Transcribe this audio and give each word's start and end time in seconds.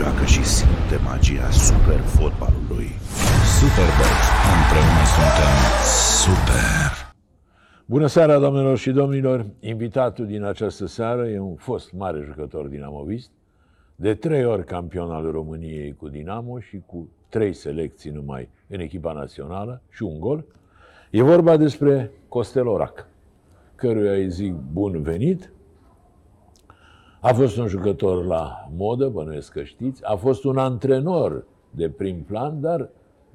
joacă 0.00 0.24
și 0.24 0.44
simte 0.44 0.96
magia 1.04 1.50
super 1.50 2.00
fotbalului. 2.00 2.88
Superbox. 3.58 4.16
Împreună 4.56 5.04
suntem 5.14 5.54
Super! 6.22 6.90
Bună 7.86 8.06
seara, 8.06 8.38
doamnelor 8.38 8.78
și 8.78 8.90
domnilor! 8.90 9.46
Invitatul 9.60 10.26
din 10.26 10.42
această 10.44 10.86
seară 10.86 11.28
e 11.28 11.38
un 11.38 11.54
fost 11.54 11.92
mare 11.92 12.22
jucător 12.24 12.66
dinamovist, 12.66 13.30
de 13.96 14.14
trei 14.14 14.44
ori 14.44 14.64
campion 14.64 15.10
al 15.10 15.30
României 15.30 15.94
cu 15.94 16.08
Dinamo 16.08 16.58
și 16.58 16.82
cu 16.86 17.08
trei 17.28 17.52
selecții 17.52 18.10
numai 18.10 18.48
în 18.68 18.80
echipa 18.80 19.12
națională 19.12 19.82
și 19.90 20.02
un 20.02 20.20
gol. 20.20 20.44
E 21.10 21.22
vorba 21.22 21.56
despre 21.56 22.10
Costel 22.28 22.66
Orac, 22.66 23.06
căruia 23.74 24.12
îi 24.12 24.30
zic 24.30 24.54
bun 24.72 25.02
venit. 25.02 25.50
A 27.22 27.32
fost 27.32 27.56
un 27.56 27.66
jucător 27.66 28.24
la 28.24 28.68
modă, 28.76 29.08
bănuiesc 29.08 29.52
că 29.52 29.62
știți, 29.62 30.04
a 30.04 30.16
fost 30.16 30.44
un 30.44 30.58
antrenor 30.58 31.44
de 31.70 31.88
prim 31.88 32.22
plan, 32.22 32.60
dar 32.60 32.88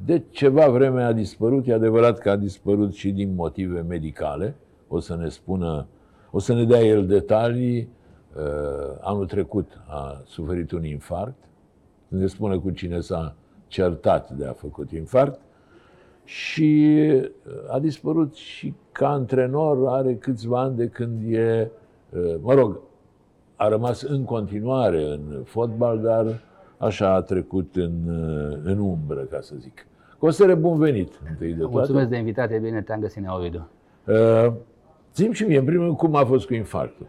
de 0.06 0.24
ceva 0.30 0.70
vreme 0.70 1.04
a 1.04 1.12
dispărut. 1.12 1.68
E 1.68 1.74
adevărat 1.74 2.18
că 2.18 2.30
a 2.30 2.36
dispărut 2.36 2.94
și 2.94 3.12
din 3.12 3.36
motive 3.36 3.82
medicale. 3.82 4.56
O 4.88 5.00
să 5.00 5.16
ne 5.16 5.30
spună, 5.30 5.88
o 6.32 6.40
să 6.40 6.54
ne 6.54 6.64
dea 6.64 6.80
el 6.80 7.08
detalii. 7.08 7.90
Uh, 8.36 8.98
anul 9.02 9.26
trecut 9.26 9.82
a 9.88 10.22
suferit 10.26 10.72
un 10.72 10.86
infarct. 10.86 11.38
Ne 12.08 12.28
spune 12.28 12.56
cu 12.58 12.70
cine 12.70 13.00
s-a 13.00 13.36
certat 13.68 14.32
de 14.32 14.46
a 14.46 14.54
făcut 14.54 14.92
infarct. 14.92 15.40
Și 16.24 16.98
uh, 16.98 17.74
a 17.74 17.80
dispărut 17.80 18.34
și 18.34 18.74
ca 18.92 19.10
antrenor 19.10 19.88
are 19.88 20.16
câțiva 20.16 20.62
ani 20.62 20.76
de 20.76 20.88
când 20.88 21.34
e, 21.34 21.72
uh, 22.10 22.36
mă 22.42 22.54
rog, 22.54 22.80
a 23.56 23.68
rămas 23.68 24.02
în 24.02 24.24
continuare 24.24 25.04
în 25.04 25.42
fotbal, 25.44 26.00
dar 26.02 26.26
așa 26.78 27.14
a 27.14 27.22
trecut 27.22 27.76
în, 27.76 27.92
în 28.64 28.78
umbră, 28.80 29.20
ca 29.22 29.38
să 29.42 29.54
zic. 29.60 29.86
Costele, 30.18 30.54
bun 30.54 30.78
venit, 30.78 31.20
întâi 31.30 31.50
de 31.54 31.58
toate. 31.60 31.74
Mulțumesc 31.74 32.10
de 32.10 32.18
invitație, 32.18 32.60
bine 32.60 32.82
te-am 32.82 33.00
găsit, 33.00 33.22
Neovidu. 33.22 33.68
Uh, 34.06 34.54
zim 35.16 35.32
și 35.32 35.44
mie, 35.44 35.58
în 35.58 35.66
primul 35.66 35.86
rând, 35.86 35.98
cum 35.98 36.16
a 36.16 36.26
fost 36.26 36.46
cu 36.48 36.54
infarctul? 36.54 37.08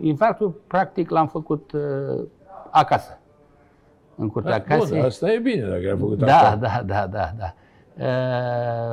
Infarctul, 0.00 0.60
practic, 0.66 1.10
l-am 1.10 1.28
făcut 1.28 1.72
uh, 1.72 2.22
acasă. 2.70 3.18
În 4.16 4.28
curtea 4.28 4.64
Bun, 4.68 4.78
casei. 4.78 5.00
asta 5.00 5.32
e 5.32 5.38
bine 5.38 5.62
dacă 5.62 5.80
ai 5.90 5.96
făcut 5.98 6.18
Da, 6.18 6.38
acolo. 6.38 6.60
da, 6.60 6.82
da, 6.86 7.06
da, 7.06 7.30
da. 7.38 7.54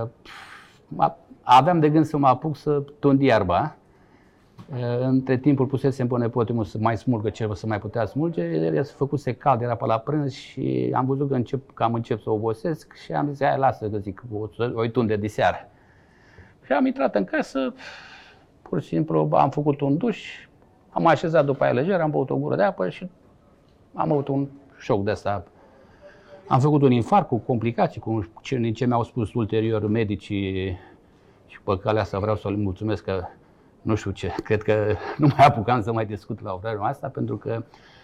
Uh, 0.04 0.10
a- 0.98 1.18
aveam 1.42 1.80
de 1.80 1.90
gând 1.90 2.06
să 2.06 2.18
mă 2.18 2.28
apuc 2.28 2.56
să 2.56 2.84
tund 3.00 3.22
iarba. 3.22 3.76
Uh, 4.72 5.00
Între 5.00 5.38
timpul 5.38 5.66
pusesem 5.66 6.08
pe 6.08 6.18
nepotimul 6.18 6.64
să 6.64 6.78
mai 6.82 6.98
smulgă 6.98 7.30
ce 7.30 7.50
să 7.54 7.68
mai 7.68 7.80
putea 7.80 8.06
smulge. 8.06 8.42
El 8.42 8.84
s-a 8.84 8.94
făcut 8.96 9.22
cald, 9.38 9.62
era 9.62 9.76
pe 9.76 9.86
la 9.86 9.98
prânz 9.98 10.34
și 10.34 10.92
am 10.96 11.06
văzut 11.06 11.30
că, 11.30 11.36
încep, 11.36 11.74
că 11.74 11.84
am 11.84 11.94
încep 11.94 12.22
să 12.22 12.30
obosesc 12.30 12.94
și 12.94 13.12
am 13.12 13.28
zis, 13.30 13.44
hai, 13.46 13.58
lasă 13.58 13.90
că 13.90 13.98
zic, 13.98 14.24
o, 14.34 14.48
o 14.74 14.88
tunde 14.88 15.16
de 15.16 15.28
seară. 15.28 15.58
Și 16.66 16.72
am 16.72 16.86
intrat 16.86 17.16
în 17.16 17.24
casă, 17.24 17.74
pur 18.62 18.82
și 18.82 18.88
simplu 18.88 19.30
am 19.32 19.50
făcut 19.50 19.82
un 19.82 19.98
duș, 19.98 20.48
am 20.90 21.06
așezat 21.06 21.46
după 21.46 21.64
aia 21.64 21.74
lejer, 21.74 22.02
am 22.02 22.12
băut 22.12 22.30
o 22.30 22.38
gură 22.38 22.56
de 22.56 22.64
apă 22.64 22.90
și 22.90 23.10
am 23.94 24.12
avut 24.12 24.28
un 24.28 24.48
șoc 24.78 25.04
de 25.04 25.12
asta 25.12 25.44
am 26.50 26.60
făcut 26.60 26.82
un 26.82 26.92
infarct 26.92 27.28
cu 27.28 27.38
complicații, 27.38 28.02
cu 28.02 28.32
ce, 28.42 28.56
din 28.56 28.74
ce 28.74 28.86
mi-au 28.86 29.04
spus 29.04 29.34
ulterior 29.34 29.88
medicii 29.88 30.78
și 31.48 31.62
pe 31.64 31.78
calea 31.78 32.02
asta 32.02 32.20
vreau 32.20 32.36
să 32.36 32.50
le 32.50 32.56
mulțumesc 32.56 33.04
că 33.04 33.24
nu 33.90 33.96
știu 33.96 34.12
ce, 34.12 34.34
cred 34.44 34.62
că 34.62 34.96
nu 35.18 35.28
mai 35.38 35.46
apucam 35.46 35.82
să 35.82 35.92
mai 35.92 36.06
discut 36.06 36.42
la 36.42 36.60
vremea 36.62 36.88
asta 36.88 37.08
pentru 37.08 37.38
că 37.38 37.64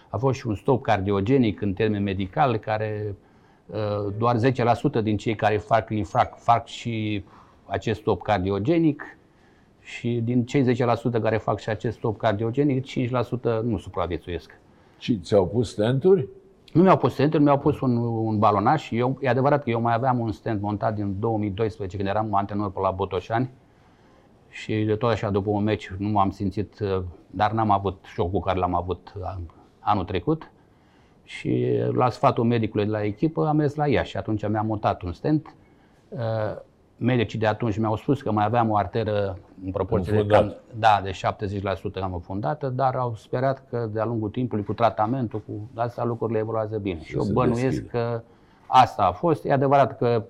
a 0.10 0.18
fost 0.18 0.40
și 0.40 0.48
un 0.48 0.56
stop 0.56 0.84
cardiogenic 0.84 1.62
în 1.62 1.74
termen 1.74 2.04
medical 2.04 2.58
care 2.58 3.16
uh, 3.66 4.14
doar 4.18 4.36
10% 5.00 5.04
din 5.04 5.18
cei 5.18 5.36
care 5.36 5.58
fac 5.58 5.90
infarct 5.90 6.40
fac 6.40 6.68
și 6.68 7.24
acest 7.66 8.00
stop 8.00 8.22
cardiogenic 8.22 9.18
și 9.82 10.22
din 10.24 10.46
cei 10.46 10.76
10% 10.76 11.22
care 11.22 11.38
fac 11.38 11.60
și 11.60 11.70
acest 11.70 11.98
stop 11.98 12.18
cardiogenic, 12.18 12.86
5% 12.86 12.92
nu 13.64 13.78
supraviețuiesc. 13.78 14.60
Și 14.98 15.20
ți-au 15.20 15.48
pus 15.48 15.72
stenturi? 15.72 16.28
Nu 16.74 16.82
mi-au 16.82 16.98
pus 16.98 17.14
stent, 17.14 17.40
mi-au 17.40 17.60
pus 17.60 17.80
un, 17.80 17.98
un 17.98 18.40
balonaș. 18.40 18.92
Eu, 18.92 19.18
e 19.22 19.30
adevărat 19.30 19.64
că 19.64 19.70
eu 19.70 19.82
mai 19.82 19.94
aveam 19.94 20.20
un 20.20 20.32
stent 20.32 20.62
montat 20.62 20.96
din 20.96 21.16
2012, 21.20 21.98
când 21.98 22.10
eram 22.10 22.34
antrenor 22.34 22.72
pe 22.72 22.80
la 22.80 22.92
Botoșani. 22.92 23.50
Și 24.56 24.84
de 24.84 24.96
tot 24.96 25.12
așa, 25.12 25.30
după 25.30 25.50
un 25.50 25.64
meci, 25.64 25.92
nu 25.98 26.10
m-am 26.10 26.30
simțit, 26.30 26.80
uh, 26.80 27.04
dar 27.28 27.52
n-am 27.52 27.72
avut 27.72 28.04
șocul 28.04 28.40
care 28.40 28.60
l-am 28.60 28.76
avut 28.76 29.14
uh, 29.18 29.36
anul 29.80 30.04
trecut. 30.04 30.52
Și 31.24 31.80
la 31.94 32.10
sfatul 32.10 32.44
medicului 32.44 32.86
de 32.86 32.92
la 32.92 33.04
echipă 33.04 33.48
am 33.48 33.56
mers 33.56 33.76
la 33.76 33.88
ea 33.88 34.04
și 34.04 34.18
atunci 34.18 34.48
mi-am 34.48 34.66
mutat 34.66 35.02
un 35.02 35.12
stent. 35.14 35.56
Uh, 36.10 36.20
Medicii 36.98 37.40
de 37.40 37.48
atunci 37.48 37.78
mi-au 37.78 37.96
spus 37.96 38.22
că 38.22 38.32
mai 38.32 38.46
aveam 38.46 38.70
o 38.70 38.76
arteră 38.76 39.38
în 39.66 39.72
proporție 39.72 40.12
de, 40.12 40.26
cam, 40.26 40.44
Înfundată. 40.44 40.62
da, 40.74 41.02
de 41.04 41.12
70% 41.90 41.92
cam 41.94 42.14
înfundată, 42.14 42.68
dar 42.68 42.96
au 42.96 43.16
sperat 43.16 43.64
că 43.70 43.90
de-a 43.94 44.06
lungul 44.06 44.30
timpului, 44.30 44.64
cu 44.64 44.74
tratamentul, 44.74 45.40
cu 45.40 45.70
asta 45.76 46.04
lucrurile 46.04 46.40
evoluează 46.40 46.78
bine. 46.78 47.00
Și 47.02 47.16
eu 47.16 47.22
se 47.22 47.32
bănuiesc 47.32 47.62
deschide. 47.62 47.88
că 47.88 48.22
asta 48.68 49.04
a 49.06 49.12
fost. 49.12 49.46
E 49.46 49.52
adevărat 49.52 49.98
că 49.98 50.24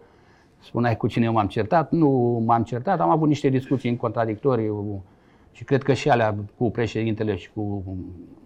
spuneai 0.65 0.97
cu 0.97 1.07
cine 1.07 1.29
m-am 1.29 1.47
certat, 1.47 1.91
nu 1.91 2.41
m-am 2.45 2.63
certat, 2.63 2.99
am 2.99 3.09
avut 3.09 3.27
niște 3.27 3.49
discuții 3.49 3.89
în 3.89 3.97
contradictoriu 3.97 5.03
și 5.51 5.63
cred 5.63 5.83
că 5.83 5.93
și 5.93 6.09
alea 6.09 6.35
cu 6.57 6.71
președintele 6.71 7.35
și 7.35 7.49
cu 7.53 7.83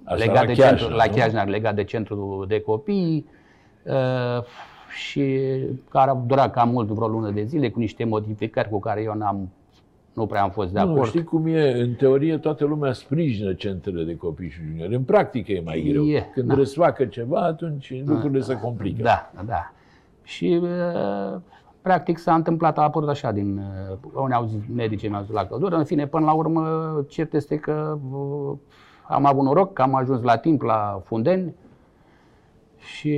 Asta 0.03 0.25
legat 0.25 0.35
la 0.41 0.46
de 0.46 0.53
Chiajna, 0.53 0.78
centru, 0.78 0.96
la 0.96 1.06
nu? 1.06 1.12
Chiajna, 1.12 1.44
legat 1.44 1.75
de 1.75 1.84
centru 1.84 2.46
de 2.47 2.62
copii 2.62 3.25
uh, 3.84 4.44
și 4.97 5.40
care 5.90 6.09
a 6.09 6.13
durat 6.13 6.52
cam 6.53 6.69
mult, 6.69 6.88
vreo 6.88 7.08
lună 7.08 7.29
de 7.31 7.44
zile, 7.44 7.69
cu 7.69 7.79
niște 7.79 8.03
modificări 8.03 8.69
cu 8.69 8.79
care 8.79 9.02
eu 9.02 9.13
n-am, 9.13 9.50
nu 10.13 10.25
prea 10.25 10.41
am 10.41 10.50
fost 10.50 10.72
de 10.72 10.79
Nu, 10.79 10.91
acord. 10.91 11.08
știi 11.08 11.24
cum 11.24 11.47
e? 11.47 11.81
În 11.81 11.94
teorie 11.94 12.38
toată 12.38 12.66
lumea 12.66 12.94
sprijină 12.94 13.53
centrele 13.53 14.03
de 14.03 14.16
copii 14.16 14.50
și 14.50 14.59
juniori. 14.68 14.96
În 14.96 15.03
practică 15.03 15.52
e 15.52 15.62
mai 15.66 15.85
greu. 15.90 16.06
E, 16.06 16.29
Când 16.34 16.47
da. 16.47 16.53
răsfacă 16.53 17.06
ceva, 17.06 17.40
atunci 17.40 17.94
lucrurile 18.06 18.41
se 18.41 18.59
complică. 18.59 19.02
Da, 19.03 19.31
da. 19.46 19.72
Și 20.24 20.59
uh, 20.62 21.40
practic 21.90 22.18
s-a 22.18 22.36
întâmplat, 22.36 22.78
a 22.78 22.82
apărut 22.82 23.10
așa 23.10 23.32
din, 23.32 23.58
uh, 23.58 23.98
unii 24.14 24.36
au 24.36 24.46
zis, 24.46 24.62
medicii 24.74 25.10
mi-au 25.10 25.22
zis 25.22 25.32
la 25.34 25.46
căldură, 25.46 25.76
în 25.76 25.84
fine, 25.84 26.08
până 26.08 26.26
la 26.26 26.34
urmă, 26.34 26.64
cert 27.08 27.34
este 27.34 27.58
că 27.58 27.98
uh, 28.12 28.58
am 29.08 29.26
avut 29.26 29.44
noroc, 29.44 29.74
că 29.74 29.82
am 29.82 29.96
ajuns 29.96 30.22
la 30.22 30.38
timp 30.38 30.62
la 30.62 31.02
Fundeni 31.06 31.56
și 32.78 33.16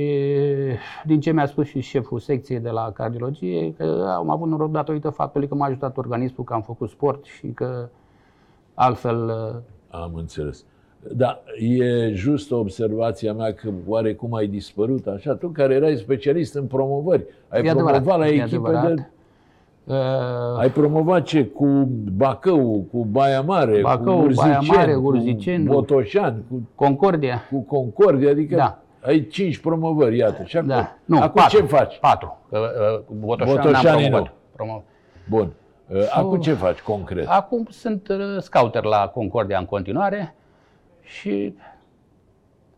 din 1.04 1.20
ce 1.20 1.32
mi-a 1.32 1.46
spus 1.46 1.66
și 1.66 1.80
șeful 1.80 2.18
secției 2.18 2.60
de 2.60 2.70
la 2.70 2.90
cardiologie, 2.92 3.74
că 3.74 4.14
am 4.16 4.30
avut 4.30 4.48
noroc 4.48 4.70
datorită 4.70 5.10
faptului 5.10 5.48
că 5.48 5.54
m-a 5.54 5.66
ajutat 5.66 5.96
organismul, 5.96 6.44
că 6.46 6.54
am 6.54 6.62
făcut 6.62 6.90
sport 6.90 7.24
și 7.24 7.46
că 7.46 7.88
altfel 8.74 9.24
uh, 9.24 10.00
Am 10.00 10.14
înțeles. 10.14 10.64
Da, 11.10 11.42
e 11.58 12.12
just 12.14 12.52
observația 12.52 13.32
mea 13.32 13.52
că 13.52 13.70
oarecum 13.86 14.34
ai 14.34 14.46
dispărut 14.46 15.06
așa, 15.06 15.34
tu 15.34 15.48
care 15.48 15.74
erai 15.74 15.96
specialist 15.96 16.54
în 16.54 16.64
promovări, 16.66 17.24
ai 17.48 17.64
e 17.64 17.70
adevărat, 17.70 18.02
promovat 18.02 18.18
la 18.18 18.34
e 18.34 18.40
echipe 18.40 18.54
adevărat. 18.56 18.94
de... 18.94 19.06
Uh, 19.84 19.94
Ai 20.58 20.70
promovat 20.70 21.22
ce? 21.22 21.44
Cu 21.46 21.66
Bacău, 22.16 22.86
cu 22.92 23.04
Baia 23.04 23.40
Mare, 23.40 23.80
Bacău, 23.80 24.16
cu 24.18 24.22
Urziceni, 24.24 24.50
Baia 24.66 24.78
Mare, 24.80 24.94
Urziceni. 24.94 25.66
cu 25.66 25.72
Botoșani, 25.72 26.42
cu, 26.50 26.68
Concordia. 26.74 27.40
cu 27.50 27.60
Concordia, 27.60 28.30
adică 28.30 28.56
Da. 28.56 28.78
ai 29.00 29.26
cinci 29.26 29.58
promovări, 29.58 30.16
iată. 30.16 30.42
Și 30.44 30.56
acum, 30.56 30.68
Da. 30.68 30.96
Nu, 31.04 31.16
acum 31.16 31.40
patru. 31.42 31.58
ce 31.58 31.64
faci? 31.64 31.98
Patru. 31.98 32.38
Că, 32.50 32.58
uh, 32.58 33.04
cu 33.06 33.14
Botoșani, 33.20 33.56
Botoșani 33.56 34.08
n-am 34.08 34.20
nu. 34.22 34.28
promovat. 34.56 34.82
Promo- 34.82 34.84
Bun. 35.28 35.52
Uh, 35.88 35.98
Acum 36.14 36.40
ce 36.40 36.52
faci 36.52 36.80
concret? 36.80 37.26
Acum 37.28 37.66
sunt 37.70 38.08
uh, 38.08 38.16
scouter 38.40 38.84
la 38.84 39.10
Concordia 39.14 39.58
în 39.58 39.64
continuare 39.64 40.34
și 41.02 41.54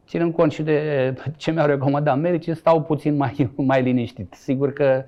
ținând 0.06 0.34
cont 0.34 0.52
și 0.52 0.62
de 0.62 1.14
ce 1.36 1.50
mi-au 1.50 1.66
recomandat 1.66 2.18
medicii, 2.20 2.54
stau 2.54 2.82
puțin 2.82 3.16
mai, 3.16 3.50
mai 3.56 3.82
liniștit. 3.82 4.34
Sigur 4.34 4.72
că 4.72 5.04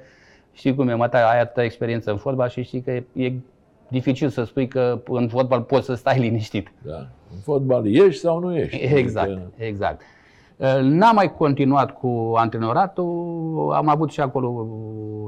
știi 0.52 0.74
cum 0.74 0.88
e, 0.88 0.94
mă, 0.94 1.08
ai 1.12 1.40
atâta 1.40 1.64
experiență 1.64 2.10
în 2.10 2.16
fotbal 2.16 2.48
și 2.48 2.62
știi 2.62 2.80
că 2.80 2.90
e, 2.90 3.04
e 3.12 3.32
dificil 3.88 4.28
să 4.28 4.44
spui 4.44 4.68
că 4.68 5.02
în 5.08 5.28
fotbal 5.28 5.60
poți 5.62 5.86
să 5.86 5.94
stai 5.94 6.18
liniștit. 6.18 6.72
Da. 6.82 7.08
În 7.32 7.38
fotbal 7.42 7.94
ești 7.94 8.20
sau 8.20 8.38
nu 8.38 8.56
ești? 8.56 8.76
Exact, 8.94 9.30
Adică, 9.30 9.50
exact. 9.56 10.00
Uh, 10.56 10.78
N-am 10.80 11.14
mai 11.14 11.34
continuat 11.34 11.98
cu 11.98 12.32
antrenoratul, 12.36 13.72
am 13.74 13.88
avut 13.88 14.10
și 14.10 14.20
acolo 14.20 14.66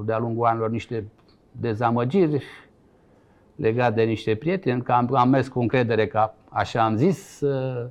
de-a 0.06 0.18
lungul 0.18 0.46
anilor 0.46 0.70
niște 0.70 1.04
dezamăgiri 1.52 2.42
legate 3.56 3.94
de 3.94 4.02
niște 4.02 4.34
prieteni, 4.34 4.82
că 4.82 4.92
am, 4.92 5.14
am 5.14 5.28
mers 5.28 5.48
cu 5.48 5.60
încredere 5.60 6.06
că 6.06 6.30
așa 6.50 6.84
am 6.84 6.96
zis 6.96 7.40
uh, 7.40 7.86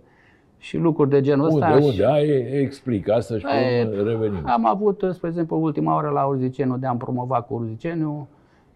și 0.58 0.78
lucruri 0.78 1.10
de 1.10 1.22
genul 1.22 1.48
unde, 1.50 1.66
ăsta. 1.66 1.86
unde? 1.86 2.06
Ai, 2.06 2.28
explic 2.62 3.10
asta 3.10 3.38
și 3.38 3.46
E, 3.46 3.86
pe 3.86 3.98
urmă 4.00 4.10
revenim. 4.10 4.44
Am 4.50 4.66
avut, 4.66 5.02
uh, 5.02 5.12
spre 5.14 5.28
exemplu, 5.28 5.62
ultima 5.62 5.96
oră 5.96 6.10
la 6.10 6.26
Urziceniu, 6.26 6.78
de 6.78 6.88
am 6.88 6.98
promovat 6.98 7.48
cu 7.48 7.54
Urziceniu 7.54 8.28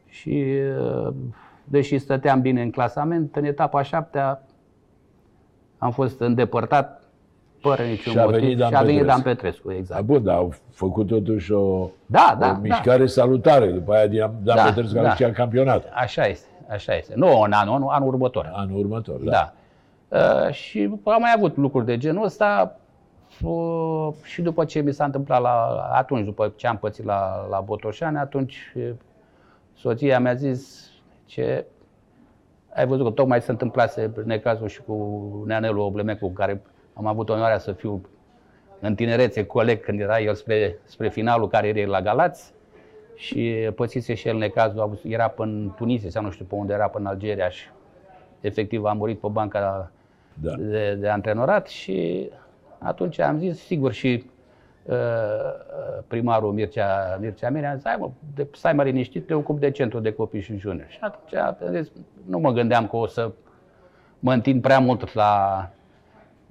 și 0.08 0.46
uh, 1.06 1.14
deși 1.64 1.98
stăteam 1.98 2.42
bine 2.42 2.62
în 2.62 2.72
clasament, 2.72 3.36
în 3.36 3.44
etapa 3.44 3.82
șaptea 3.82 4.44
am 5.78 5.92
fost 5.92 6.20
îndepărtat 6.20 7.04
fără 7.60 7.82
niciun 7.84 8.12
Și 8.12 8.20
a 8.20 8.26
venit 8.26 8.42
motiv. 8.44 8.58
Dan 8.58 8.70
și 8.70 8.76
a 8.76 8.82
venit 8.82 9.06
Dan 9.06 9.22
Petrescu. 9.22 9.36
Petrescu, 9.36 9.70
A, 9.70 9.74
exact. 9.76 10.04
bun, 10.04 10.24
dar 10.24 10.36
au 10.36 10.54
făcut 10.72 11.08
totuși 11.08 11.52
o, 11.52 11.90
Da, 12.06 12.32
o 12.36 12.40
da, 12.40 12.46
da. 12.48 12.60
mișcare 12.62 13.06
salutare. 13.06 13.72
După 13.72 13.94
aia 13.94 14.08
Dan 14.08 14.32
Dan 14.44 14.56
Da, 14.56 14.64
Petrescu 14.64 14.98
a 14.98 15.02
da. 15.02 15.08
câștigat 15.08 15.34
campionat 15.34 15.86
Așa 15.94 16.24
este, 16.28 16.48
așa 16.70 16.96
este. 16.96 17.14
Nu 17.16 17.42
în 17.42 17.52
anul, 17.52 17.74
anul, 17.74 17.90
anul 17.90 18.08
următor. 18.08 18.52
anul 18.54 18.80
următor. 18.80 19.20
Da. 19.20 19.32
Da. 19.32 19.54
Uh, 20.12 20.54
și 20.54 20.90
am 21.04 21.22
mai 21.22 21.34
avut 21.36 21.58
lucruri 21.58 21.86
de 21.86 21.98
genul 21.98 22.24
ăsta 22.24 22.78
uh, 23.44 24.08
și 24.24 24.42
după 24.42 24.66
ce 24.66 24.80
mi 24.80 24.94
s-a 24.94 25.06
întâmplat 25.06 25.42
la, 25.42 25.90
atunci, 25.94 26.26
după 26.26 26.54
ce 26.56 26.68
am 26.68 26.78
pățit 26.78 27.06
la, 27.06 27.48
la 27.50 27.60
Botoșani, 27.60 28.18
atunci 28.18 28.74
uh, 28.76 28.90
soția 29.74 30.20
mi-a 30.20 30.34
zis 30.34 30.90
ce 31.26 31.66
ai 32.74 32.86
văzut 32.86 33.06
că 33.06 33.12
tocmai 33.12 33.42
se 33.42 33.52
întâmplase 33.52 34.12
necazul 34.26 34.68
și 34.68 34.82
cu 34.82 34.96
Neanelu 35.46 35.82
Oblemecu, 35.82 36.28
cu 36.28 36.34
care 36.34 36.62
am 36.94 37.06
avut 37.06 37.30
onoarea 37.30 37.58
să 37.58 37.72
fiu 37.72 38.02
în 38.80 38.96
tinerețe 38.96 39.46
coleg 39.46 39.82
când 39.82 40.00
era 40.00 40.20
el 40.22 40.34
spre, 40.34 40.78
spre 40.84 41.10
finalul 41.10 41.48
carierei 41.48 41.86
la 41.86 42.02
Galați 42.02 42.54
și 43.16 43.70
pățise 43.76 44.14
și 44.14 44.28
el 44.28 44.38
necazul, 44.38 44.80
a 44.80 44.84
avut- 44.84 45.04
era 45.04 45.28
până 45.28 45.52
în 45.52 45.74
Tunisia 45.76 46.10
sau 46.10 46.24
nu 46.24 46.32
știu 46.32 46.46
pe 46.46 46.56
unde 46.56 46.74
era, 46.74 46.88
până 46.88 47.10
în 47.10 47.16
Algeria 47.16 47.50
și 47.50 47.70
efectiv 48.42 48.84
a 48.84 48.94
murit 48.94 49.20
pe 49.20 49.28
banca 49.28 49.92
Da. 50.34 50.56
de, 50.56 50.98
de 51.00 51.10
antrenorat 51.10 51.68
și 51.68 52.30
atunci 52.78 53.20
am 53.20 53.38
zis, 53.38 53.60
sigur, 53.60 53.92
și 53.92 54.24
uh, 54.86 54.96
primarul 56.08 56.52
Mircea, 56.54 57.18
Mircea 57.20 57.50
Mire 57.50 57.68
a 57.68 57.76
zis, 57.76 57.86
hai 57.86 57.96
mă, 58.00 58.10
de, 58.36 58.48
stai 58.54 58.74
mă 58.74 58.84
liniștit, 58.84 59.28
te 59.28 59.34
ocup 59.34 59.60
de 59.60 59.72
centru 59.72 60.00
de 60.00 60.14
copii 60.14 60.42
și 60.42 60.58
juniori. 60.58 60.92
Și 60.92 60.98
atunci 61.02 61.34
am 61.36 61.58
zis, 61.72 61.92
nu 62.26 62.40
mă 62.40 62.52
gândeam 62.52 62.88
că 62.88 62.96
o 62.96 63.08
să 63.08 63.32
mă 64.20 64.34
întind 64.34 64.62
prea 64.62 64.80
mult 64.80 65.14
la 65.14 65.70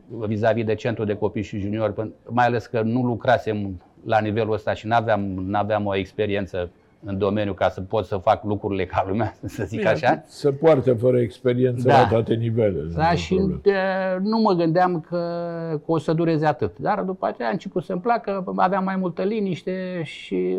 vis-a-vis 0.09 0.65
de 0.65 0.75
centru 0.75 1.05
de 1.05 1.17
copii 1.17 1.43
și 1.43 1.59
juniori, 1.59 1.93
pân- 1.93 2.13
mai 2.29 2.45
ales 2.45 2.67
că 2.67 2.83
nu 2.83 3.03
lucrasem 3.03 3.83
la 4.05 4.21
nivelul 4.21 4.53
ăsta 4.53 4.75
și 4.75 4.87
n-aveam, 4.87 5.21
n-aveam 5.21 5.87
o 5.87 5.95
experiență 5.95 6.71
în 7.05 7.19
domeniu 7.19 7.53
ca 7.55 7.69
să 7.69 7.81
pot 7.81 8.05
să 8.07 8.17
fac 8.17 8.45
lucrurile 8.45 8.87
ca 8.87 9.05
lumea, 9.09 9.35
să 9.45 9.65
zic 9.65 9.79
Bine, 9.79 9.91
așa. 9.91 10.23
Se 10.27 10.53
poartă 10.53 10.95
fără 10.95 11.19
experiență 11.21 11.89
Da. 11.89 12.01
la 12.01 12.09
toate 12.09 12.35
nivelele. 12.35 12.83
nu 12.83 12.95
Da, 12.95 13.13
e 13.13 13.17
și 13.17 13.35
problemă. 13.35 13.61
de, 13.63 13.73
nu 14.23 14.39
mă 14.39 14.53
gândeam 14.53 15.01
că, 15.01 15.17
că 15.85 15.93
o 15.93 15.99
să 15.99 16.13
dureze 16.13 16.47
atât. 16.47 16.79
Dar 16.79 17.03
după 17.03 17.27
aceea 17.27 17.49
a 17.49 17.53
început 17.53 17.83
să-mi 17.85 18.01
placă, 18.01 18.53
aveam 18.57 18.85
mai 18.85 18.97
multă 18.97 19.23
liniște 19.23 20.01
și 20.05 20.59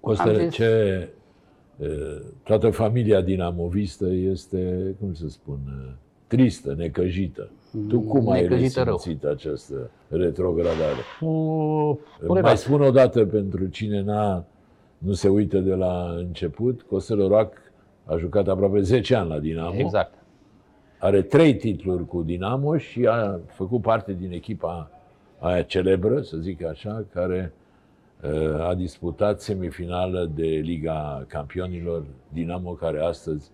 Costă, 0.00 0.28
am 0.28 0.34
zis- 0.34 0.52
ce 0.52 0.64
e, 0.64 1.86
toată 2.42 2.70
familia 2.70 3.20
dinamovistă 3.20 4.06
este, 4.12 4.94
cum 5.00 5.14
să 5.14 5.28
spun, 5.28 5.58
e, 5.68 5.94
tristă, 6.26 6.74
necăjită. 6.78 7.48
Tu 7.88 8.00
cum 8.00 8.30
ai 8.30 8.40
necăjită 8.42 8.82
rău. 8.82 8.92
resimțit 8.94 9.24
această 9.24 9.90
retrogradare? 10.08 10.96
cu 11.20 11.26
Mai 11.26 12.26
dureroasă. 12.26 12.56
spun 12.68 12.80
o 12.80 12.90
dată 12.90 13.24
pentru 13.24 13.66
cine 13.66 14.02
n-a, 14.02 14.44
nu 14.98 15.12
se 15.12 15.28
uită 15.28 15.58
de 15.58 15.74
la 15.74 16.14
început, 16.16 16.82
Costel 16.82 17.20
Orac 17.20 17.52
a 18.04 18.16
jucat 18.16 18.48
aproape 18.48 18.80
10 18.80 19.14
ani 19.14 19.28
la 19.28 19.38
Dinamo. 19.38 19.78
Exact. 19.78 20.14
Are 20.98 21.22
trei 21.22 21.56
titluri 21.56 22.06
cu 22.06 22.22
Dinamo 22.22 22.76
și 22.76 23.06
a 23.06 23.40
făcut 23.46 23.82
parte 23.82 24.12
din 24.12 24.32
echipa 24.32 24.90
aia 25.38 25.62
celebră, 25.62 26.20
să 26.20 26.36
zic 26.36 26.64
așa, 26.64 27.04
care 27.12 27.52
uh, 28.22 28.60
a 28.60 28.74
disputat 28.74 29.40
semifinală 29.40 30.30
de 30.34 30.46
Liga 30.46 31.24
Campionilor 31.28 32.04
Dinamo, 32.32 32.70
care 32.70 33.00
astăzi, 33.00 33.50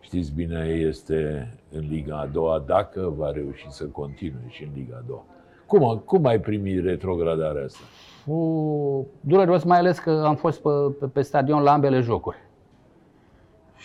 știți 0.00 0.32
bine, 0.32 0.66
este 0.68 1.50
în 1.70 1.86
Liga 1.88 2.18
a 2.18 2.26
doua, 2.26 2.64
dacă 2.66 3.14
va 3.16 3.30
reuși 3.30 3.66
să 3.70 3.84
continue 3.84 4.44
și 4.48 4.62
în 4.62 4.70
Liga 4.74 4.96
a 4.96 5.04
doua. 5.06 5.24
Cum, 5.66 6.02
cum 6.04 6.26
ai 6.26 6.40
primit 6.40 6.84
retrogradarea 6.84 7.64
asta? 7.64 7.84
Cu 8.26 9.06
dureros, 9.20 9.62
mai 9.64 9.78
ales 9.78 9.98
că 9.98 10.22
am 10.26 10.34
fost 10.36 10.62
pe, 10.62 10.68
pe, 11.00 11.06
pe 11.06 11.22
stadion 11.22 11.62
la 11.62 11.72
ambele 11.72 12.00
jocuri. 12.00 12.36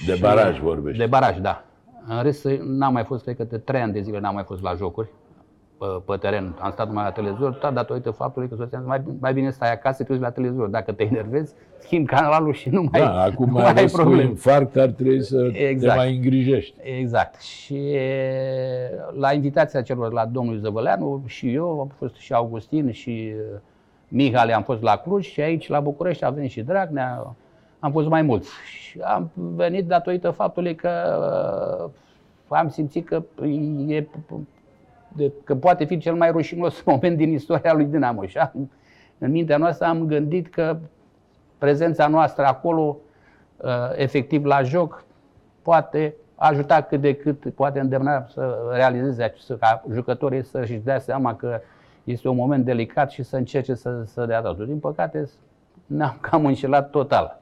De 0.05 0.13
Și- 0.13 0.21
baraj 0.21 0.59
vorbești. 0.59 0.99
De 0.99 1.05
baraj, 1.05 1.37
da. 1.39 1.63
În 2.07 2.21
rest, 2.23 2.47
n-am 2.63 2.93
mai 2.93 3.03
fost, 3.03 3.23
cred 3.23 3.35
că 3.35 3.43
de 3.43 3.57
trei 3.57 3.81
ani 3.81 3.93
de 3.93 3.99
zile 4.01 4.19
n-am 4.19 4.33
mai 4.33 4.43
fost 4.43 4.61
la 4.61 4.73
jocuri 4.73 5.07
pe, 5.77 5.85
pe 6.05 6.15
teren. 6.17 6.55
Am 6.59 6.71
stat 6.71 6.87
numai 6.87 7.03
la 7.03 7.11
televizor, 7.11 7.53
tot 7.53 7.73
datorită 7.73 8.11
faptului 8.11 8.47
că 8.49 8.55
soția 8.55 8.77
îmi 8.77 8.87
zice, 8.91 9.03
mai, 9.05 9.15
mai 9.19 9.33
bine 9.33 9.49
stai 9.49 9.71
acasă, 9.71 10.03
te 10.03 10.11
uiți 10.11 10.23
la 10.23 10.29
televizor. 10.31 10.67
Dacă 10.67 10.91
te 10.91 11.03
enervezi, 11.03 11.53
schimbi 11.79 12.07
canalul 12.09 12.53
și 12.53 12.69
nu 12.69 12.81
mai, 12.91 13.01
Da, 13.01 13.21
acum 13.21 13.45
nu 13.45 13.51
mai 13.51 13.61
mai 13.63 13.71
ai 13.71 13.77
ales 13.77 13.91
cu 13.91 13.97
probleme. 13.99 14.23
infarct 14.29 14.75
ar 14.75 14.89
trebui 14.89 15.23
să 15.23 15.49
te 15.51 15.57
Exact. 15.57 15.97
mai 15.97 16.15
îngrijești. 16.15 16.75
Exact. 16.99 17.41
Și 17.41 17.75
e, 17.75 18.09
la 19.19 19.33
invitația 19.33 19.81
celor 19.81 20.11
la 20.13 20.25
domnul 20.25 20.57
Zăvăleanu 20.57 21.23
și 21.25 21.53
eu, 21.53 21.79
am 21.79 21.91
fost 21.97 22.15
și 22.15 22.33
Augustin 22.33 22.91
și 22.91 23.11
e, 23.11 23.35
Mihale, 24.09 24.53
am 24.53 24.63
fost 24.63 24.81
la 24.81 24.97
Cluj 24.97 25.25
și 25.25 25.41
aici 25.41 25.67
la 25.67 25.79
București 25.79 26.25
a 26.25 26.29
venit 26.29 26.51
și 26.51 26.61
Dragnea, 26.61 27.35
am 27.79 27.91
fost 27.91 28.07
mai 28.07 28.21
mulți. 28.21 28.49
Și 28.65 28.99
am 28.99 29.31
venit 29.33 29.87
datorită 29.87 30.29
faptului 30.29 30.75
că 30.75 30.89
uh, 32.49 32.57
am 32.57 32.69
simțit 32.69 33.05
că 33.05 33.23
e 33.87 34.07
de, 35.15 35.31
că 35.43 35.55
poate 35.55 35.85
fi 35.85 35.97
cel 35.97 36.13
mai 36.13 36.31
rușinos 36.31 36.81
moment 36.85 37.17
din 37.17 37.33
istoria 37.33 37.73
lui 37.73 37.85
Dinamo. 37.85 38.25
Și 38.25 38.37
am, 38.37 38.71
în 39.17 39.31
mintea 39.31 39.57
noastră 39.57 39.85
am 39.85 40.05
gândit 40.05 40.49
că 40.49 40.77
prezența 41.57 42.07
noastră 42.07 42.45
acolo, 42.45 42.97
uh, 43.57 43.69
efectiv 43.95 44.45
la 44.45 44.61
joc, 44.61 45.03
poate 45.61 46.15
ajuta 46.35 46.81
cât 46.81 47.01
de 47.01 47.15
cât, 47.15 47.53
poate 47.53 47.79
îndemna 47.79 48.25
să 48.33 48.57
realizeze, 48.71 49.33
să, 49.37 49.55
ca 49.55 49.83
jucătorii 49.91 50.43
să-și 50.43 50.73
dea 50.73 50.99
seama 50.99 51.35
că 51.35 51.59
este 52.11 52.27
un 52.27 52.35
moment 52.35 52.65
delicat 52.65 53.11
și 53.11 53.23
să 53.23 53.35
încerce 53.35 53.73
să, 53.73 54.03
să 54.05 54.25
dea 54.25 54.41
totul. 54.41 54.65
Din 54.65 54.79
păcate, 54.79 55.29
ne-am 55.85 56.17
cam 56.29 56.45
înșelat 56.45 56.89
total. 56.89 57.41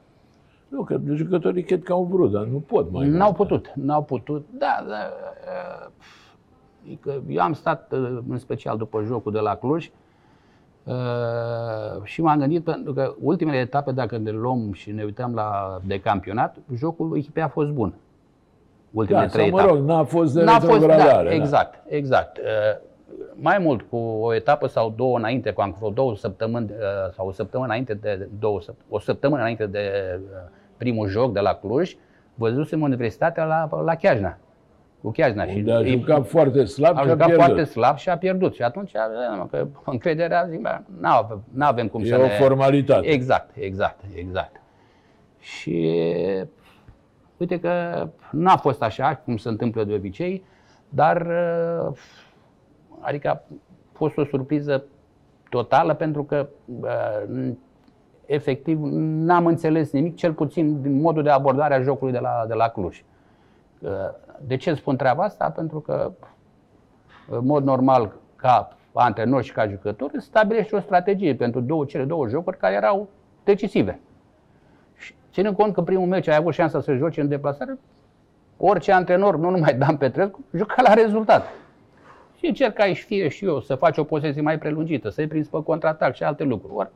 Nu, 0.68 0.82
că 0.82 1.00
jucătorii 1.12 1.62
cred 1.62 1.82
că 1.82 1.92
au 1.92 2.04
vrut, 2.04 2.32
dar 2.32 2.44
nu 2.44 2.58
pot 2.58 2.90
mai 2.92 3.08
N-au 3.08 3.34
mult. 3.36 3.36
putut, 3.36 3.70
n-au 3.74 4.02
putut. 4.02 4.46
Da, 4.58 4.84
da 4.88 4.94
uh, 4.94 5.90
adică 6.84 7.22
eu 7.28 7.42
am 7.42 7.52
stat 7.52 7.92
uh, 7.92 8.18
în 8.28 8.38
special 8.38 8.76
după 8.76 9.02
jocul 9.02 9.32
de 9.32 9.38
la 9.38 9.54
Cluj 9.54 9.90
uh, 10.84 10.94
și 12.02 12.22
m-am 12.22 12.38
gândit 12.38 12.64
pentru 12.64 12.92
că 12.92 13.14
ultimele 13.20 13.56
etape, 13.56 13.92
dacă 13.92 14.16
ne 14.18 14.30
luăm 14.30 14.72
și 14.72 14.90
ne 14.90 15.02
uităm 15.02 15.34
la 15.34 15.80
de 15.86 16.00
campionat, 16.00 16.56
jocul 16.74 17.16
echipei 17.16 17.42
a 17.42 17.48
fost 17.48 17.70
bun. 17.70 17.94
Ultimele 18.90 19.24
Da, 19.26 19.30
trei 19.32 19.48
sau 19.48 19.56
mă 19.56 19.60
etape. 19.62 19.76
rog, 19.78 19.86
n-a 19.88 20.04
fost 20.04 20.34
de 20.34 20.42
N-a 20.44 20.52
fost, 20.58 20.66
retrogradare. 20.72 21.28
da, 21.28 21.34
exact, 21.34 21.84
exact. 21.92 22.38
Uh, 23.10 23.24
mai 23.34 23.58
mult, 23.58 23.82
cu 23.82 23.96
o 23.96 24.34
etapă 24.34 24.66
sau 24.66 24.90
două 24.96 25.16
înainte, 25.18 25.50
cu 25.50 25.74
vreo 25.78 25.90
două 25.90 26.16
săptămâni 26.16 26.70
uh, 26.70 27.12
sau 27.12 27.26
o 27.26 27.32
săptămână 27.32 27.68
înainte 27.68 27.94
de 27.94 28.28
două, 28.38 28.60
săpt- 28.60 28.84
o 28.88 28.98
săptămână 28.98 29.40
înainte 29.40 29.66
de 29.66 29.90
uh, 30.20 30.50
primul 30.76 31.08
joc 31.08 31.32
de 31.32 31.40
la 31.40 31.54
Cluj, 31.54 31.96
văzusem 32.34 32.80
Universitatea 32.80 33.44
la, 33.44 33.82
la 33.84 33.94
Chiajna. 33.94 34.38
Cu 35.02 35.10
Chiajna. 35.10 35.44
Unde 35.44 35.72
a 35.72 35.78
îi- 35.78 35.90
jucat 35.90 36.26
foarte 36.26 36.64
slab 36.64 36.96
a 36.96 37.00
și 37.00 37.06
a 37.06 37.10
jucat 37.10 37.26
pierdut. 37.26 37.44
foarte 37.44 37.64
slab 37.64 37.96
și 37.96 38.08
a 38.08 38.18
pierdut. 38.18 38.54
Și 38.54 38.62
atunci, 38.62 38.96
aveam, 38.96 39.48
că 39.50 39.66
încrederea, 39.84 40.46
zic, 40.50 40.60
bă, 40.60 40.78
nu 41.52 41.64
avem 41.64 41.88
cum 41.88 42.02
E 42.02 42.06
să 42.06 42.16
o 42.18 42.22
ne... 42.22 42.28
formalitate. 42.28 43.06
Exact, 43.06 43.56
exact, 43.56 44.00
exact. 44.14 44.60
Și 45.40 45.94
uite 47.36 47.60
că 47.60 48.06
n-a 48.30 48.56
fost 48.56 48.82
așa 48.82 49.20
cum 49.24 49.36
se 49.36 49.48
întâmplă 49.48 49.84
de 49.84 49.94
obicei, 49.94 50.44
dar 50.88 51.26
uh, 51.26 51.96
adică 53.00 53.30
a 53.30 53.40
fost 53.92 54.16
o 54.16 54.24
surpriză 54.24 54.84
totală 55.50 55.94
pentru 55.94 56.24
că 56.24 56.48
uh, 56.82 57.50
efectiv 58.26 58.78
n-am 58.82 59.46
înțeles 59.46 59.92
nimic, 59.92 60.16
cel 60.16 60.32
puțin 60.32 60.82
din 60.82 61.00
modul 61.00 61.22
de 61.22 61.30
abordare 61.30 61.74
a 61.74 61.80
jocului 61.80 62.12
de 62.12 62.18
la, 62.18 62.44
de 62.48 62.54
la 62.54 62.68
Cluj. 62.68 63.04
Uh, 63.78 63.90
De 64.46 64.56
ce 64.56 64.74
spun 64.74 64.96
treaba 64.96 65.22
asta? 65.24 65.50
Pentru 65.50 65.80
că 65.80 66.12
în 67.30 67.46
mod 67.46 67.64
normal, 67.64 68.12
ca 68.36 68.76
antrenor 68.92 69.42
și 69.42 69.52
ca 69.52 69.66
jucător, 69.68 70.10
îți 70.12 70.26
stabilești 70.26 70.74
o 70.74 70.80
strategie 70.80 71.34
pentru 71.34 71.60
două, 71.60 71.84
cele 71.84 72.04
două 72.04 72.28
jocuri 72.28 72.56
care 72.56 72.74
erau 72.74 73.08
decisive. 73.44 74.00
Și 74.96 75.14
ținând 75.32 75.56
cont 75.56 75.74
că 75.74 75.82
primul 75.82 76.06
meci 76.06 76.28
ai 76.28 76.36
avut 76.36 76.52
șansa 76.52 76.80
să 76.80 76.94
joci 76.94 77.16
în 77.16 77.28
deplasare, 77.28 77.78
orice 78.56 78.92
antrenor, 78.92 79.36
nu 79.36 79.50
numai 79.50 79.74
Dan 79.74 79.96
Petrescu, 79.96 80.44
juca 80.52 80.82
la 80.82 80.94
rezultat. 80.94 81.46
Și 82.38 82.46
încercai 82.46 82.94
și 82.94 83.04
fie 83.04 83.28
și 83.28 83.44
eu 83.44 83.60
să 83.60 83.74
faci 83.74 83.96
o 83.98 84.04
posesie 84.04 84.40
mai 84.42 84.58
prelungită, 84.58 85.08
să-i 85.08 85.26
prinzi 85.26 85.50
pe 85.50 85.62
contraatac 85.62 86.14
și 86.14 86.22
alte 86.22 86.44
lucruri. 86.44 86.74
Or, 86.74 86.90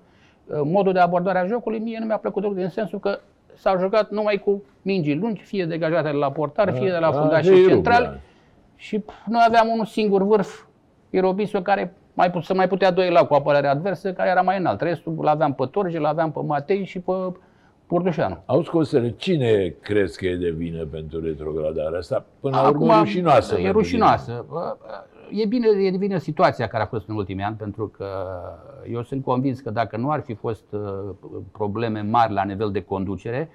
modul 0.65 0.93
de 0.93 0.99
abordare 0.99 1.39
a 1.39 1.47
jocului 1.47 1.79
mie 1.79 1.99
nu 2.01 2.07
mi-a 2.07 2.17
plăcut 2.17 2.43
deloc, 2.43 2.57
în 2.59 2.69
sensul 2.71 2.99
că 2.99 3.19
s-au 3.55 3.79
jucat 3.79 4.11
numai 4.11 4.37
cu 4.45 4.65
mingi 4.83 5.15
lungi, 5.15 5.43
fie 5.43 5.65
degajate 5.65 6.11
de 6.11 6.17
la 6.17 6.31
portar, 6.33 6.73
fie 6.73 6.91
de 6.91 6.99
la 6.99 7.11
Da, 7.11 7.21
fundașii 7.21 7.63
de 7.63 7.69
centrali. 7.69 8.05
rugă. 8.05 8.21
Și 8.77 8.99
pf, 8.99 9.15
noi 9.27 9.43
aveam 9.47 9.69
un 9.79 9.85
singur 9.85 10.23
vârf, 10.23 10.63
Irobisu, 11.11 11.61
care 11.63 11.95
mai, 12.15 12.31
pu- 12.31 12.41
să 12.41 12.55
mai 12.55 12.69
putea 12.69 12.91
doi 12.91 13.11
la 13.11 13.25
cu 13.27 13.35
apărarea 13.35 13.71
adversă, 13.71 14.13
care 14.13 14.31
era 14.31 14.41
mai 14.41 14.59
înalt. 14.59 14.81
Restul 14.81 15.15
îl 15.19 15.27
aveam 15.29 15.55
pe 15.55 15.65
Torge, 15.71 15.97
îl 15.97 16.05
aveam 16.05 16.33
pe 16.33 16.41
Matei 16.47 16.85
și 16.85 17.01
pe 17.01 17.13
Purdușanu. 17.87 18.43
Auzi, 18.47 18.69
Costele, 18.71 19.11
cine 19.17 19.75
crezi 19.81 20.19
că 20.19 20.27
e 20.27 20.37
de 20.37 20.51
vină 20.51 20.85
pentru 20.85 21.21
retrogradarea 21.21 21.99
asta? 21.99 22.25
Până 22.41 22.57
la 22.61 22.69
urmă, 22.69 22.99
rușinoasă. 22.99 23.53
E 23.55 23.57
pentru 23.63 23.79
rușinoasă. 23.79 24.45
Bă, 24.49 24.77
bă, 24.81 25.05
e 25.33 25.47
bine, 25.47 25.69
e 25.69 25.97
bine 25.97 26.19
situația 26.19 26.67
care 26.67 26.83
a 26.83 26.87
fost 26.87 27.09
în 27.09 27.15
ultimii 27.15 27.45
ani, 27.45 27.57
pentru 27.57 27.89
că 27.89 28.07
eu 28.91 29.03
sunt 29.03 29.25
convins 29.25 29.61
că 29.61 29.71
dacă 29.71 29.97
nu 29.97 30.11
ar 30.11 30.21
fi 30.21 30.35
fost 30.35 30.73
uh, 30.73 30.81
probleme 31.53 32.01
mari 32.01 32.33
la 32.33 32.45
nivel 32.45 32.71
de 32.71 32.83
conducere, 32.83 33.49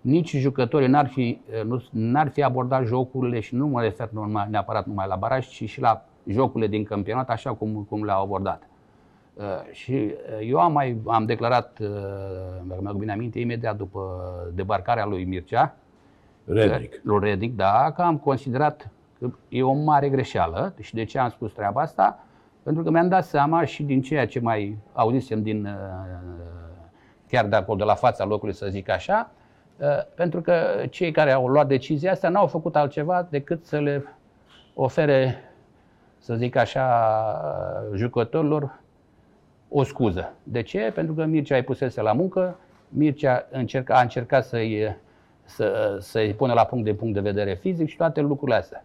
nici 0.00 0.36
jucătorii 0.36 0.88
n-ar 0.88 1.06
fi, 1.06 1.40
uh, 1.60 1.64
nu, 1.64 1.82
n-ar 1.90 2.28
fi 2.28 2.42
abordat 2.42 2.84
jocurile 2.84 3.40
și 3.40 3.54
nu 3.54 3.66
mă 3.66 3.80
refer 3.80 4.08
numai, 4.12 4.46
neapărat 4.50 4.86
numai 4.86 5.06
la 5.08 5.16
baraj, 5.16 5.48
ci 5.48 5.68
și 5.68 5.80
la 5.80 6.04
jocurile 6.26 6.70
din 6.70 6.84
campionat 6.84 7.30
așa 7.30 7.54
cum, 7.54 7.86
cum 7.88 8.04
le-au 8.04 8.22
abordat. 8.22 8.62
Uh, 9.34 9.44
și 9.72 9.92
uh, 9.92 10.48
eu 10.48 10.58
am 10.58 10.72
mai 10.72 10.96
am 11.06 11.24
declarat, 11.24 11.78
uh, 11.80 11.88
dacă 12.64 12.80
mi-am 12.82 12.96
bine 12.96 13.12
aminte, 13.12 13.40
imediat 13.40 13.76
după 13.76 14.00
debarcarea 14.54 15.06
lui 15.06 15.24
Mircea, 15.24 15.76
Rednic. 16.44 17.00
lui 17.02 17.18
Rednic, 17.28 17.56
da, 17.56 17.92
că 17.96 18.02
am 18.02 18.18
considerat 18.18 18.80
că 18.80 18.88
e 19.48 19.62
o 19.62 19.72
mare 19.72 20.08
greșeală. 20.08 20.74
Și 20.80 20.94
de 20.94 21.04
ce 21.04 21.18
am 21.18 21.28
spus 21.28 21.52
treaba 21.52 21.80
asta? 21.80 22.18
Pentru 22.62 22.82
că 22.82 22.90
mi-am 22.90 23.08
dat 23.08 23.24
seama 23.24 23.64
și 23.64 23.82
din 23.82 24.02
ceea 24.02 24.26
ce 24.26 24.40
mai 24.40 24.78
auzisem 24.92 25.42
din 25.42 25.64
uh, 25.64 25.72
chiar 27.28 27.46
de 27.46 27.56
acolo, 27.56 27.78
de 27.78 27.84
la 27.84 27.94
fața 27.94 28.24
locului, 28.24 28.54
să 28.54 28.66
zic 28.68 28.88
așa, 28.88 29.30
uh, 29.76 29.86
pentru 30.14 30.40
că 30.40 30.54
cei 30.90 31.10
care 31.10 31.32
au 31.32 31.46
luat 31.46 31.66
decizia 31.66 32.12
asta 32.12 32.28
n-au 32.28 32.46
făcut 32.46 32.76
altceva 32.76 33.26
decât 33.30 33.64
să 33.64 33.78
le 33.78 34.04
ofere, 34.74 35.36
să 36.18 36.34
zic 36.34 36.56
așa, 36.56 36.86
uh, 37.90 37.96
jucătorilor 37.98 38.80
o 39.68 39.82
scuză. 39.82 40.32
De 40.42 40.62
ce? 40.62 40.90
Pentru 40.94 41.14
că 41.14 41.24
Mircea 41.24 41.56
îi 41.56 41.62
pusese 41.62 42.00
la 42.00 42.12
muncă, 42.12 42.58
Mircea 42.88 43.46
încerca, 43.50 43.94
a 43.94 44.00
încercat 44.00 44.44
să-i, 44.44 44.96
să, 45.44 45.96
să-i 46.00 46.34
pună 46.34 46.52
la 46.52 46.64
punct 46.64 46.84
de 46.84 46.94
punct 46.94 47.14
de 47.14 47.20
vedere 47.20 47.54
fizic 47.54 47.88
și 47.88 47.96
toate 47.96 48.20
lucrurile 48.20 48.56
astea. 48.56 48.84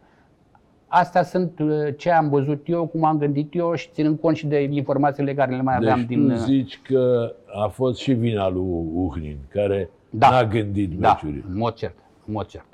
Astea 0.96 1.24
sunt 1.24 1.60
uh, 1.60 1.88
ce 1.98 2.12
am 2.12 2.30
văzut 2.30 2.62
eu, 2.68 2.88
cum 2.88 3.04
am 3.04 3.18
gândit 3.18 3.56
eu 3.56 3.74
și 3.74 3.90
ținând 3.92 4.20
cont 4.20 4.36
și 4.36 4.48
de 4.48 4.62
informațiile 4.62 5.34
care 5.34 5.56
le 5.56 5.62
mai 5.62 5.76
aveam 5.76 5.98
Deci 5.98 6.08
din... 6.08 6.30
tu 6.30 6.36
zici 6.36 6.82
că 6.82 7.34
a 7.64 7.68
fost 7.68 8.00
și 8.00 8.14
vina 8.14 8.50
lui 8.50 8.62
Uhnin, 8.94 9.38
care 9.50 9.90
Da. 10.10 10.30
n-a 10.30 10.44
gândit 10.46 11.00
Da, 11.00 11.10
meciurile. 11.10 11.44
în 11.50 11.58
mod 11.58 11.74
cert, 11.74 11.96
în 12.28 12.34
mod 12.34 12.46
cert. 12.46 12.66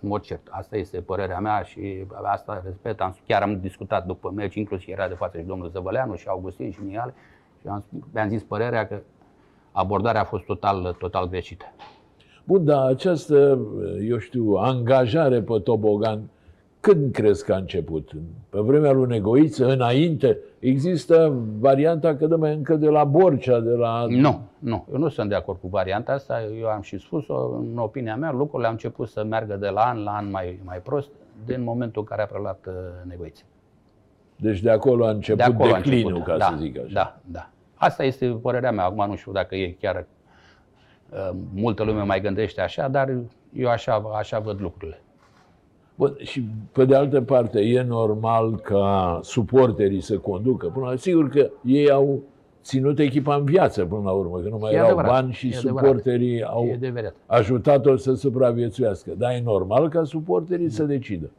În 0.00 0.08
mod 0.08 0.20
cert. 0.20 0.40
Asta 0.50 0.76
este 0.76 1.00
părerea 1.00 1.38
mea 1.38 1.62
și 1.62 2.04
asta 2.22 2.62
respect. 2.64 3.00
Am, 3.00 3.16
chiar 3.26 3.42
am 3.42 3.58
discutat 3.60 4.06
după 4.06 4.32
meci, 4.34 4.54
inclusiv 4.54 4.88
era 4.88 5.08
de 5.08 5.14
față 5.14 5.38
și 5.38 5.44
domnul 5.44 5.68
Zăvăleanu 5.68 6.14
și 6.14 6.26
Augustin 6.28 6.70
și 6.70 6.78
Mihale 6.86 7.14
și 7.60 7.66
am, 7.68 7.84
mi-am 8.12 8.28
zis 8.28 8.42
părerea 8.42 8.86
că 8.86 8.98
abordarea 9.72 10.20
a 10.20 10.24
fost 10.24 10.44
total, 10.44 10.96
total 10.98 11.28
greșită. 11.28 11.64
Bun, 12.44 12.64
dar 12.64 12.86
această, 12.86 13.58
eu 14.08 14.18
știu, 14.18 14.54
angajare 14.54 15.40
pe 15.42 15.58
tobogan, 15.64 16.20
când 16.80 17.12
crezi 17.12 17.44
că 17.44 17.52
a 17.52 17.56
început? 17.56 18.10
Pe 18.48 18.58
vremea 18.60 18.92
lui 18.92 19.06
Negoiță, 19.06 19.66
înainte? 19.72 20.38
Există 20.58 21.32
varianta 21.58 22.16
că 22.16 22.26
dă 22.26 22.36
mai 22.36 22.54
încă 22.54 22.74
de 22.76 22.88
la 22.88 23.04
Borcea, 23.04 23.60
de 23.60 23.70
la... 23.70 24.06
Nu, 24.08 24.40
nu. 24.58 24.86
Eu 24.92 24.98
nu 24.98 25.08
sunt 25.08 25.28
de 25.28 25.34
acord 25.34 25.58
cu 25.60 25.68
varianta 25.68 26.12
asta. 26.12 26.42
Eu 26.60 26.66
am 26.66 26.80
și 26.80 26.98
spus-o, 26.98 27.50
în 27.72 27.78
opinia 27.78 28.16
mea, 28.16 28.32
lucrurile 28.32 28.66
au 28.66 28.72
început 28.72 29.08
să 29.08 29.24
meargă 29.24 29.56
de 29.56 29.68
la 29.68 29.80
an 29.80 30.02
la 30.02 30.10
an 30.10 30.30
mai, 30.30 30.60
mai 30.64 30.78
prost, 30.78 31.08
din 31.46 31.62
momentul 31.62 32.00
în 32.00 32.08
care 32.08 32.22
a 32.22 32.26
preluat 32.26 32.66
uh, 32.66 32.74
negoiță. 33.08 33.42
Deci 34.36 34.60
de 34.60 34.70
acolo 34.70 35.06
a 35.06 35.10
început 35.10 35.44
De 35.44 35.52
acolo 35.52 35.72
a 35.72 35.76
declinul, 35.76 36.10
început. 36.10 36.26
ca 36.32 36.36
da, 36.38 36.44
să 36.44 36.56
zic 36.60 36.78
așa. 36.78 36.88
Da, 36.92 37.18
da. 37.24 37.50
Asta 37.74 38.04
este 38.04 38.26
părerea 38.26 38.70
mea. 38.72 38.84
Acum 38.84 39.06
nu 39.08 39.16
știu 39.16 39.32
dacă 39.32 39.54
e 39.54 39.76
chiar 39.80 40.06
uh, 41.10 41.30
multă 41.54 41.82
lume 41.82 42.02
mai 42.02 42.20
gândește 42.20 42.60
așa, 42.60 42.88
dar 42.88 43.14
eu 43.52 43.68
așa, 43.68 44.02
așa 44.18 44.38
văd 44.38 44.60
lucrurile. 44.60 45.00
Bun, 45.96 46.16
și 46.22 46.44
pe 46.72 46.84
de 46.84 46.94
altă 46.96 47.20
parte, 47.20 47.60
e 47.60 47.82
normal 47.82 48.56
ca 48.60 49.18
suporterii 49.22 50.00
să 50.00 50.18
conducă. 50.18 50.66
Până 50.66 50.86
la 50.86 50.96
sigur 50.96 51.28
că 51.28 51.50
ei 51.64 51.90
au 51.90 52.22
ținut 52.62 52.98
echipa 52.98 53.34
în 53.34 53.44
viață 53.44 53.84
până 53.84 54.00
la 54.04 54.10
urmă, 54.10 54.38
că 54.38 54.48
nu 54.48 54.58
mai 54.60 54.72
E 54.72 54.74
erau 54.74 54.86
adevărat, 54.86 55.10
bani 55.10 55.32
și 55.32 55.48
e 55.52 55.56
adevărat. 55.56 55.84
suporterii 55.86 56.42
au 56.42 56.64
E 56.64 56.72
adevărat. 56.72 57.14
ajutat-o 57.26 57.96
să 57.96 58.14
supraviețuiască. 58.14 59.10
Dar 59.18 59.30
e 59.32 59.40
normal 59.44 59.88
ca 59.88 60.04
suporterii 60.04 60.70
să 60.70 60.84
decidă. 60.84 61.30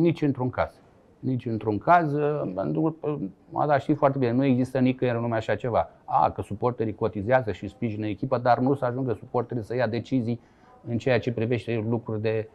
Nici 0.00 0.22
într-un 0.22 0.50
caz. 0.50 0.72
Nici 1.18 1.46
într-un 1.46 1.78
caz, 1.78 2.12
uh, 2.12 2.52
pentru 2.54 2.96
că, 3.00 3.08
uh, 3.52 3.64
dar 3.66 3.80
știi 3.80 3.94
foarte 3.94 4.18
bine, 4.18 4.32
nu 4.32 4.44
există 4.44 4.78
nicăieri 4.78 5.16
în 5.16 5.22
lumea 5.22 5.38
așa 5.38 5.54
ceva. 5.54 5.88
A, 6.04 6.30
că 6.30 6.42
suporterii 6.42 6.94
cotizează 6.94 7.52
și 7.52 7.68
sprijină 7.68 8.06
echipa, 8.06 8.38
dar 8.38 8.58
nu 8.58 8.74
să 8.74 8.84
ajungă 8.84 9.16
suporterii 9.18 9.62
să 9.62 9.74
ia 9.74 9.86
decizii 9.86 10.40
în 10.88 10.98
ceea 10.98 11.18
ce 11.18 11.32
privește 11.32 11.84
lucruri 11.88 12.20
de, 12.20 12.48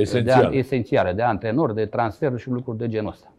Esențial. 0.00 0.50
de 0.50 0.56
esențiale, 0.56 1.12
de 1.12 1.22
antrenori, 1.22 1.74
de 1.74 1.86
transferuri 1.86 2.40
și 2.40 2.48
lucruri 2.50 2.78
de 2.78 2.88
genul 2.88 3.10
ăsta. 3.10 3.32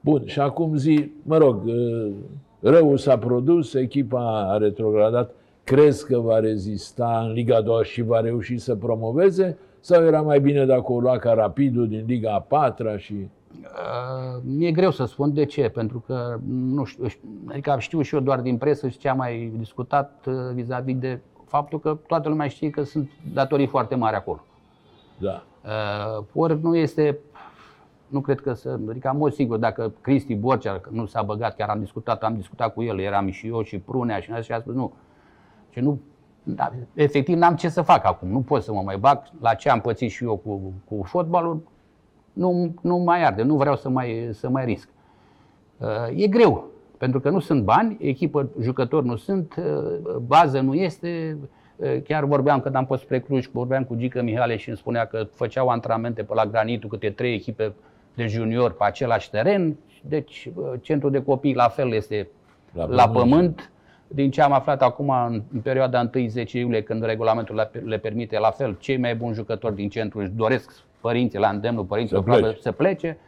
Bun, 0.00 0.22
și 0.26 0.40
acum 0.40 0.76
zi, 0.76 1.10
mă 1.22 1.36
rog, 1.36 1.64
uh, 1.64 2.12
răul 2.60 2.96
s-a 2.96 3.18
produs, 3.18 3.74
echipa 3.74 4.52
a 4.52 4.56
retrogradat. 4.56 5.34
Crezi 5.64 6.06
că 6.06 6.18
va 6.18 6.38
rezista 6.38 7.24
în 7.26 7.32
Liga 7.32 7.60
2 7.60 7.84
și 7.84 8.02
va 8.02 8.20
reuși 8.20 8.58
să 8.58 8.74
promoveze? 8.74 9.58
Sau 9.80 10.04
era 10.04 10.20
mai 10.20 10.40
bine 10.40 10.64
dacă 10.64 10.92
o 10.92 11.00
lua 11.00 11.18
ca 11.18 11.32
rapidul 11.32 11.88
din 11.88 12.04
Liga 12.06 12.32
a 12.32 12.40
4 12.40 12.96
și... 12.96 13.12
Uh, 13.12 14.42
Mi-e 14.56 14.70
greu 14.70 14.90
să 14.90 15.04
spun 15.04 15.34
de 15.34 15.44
ce, 15.44 15.68
pentru 15.68 16.04
că 16.06 16.38
nu 16.48 16.84
știu, 16.84 17.06
adică 17.46 17.76
știu 17.78 18.00
și 18.00 18.14
eu 18.14 18.20
doar 18.20 18.40
din 18.40 18.56
presă 18.56 18.88
și 18.88 18.98
ce 18.98 19.08
am 19.08 19.16
mai 19.16 19.52
discutat 19.58 20.24
uh, 20.26 20.34
vis-a-vis 20.54 20.98
de 20.98 21.18
faptul 21.46 21.80
că 21.80 21.98
toată 22.06 22.28
lumea 22.28 22.48
știe 22.48 22.70
că 22.70 22.82
sunt 22.82 23.10
datorii 23.34 23.66
foarte 23.66 23.94
mari 23.94 24.16
acolo. 24.16 24.44
Da. 25.18 25.42
Uh, 25.64 26.24
ori 26.34 26.62
nu 26.62 26.76
este, 26.76 27.18
nu 28.06 28.20
cred 28.20 28.40
că 28.40 28.52
să, 28.52 28.78
adică 28.88 29.08
am 29.08 29.16
mod 29.16 29.32
sigur, 29.32 29.56
dacă 29.58 29.92
Cristi 30.00 30.34
Borcea 30.34 30.78
că 30.78 30.90
nu 30.92 31.06
s-a 31.06 31.22
băgat, 31.22 31.56
chiar 31.56 31.68
am 31.68 31.78
discutat, 31.78 32.22
am 32.22 32.36
discutat 32.36 32.74
cu 32.74 32.82
el, 32.82 32.98
eram 32.98 33.30
și 33.30 33.46
eu 33.46 33.62
și 33.62 33.78
Prunea 33.78 34.20
și 34.20 34.32
și 34.42 34.52
a 34.52 34.60
spus 34.60 34.74
nu. 34.74 34.92
Și 35.70 35.80
nu, 35.80 36.00
da, 36.42 36.72
efectiv 36.94 37.36
n-am 37.38 37.56
ce 37.56 37.68
să 37.68 37.82
fac 37.82 38.04
acum, 38.04 38.28
nu 38.28 38.40
pot 38.40 38.62
să 38.62 38.72
mă 38.72 38.80
mai 38.80 38.96
bag 38.96 39.22
la 39.40 39.54
ce 39.54 39.70
am 39.70 39.80
pățit 39.80 40.10
și 40.10 40.24
eu 40.24 40.36
cu, 40.36 40.72
cu 40.88 41.02
fotbalul, 41.02 41.62
nu, 42.32 42.74
nu 42.80 42.96
mai 42.96 43.24
arde, 43.24 43.42
nu 43.42 43.56
vreau 43.56 43.76
să 43.76 43.88
mai, 43.88 44.28
să 44.32 44.48
mai 44.48 44.64
risc. 44.64 44.88
Uh, 45.78 46.22
E 46.22 46.26
greu, 46.26 46.64
pentru 46.98 47.20
că 47.20 47.30
nu 47.30 47.38
sunt 47.38 47.62
bani, 47.62 47.96
echipă, 48.00 48.48
jucători 48.60 49.06
nu 49.06 49.16
sunt, 49.16 49.54
uh, 49.58 50.16
bază 50.26 50.60
nu 50.60 50.74
este. 50.74 51.38
Uh, 51.76 51.96
Chiar 52.04 52.24
vorbeam 52.24 52.60
când 52.60 52.74
am 52.74 52.86
fost 52.86 53.02
spre 53.02 53.20
Cluj, 53.20 53.46
vorbeam 53.46 53.84
cu 53.84 53.94
Gică 53.94 54.22
Mihale 54.22 54.56
și 54.56 54.68
îmi 54.68 54.78
spunea 54.78 55.06
că 55.06 55.26
făceau 55.32 55.68
antrenamente 55.68 56.22
pe 56.22 56.34
la 56.34 56.46
Granitul 56.46 56.88
câte 56.88 57.10
trei 57.10 57.34
echipe 57.34 57.72
de 58.14 58.26
junior 58.26 58.72
pe 58.72 58.84
același 58.84 59.30
teren. 59.30 59.76
Deci 60.08 60.50
uh, 60.54 60.72
centrul 60.80 61.10
de 61.10 61.22
copii 61.22 61.54
la 61.54 61.68
fel 61.68 61.92
este 61.92 62.28
La 62.72 62.84
la, 62.86 62.94
la 62.94 63.08
pământ. 63.08 63.30
pământ. 63.30 63.70
Din 64.08 64.30
ce 64.30 64.42
am 64.42 64.52
aflat 64.52 64.82
acum 64.82 65.08
în, 65.10 65.42
în 65.52 65.60
perioada 65.60 66.10
1-10 66.10 66.10
iulie, 66.52 66.82
când 66.82 67.04
regulamentul 67.04 67.54
le- 67.54 67.70
le 67.84 67.98
permite 67.98 68.38
la 68.38 68.50
fel, 68.50 68.76
cei 68.78 68.96
mai 68.96 69.14
buni 69.16 69.34
jucători 69.34 69.74
din 69.74 69.88
centru 69.88 70.18
își 70.18 70.30
doresc 70.30 70.72
părinții 71.00 71.38
la 71.38 71.48
îndemnul 71.48 71.84
părinților 71.84 72.20
Să 72.22 72.26
plece. 72.26 72.40
probabil 72.42 72.62
să 72.62 72.72
plece. 72.72 73.18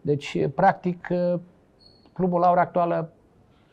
Deci, 0.00 0.36
practic, 0.54 1.08
clubul 2.12 2.40
la 2.40 2.50
ora 2.50 2.60
actuală 2.60 3.12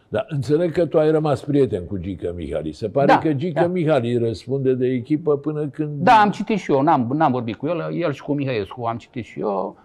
Da, 0.09 0.25
înțeleg 0.27 0.71
că 0.71 0.85
tu 0.85 0.99
ai 0.99 1.11
rămas 1.11 1.41
prieten 1.41 1.85
cu 1.85 1.97
Gică 1.97 2.33
Mihali. 2.35 2.71
Se 2.71 2.89
pare 2.89 3.07
Da, 3.07 3.17
că 3.17 3.33
Gică 3.33 3.59
da. 3.59 3.67
Mihali 3.67 4.17
răspunde 4.17 4.73
de 4.73 4.87
echipă 4.87 5.37
până 5.37 5.67
când... 5.67 5.89
Da, 6.03 6.11
am 6.11 6.29
citit 6.29 6.57
și 6.57 6.71
eu, 6.71 6.81
n-am, 6.81 7.11
n-am 7.13 7.31
vorbit 7.31 7.55
cu 7.55 7.67
el, 7.67 7.89
el 7.93 8.11
și 8.11 8.23
cu 8.23 8.33
Mihăiescu 8.33 8.83
am 8.85 8.97
citit 8.97 9.25
și 9.25 9.39
eu. 9.39 9.77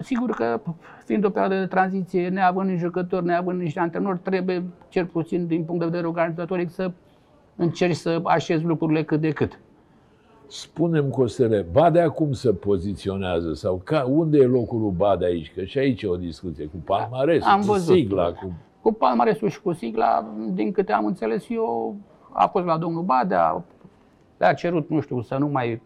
Sigur 0.00 0.30
că, 0.30 0.60
fiind 1.04 1.24
o 1.24 1.30
perioadă 1.30 1.58
de 1.58 1.66
tranziție, 1.66 2.28
neavând 2.28 2.70
nici 2.70 2.78
jucători, 2.78 3.24
neavând 3.24 3.60
nici 3.60 3.76
antrenori, 3.76 4.18
trebuie, 4.18 4.62
cel 4.88 5.06
puțin 5.06 5.46
din 5.46 5.64
punct 5.64 5.80
de 5.80 5.86
vedere 5.86 6.06
organizatoric, 6.06 6.70
să 6.70 6.90
încerci 7.56 7.96
să 7.96 8.20
așezi 8.24 8.64
lucrurile 8.64 9.02
cât 9.02 9.20
de 9.20 9.30
cât. 9.30 9.60
Spunem, 10.46 11.08
Costele, 11.08 11.66
Badea 11.72 12.08
cum 12.08 12.32
se 12.32 12.52
poziționează? 12.52 13.52
Sau 13.54 13.80
ca, 13.84 14.04
unde 14.08 14.38
e 14.38 14.46
locul 14.46 14.80
lui 14.80 14.92
Badea 14.96 15.28
aici? 15.28 15.52
Că 15.54 15.64
și 15.64 15.78
aici 15.78 16.02
e 16.02 16.06
o 16.06 16.16
discuție 16.16 16.64
cu 16.64 16.76
palmaresul, 16.84 17.50
Am 17.50 17.60
cu 17.60 17.66
văzut. 17.66 17.94
sigla, 17.94 18.32
cu... 18.32 18.52
Cu 18.82 18.92
palmaresul 18.92 19.48
și 19.48 19.60
cu 19.60 19.72
sigla, 19.72 20.26
din 20.50 20.72
câte 20.72 20.92
am 20.92 21.06
înțeles 21.06 21.44
eu, 21.48 21.96
a 22.32 22.46
fost 22.46 22.64
la 22.64 22.78
domnul 22.78 23.02
Badea, 23.02 23.64
le-a 24.36 24.54
cerut, 24.54 24.88
nu 24.88 25.00
știu, 25.00 25.20
să 25.20 25.36
nu 25.36 25.46
mai 25.46 25.82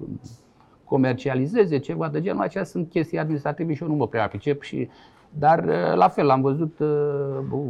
comercializeze 0.84 1.78
ceva 1.78 2.08
de 2.08 2.20
genul 2.20 2.42
acesta. 2.42 2.64
Sunt 2.64 2.90
chestii 2.90 3.18
administrative 3.18 3.74
și 3.74 3.82
eu 3.82 3.88
nu 3.88 3.94
mă 3.94 4.06
prea 4.06 4.28
pricep. 4.28 4.62
Și, 4.62 4.88
dar 5.30 5.64
uh, 5.64 5.94
la 5.94 6.08
fel, 6.08 6.30
am 6.30 6.40
văzut 6.40 6.78
uh, 6.78 6.88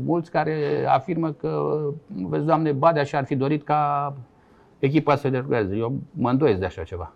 mulți 0.05 0.31
care 0.31 0.85
afirmă 0.89 1.33
că, 1.33 1.81
vezi, 2.07 2.45
doamne, 2.45 2.73
Badea 2.73 3.03
și-ar 3.03 3.25
fi 3.25 3.37
dorit 3.37 3.65
ca 3.65 4.15
echipa 4.79 5.17
să 5.17 5.29
derulează. 5.29 5.75
Eu 5.75 5.93
mă 6.11 6.31
îndoiesc 6.31 6.59
de 6.59 6.67
așa 6.67 6.83
ceva. 6.83 7.13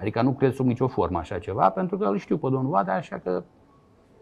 Adică 0.00 0.22
nu 0.22 0.32
cred 0.32 0.52
sub 0.52 0.66
nicio 0.66 0.88
formă 0.88 1.18
așa 1.18 1.38
ceva, 1.38 1.70
pentru 1.70 1.98
că 1.98 2.04
îl 2.04 2.18
știu 2.18 2.36
pe 2.36 2.48
domnul 2.50 2.70
Badea, 2.70 2.94
așa 2.94 3.18
că 3.18 3.42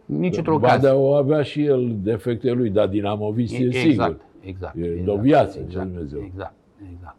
nici 0.04 0.36
într-o 0.36 0.58
caz. 0.58 0.70
Badea 0.70 0.94
o 0.94 1.14
avea 1.14 1.42
și 1.42 1.64
el 1.64 1.96
defecte 2.02 2.50
lui, 2.50 2.70
dar 2.70 2.86
dinamovist 2.86 3.52
e, 3.52 3.56
sigur. 3.56 3.90
Exact, 3.90 4.20
exact. 4.40 4.76
E 4.76 4.80
de 4.80 4.86
exact, 4.86 5.18
o 5.18 5.20
viață, 5.20 5.58
ce 5.58 5.64
exact, 5.64 5.86
Dumnezeu. 5.86 6.20
Exact, 6.22 6.54
exact. 6.92 7.16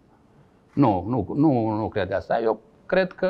Nu, 0.74 1.06
nu, 1.08 1.34
nu, 1.36 1.70
nu 1.70 1.88
cred 1.88 2.14
asta. 2.14 2.40
Eu 2.44 2.60
cred 2.86 3.12
că 3.12 3.30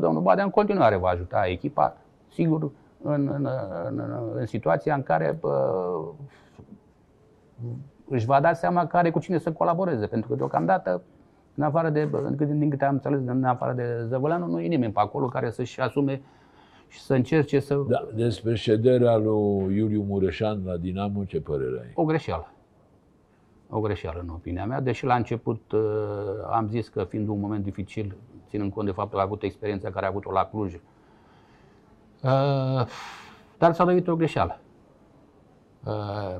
domnul 0.00 0.22
Badea 0.22 0.44
în 0.44 0.50
continuare 0.50 0.96
va 0.96 1.08
ajuta 1.08 1.46
echipa. 1.46 1.96
Sigur, 2.28 2.70
în, 3.02 3.30
în, 3.34 3.48
în, 3.88 4.02
în 4.34 4.46
situația 4.46 4.94
în 4.94 5.02
care 5.02 5.38
uh, 5.40 6.08
își 8.08 8.26
va 8.26 8.40
da 8.40 8.52
seama 8.52 8.86
că 8.86 8.96
are 8.96 9.10
cu 9.10 9.18
cine 9.18 9.38
să 9.38 9.52
colaboreze. 9.52 10.06
Pentru 10.06 10.28
că 10.28 10.36
deocamdată, 10.36 11.02
în 11.54 11.62
afară 11.62 11.88
de, 11.88 12.08
din 12.36 12.70
câte 12.70 12.84
am 12.84 12.92
înțeles, 12.92 13.20
în 13.26 13.44
afară 13.44 13.72
de 13.72 14.04
Zăvăleanu, 14.06 14.46
nu 14.46 14.60
e 14.60 14.66
nimeni 14.66 14.92
pe 14.92 15.00
acolo 15.00 15.26
care 15.26 15.50
să-și 15.50 15.80
asume 15.80 16.22
și 16.92 17.00
să 17.00 17.14
încerce 17.14 17.60
să... 17.60 17.74
Da, 17.74 18.08
despre 18.14 18.54
șederea 18.54 19.16
lui 19.16 19.76
Iuliu 19.76 20.02
Mureșan 20.02 20.62
la 20.64 20.76
Dinamo, 20.76 21.24
ce 21.24 21.40
părere 21.40 21.80
ai? 21.80 21.90
O 21.94 22.04
greșeală. 22.04 22.52
O 23.68 23.80
greșeală, 23.80 24.20
în 24.20 24.28
opinia 24.28 24.66
mea, 24.66 24.80
deși 24.80 25.04
la 25.04 25.14
început 25.14 25.72
uh, 25.72 25.80
am 26.50 26.68
zis 26.68 26.88
că 26.88 27.04
fiind 27.04 27.28
un 27.28 27.40
moment 27.40 27.64
dificil, 27.64 28.16
ținând 28.48 28.72
cont 28.72 28.86
de 28.86 28.92
faptul 28.92 29.14
că 29.14 29.18
a 29.18 29.26
avut 29.26 29.42
experiența 29.42 29.90
care 29.90 30.06
a 30.06 30.08
avut-o 30.08 30.30
la 30.30 30.44
Cluj, 30.44 30.74
uh, 30.74 30.80
dar 33.58 33.72
s-a 33.72 33.84
dovedit 33.84 34.08
o 34.08 34.16
greșeală. 34.16 34.60
Uh, 35.84 36.36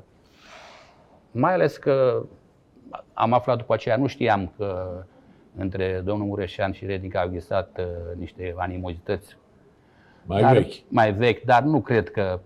mai 1.30 1.52
ales 1.52 1.76
că 1.76 2.22
am 3.14 3.32
aflat 3.32 3.56
după 3.56 3.74
aceea, 3.74 3.96
nu 3.96 4.06
știam 4.06 4.52
că 4.56 5.02
între 5.56 6.02
domnul 6.04 6.26
Mureșan 6.26 6.72
și 6.72 6.86
Redic 6.86 7.14
au 7.14 7.26
existat 7.26 7.78
uh, 7.78 8.18
niște 8.18 8.54
animozități 8.56 9.36
Mai 10.24 10.40
dar, 10.40 10.52
vechi. 10.52 10.74
Mai 10.88 11.12
vechi, 11.12 11.42
dar 11.42 11.62
nu 11.62 11.80
cred 11.80 12.10
că 12.10 12.40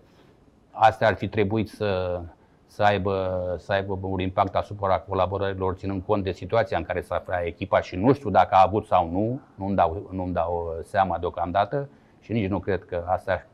astea 0.70 1.08
ar 1.08 1.14
fi 1.14 1.28
trebuit 1.28 1.68
să, 1.68 2.20
să, 2.66 2.82
aibă, 2.82 3.56
să 3.58 3.72
aibă 3.72 3.98
un 4.02 4.20
impact 4.20 4.54
asupra 4.54 4.98
colaborărilor, 4.98 5.74
ținând 5.74 6.02
cont 6.06 6.24
de 6.24 6.32
situația 6.32 6.76
în 6.76 6.84
care 6.84 7.00
s-a 7.00 7.14
aflat 7.14 7.44
echipa 7.44 7.80
și 7.80 7.96
nu 7.96 8.12
știu 8.12 8.30
dacă 8.30 8.54
a 8.54 8.62
avut 8.66 8.86
sau 8.86 9.10
nu, 9.10 9.40
nu-mi 9.54 9.74
dau, 9.74 10.08
nu-mi 10.12 10.32
dau 10.32 10.76
uh, 10.78 10.84
seama 10.84 11.18
deocamdată 11.18 11.88
și 12.20 12.32
nici 12.32 12.48
nu 12.48 12.58
cred 12.58 12.84
că 12.84 13.04
astea 13.06 13.46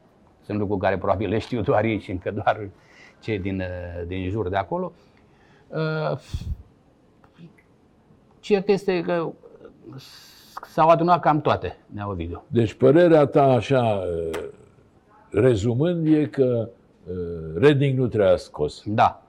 sunt 0.44 0.58
lucruri 0.58 0.80
care 0.80 0.98
probabil 0.98 1.28
le 1.28 1.38
știu 1.38 1.60
doar 1.60 1.84
ei 1.84 1.98
și 1.98 2.10
încă 2.10 2.30
doar 2.30 2.68
cei 3.20 3.38
din, 3.38 3.60
uh, 3.60 4.06
din 4.06 4.30
jur 4.30 4.48
de 4.48 4.56
acolo. 4.56 4.92
Uh, 5.68 6.18
Cert 8.40 8.68
este 8.68 9.00
că 9.00 9.32
s-au 10.66 10.88
adunat 10.88 11.20
cam 11.20 11.40
toate, 11.40 11.76
Nea 11.86 12.08
Ovidiu. 12.08 12.42
Deci 12.46 12.74
părerea 12.74 13.26
ta, 13.26 13.42
așa, 13.42 14.02
uh, 14.30 14.38
rezumând, 15.30 16.06
e 16.06 16.24
că 16.26 16.68
uh, 17.10 17.14
Reding 17.60 17.98
nu 17.98 18.06
trebuia 18.06 18.36
scos. 18.36 18.82
Da, 18.86 19.22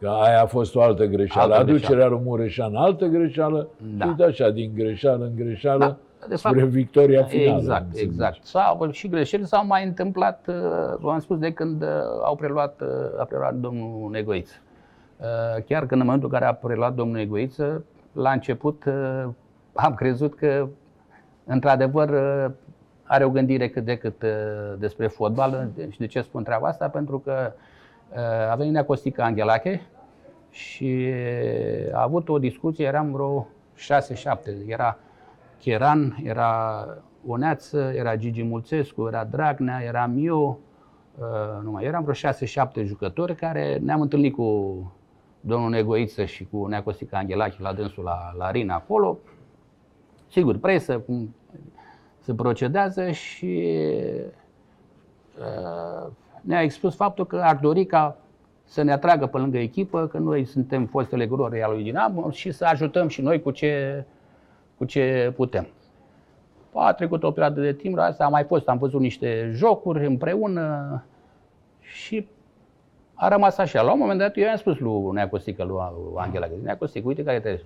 Că 0.00 0.08
aia 0.08 0.42
a 0.42 0.46
fost 0.46 0.74
o 0.74 0.82
altă 0.82 1.04
greșeală. 1.04 1.54
Altă 1.54 1.70
Aducerea 1.70 2.06
lui 2.06 2.20
Mureșan, 2.24 2.74
altă 2.74 3.06
greșeală. 3.06 3.68
Da. 3.96 4.04
Și 4.04 4.10
uite 4.10 4.22
așa, 4.24 4.50
din 4.50 4.70
greșeală 4.74 5.24
în 5.24 5.34
greșeală, 5.36 5.98
Da, 6.20 6.26
de 6.28 6.36
spre 6.36 6.60
fapt, 6.60 6.70
victoria 6.72 7.22
finală. 7.24 7.58
Exact, 7.58 7.84
înțelegi? 7.84 8.10
exact. 8.10 8.44
S-au 8.44 8.90
și 8.90 9.08
greșeli 9.08 9.46
s-au 9.46 9.66
mai 9.66 9.84
întâmplat, 9.84 10.46
uh, 10.48 10.54
v-am 10.98 11.18
spus, 11.18 11.38
de 11.38 11.52
când 11.52 11.82
uh, 11.82 11.88
au 12.24 12.36
preluat, 12.36 12.80
uh, 12.80 13.20
a 13.20 13.24
preluat 13.24 13.54
domnul 13.54 14.10
Negoiță. 14.10 14.54
Uh, 15.20 15.62
Chiar 15.64 15.86
când 15.86 16.00
în 16.00 16.06
momentul 16.06 16.28
în 16.32 16.38
care 16.38 16.50
a 16.50 16.54
preluat 16.54 16.94
domnul 16.94 17.16
Negoiță, 17.16 17.84
la 18.12 18.30
început 18.30 18.84
uh, 18.86 19.28
am 19.72 19.94
crezut 19.94 20.34
că, 20.34 20.68
într-adevăr, 21.48 22.08
uh, 22.08 22.54
are 23.02 23.24
o 23.24 23.30
gândire 23.30 23.68
cât 23.68 23.84
de 23.84 23.96
cât 23.96 24.22
uh, 24.22 24.28
despre 24.78 25.06
fotbal. 25.06 25.70
Și 25.90 25.98
de 25.98 26.06
ce 26.06 26.20
spun 26.20 26.42
treaba 26.42 26.68
asta? 26.68 26.88
Pentru 26.88 27.18
că 27.18 27.52
uh, 28.10 28.50
a 28.50 28.54
venit 28.54 28.72
Nea 28.72 28.84
Costică 28.84 29.22
Anghelache 29.22 29.86
și 30.50 31.12
a 31.92 32.02
avut 32.02 32.28
o 32.28 32.38
discuție, 32.38 32.86
eram 32.86 33.12
vreo 33.12 33.46
6-7, 33.76 34.66
era 34.66 34.98
Cheran, 35.60 36.16
era 36.24 36.84
Oneață, 37.26 37.92
era 37.94 38.16
Gigi 38.16 38.42
Mulțescu, 38.42 39.06
era 39.06 39.24
Dragnea, 39.24 39.82
eram 39.82 40.14
eu, 40.18 40.58
uh, 41.18 41.62
numai 41.62 41.84
eram 41.84 42.02
vreo 42.02 42.32
6-7 42.82 42.84
jucători 42.84 43.34
care 43.34 43.78
ne-am 43.82 44.00
întâlnit 44.00 44.34
cu 44.34 44.92
domnul 45.40 45.70
Negoiță 45.70 46.24
și 46.24 46.48
cu 46.50 46.66
Nea 46.66 46.82
Costică 46.82 47.16
Anghelache 47.16 47.62
la 47.62 47.72
dânsul 47.72 48.04
la, 48.04 48.32
la 48.38 48.50
Rin 48.50 48.70
acolo. 48.70 49.18
Sigur, 50.30 50.56
presă, 50.56 50.98
cum 50.98 51.34
se 52.28 52.34
procedează 52.34 53.10
și 53.10 53.72
uh, 55.38 56.10
ne-a 56.40 56.62
expus 56.62 56.94
faptul 56.94 57.26
că 57.26 57.36
ar 57.36 57.56
dori 57.56 57.84
ca 57.84 58.16
să 58.64 58.82
ne 58.82 58.92
atragă 58.92 59.26
pe 59.26 59.38
lângă 59.38 59.58
echipă, 59.58 60.06
că 60.06 60.18
noi 60.18 60.44
suntem 60.44 60.86
fostele 60.86 61.26
glorii 61.26 61.62
al 61.62 61.72
lui 61.72 61.82
Dinamo 61.82 62.30
și 62.30 62.50
să 62.50 62.64
ajutăm 62.64 63.08
și 63.08 63.20
noi 63.20 63.42
cu 63.42 63.50
ce, 63.50 64.04
cu 64.76 64.84
ce 64.84 65.32
putem. 65.36 65.66
A 66.74 66.92
trecut 66.92 67.22
o 67.22 67.30
perioadă 67.30 67.60
de 67.60 67.72
timp, 67.72 67.98
asta 67.98 68.24
a 68.24 68.28
mai 68.28 68.44
fost, 68.44 68.68
am 68.68 68.78
văzut 68.78 69.00
niște 69.00 69.50
jocuri 69.54 70.06
împreună 70.06 71.04
și 71.80 72.28
a 73.14 73.28
rămas 73.28 73.58
așa. 73.58 73.82
La 73.82 73.92
un 73.92 73.98
moment 73.98 74.18
dat, 74.18 74.36
eu 74.36 74.44
i-am 74.44 74.56
spus 74.56 74.78
lui 74.78 75.10
Nea 75.12 75.28
Costică, 75.28 75.64
lui 75.64 75.78
Angela, 76.16 76.46
că 76.46 76.52
Nea 76.62 76.76
Costică, 76.76 77.08
uite 77.08 77.22
care 77.22 77.40
trebuie. 77.40 77.64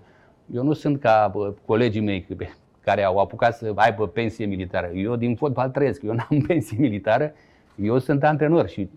Eu 0.55 0.63
nu 0.63 0.73
sunt 0.73 1.01
ca 1.01 1.31
bă, 1.35 1.53
colegii 1.67 2.01
mei 2.01 2.23
pe- 2.23 2.57
care 2.85 3.03
au 3.05 3.19
apucat 3.19 3.57
să 3.57 3.73
aibă 3.75 4.07
pensie 4.07 4.47
militară. 4.47 4.91
Eu 4.95 5.17
din 5.17 5.35
fotbal 5.37 5.69
trăiesc, 5.71 6.03
eu 6.03 6.13
n-am 6.13 6.41
pensie 6.47 6.77
militară, 6.79 7.33
eu 7.75 7.99
sunt 7.99 8.25
antrenor 8.25 8.69
și 8.69 8.89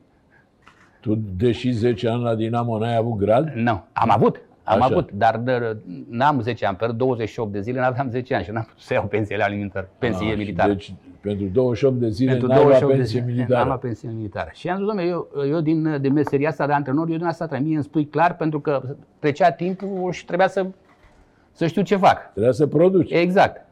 Tu, 1.00 1.16
deși 1.38 1.72
10 1.72 2.08
ani 2.10 2.24
la 2.24 2.36
Dinamo, 2.36 2.78
n-ai 2.78 2.96
avut 2.96 3.18
grad? 3.18 3.52
nu, 3.56 3.84
am 3.94 4.10
avut, 4.12 4.42
am 4.64 4.82
Așa. 4.82 4.86
avut, 4.92 5.12
dar 5.12 5.38
de, 5.38 5.78
n-am 6.10 6.42
10 6.42 6.66
ani, 6.66 6.78
pe 6.78 6.88
28 6.96 7.52
de 7.52 7.60
zile 7.62 7.80
n-aveam 7.80 8.10
10 8.10 8.36
ani 8.36 8.44
și 8.44 8.52
n-am 8.52 8.64
putut 8.64 8.82
să 8.82 8.94
iau 8.94 9.06
pensie 9.06 9.42
alimentară, 9.42 9.90
pensie 10.00 10.26
Ah, 10.26 10.32
și 10.32 10.38
militară. 10.38 10.72
Deci, 10.72 10.94
pentru 11.22 11.46
28 11.46 11.96
de 12.00 12.10
zile 12.10 12.32
Pentru 12.32 12.48
n-ai 12.48 12.56
luat 12.58 12.70
28 12.80 12.92
de 12.94 12.98
pensie 13.02 13.20
zile, 13.20 13.32
militară. 13.32 13.62
Am 13.62 13.68
luat 13.68 13.80
pensie 13.80 14.10
militară. 14.16 14.50
Și 14.54 14.70
am 14.70 14.78
zis, 14.78 14.86
domnule, 14.86 15.08
eu, 15.08 15.28
eu 15.50 15.60
din, 15.62 16.02
de 16.02 16.10
meseria 16.10 16.50
asta 16.50 16.66
de 16.68 16.74
antrenor, 16.74 17.10
eu 17.10 17.18
din 17.18 17.26
asta 17.26 17.46
trebuie. 17.46 17.68
Mie 17.68 17.76
îmi 17.78 17.86
spui 17.86 18.08
clar, 18.08 18.36
pentru 18.36 18.60
că 18.60 18.82
trecea 19.20 19.52
timpul 19.52 20.12
și 20.12 20.26
trebuia 20.26 20.48
să, 20.48 20.66
să 21.52 21.68
știu 21.68 21.82
ce 21.82 21.96
fac. 21.96 22.32
Trebuia 22.32 22.52
să 22.52 22.68
produci. 22.68 23.12
Exact. 23.12 23.65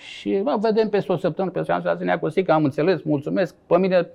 Și 0.00 0.40
mă, 0.44 0.56
vedem 0.60 0.88
peste 0.88 1.12
o 1.12 1.16
săptămână, 1.16 1.52
peste 1.52 1.72
o 1.72 1.74
săptămână, 1.74 2.04
ne-a 2.04 2.18
costit 2.18 2.46
că 2.46 2.52
am 2.52 2.64
înțeles, 2.64 3.02
mulțumesc. 3.02 3.54
Pe 3.66 3.78
mine, 3.78 4.06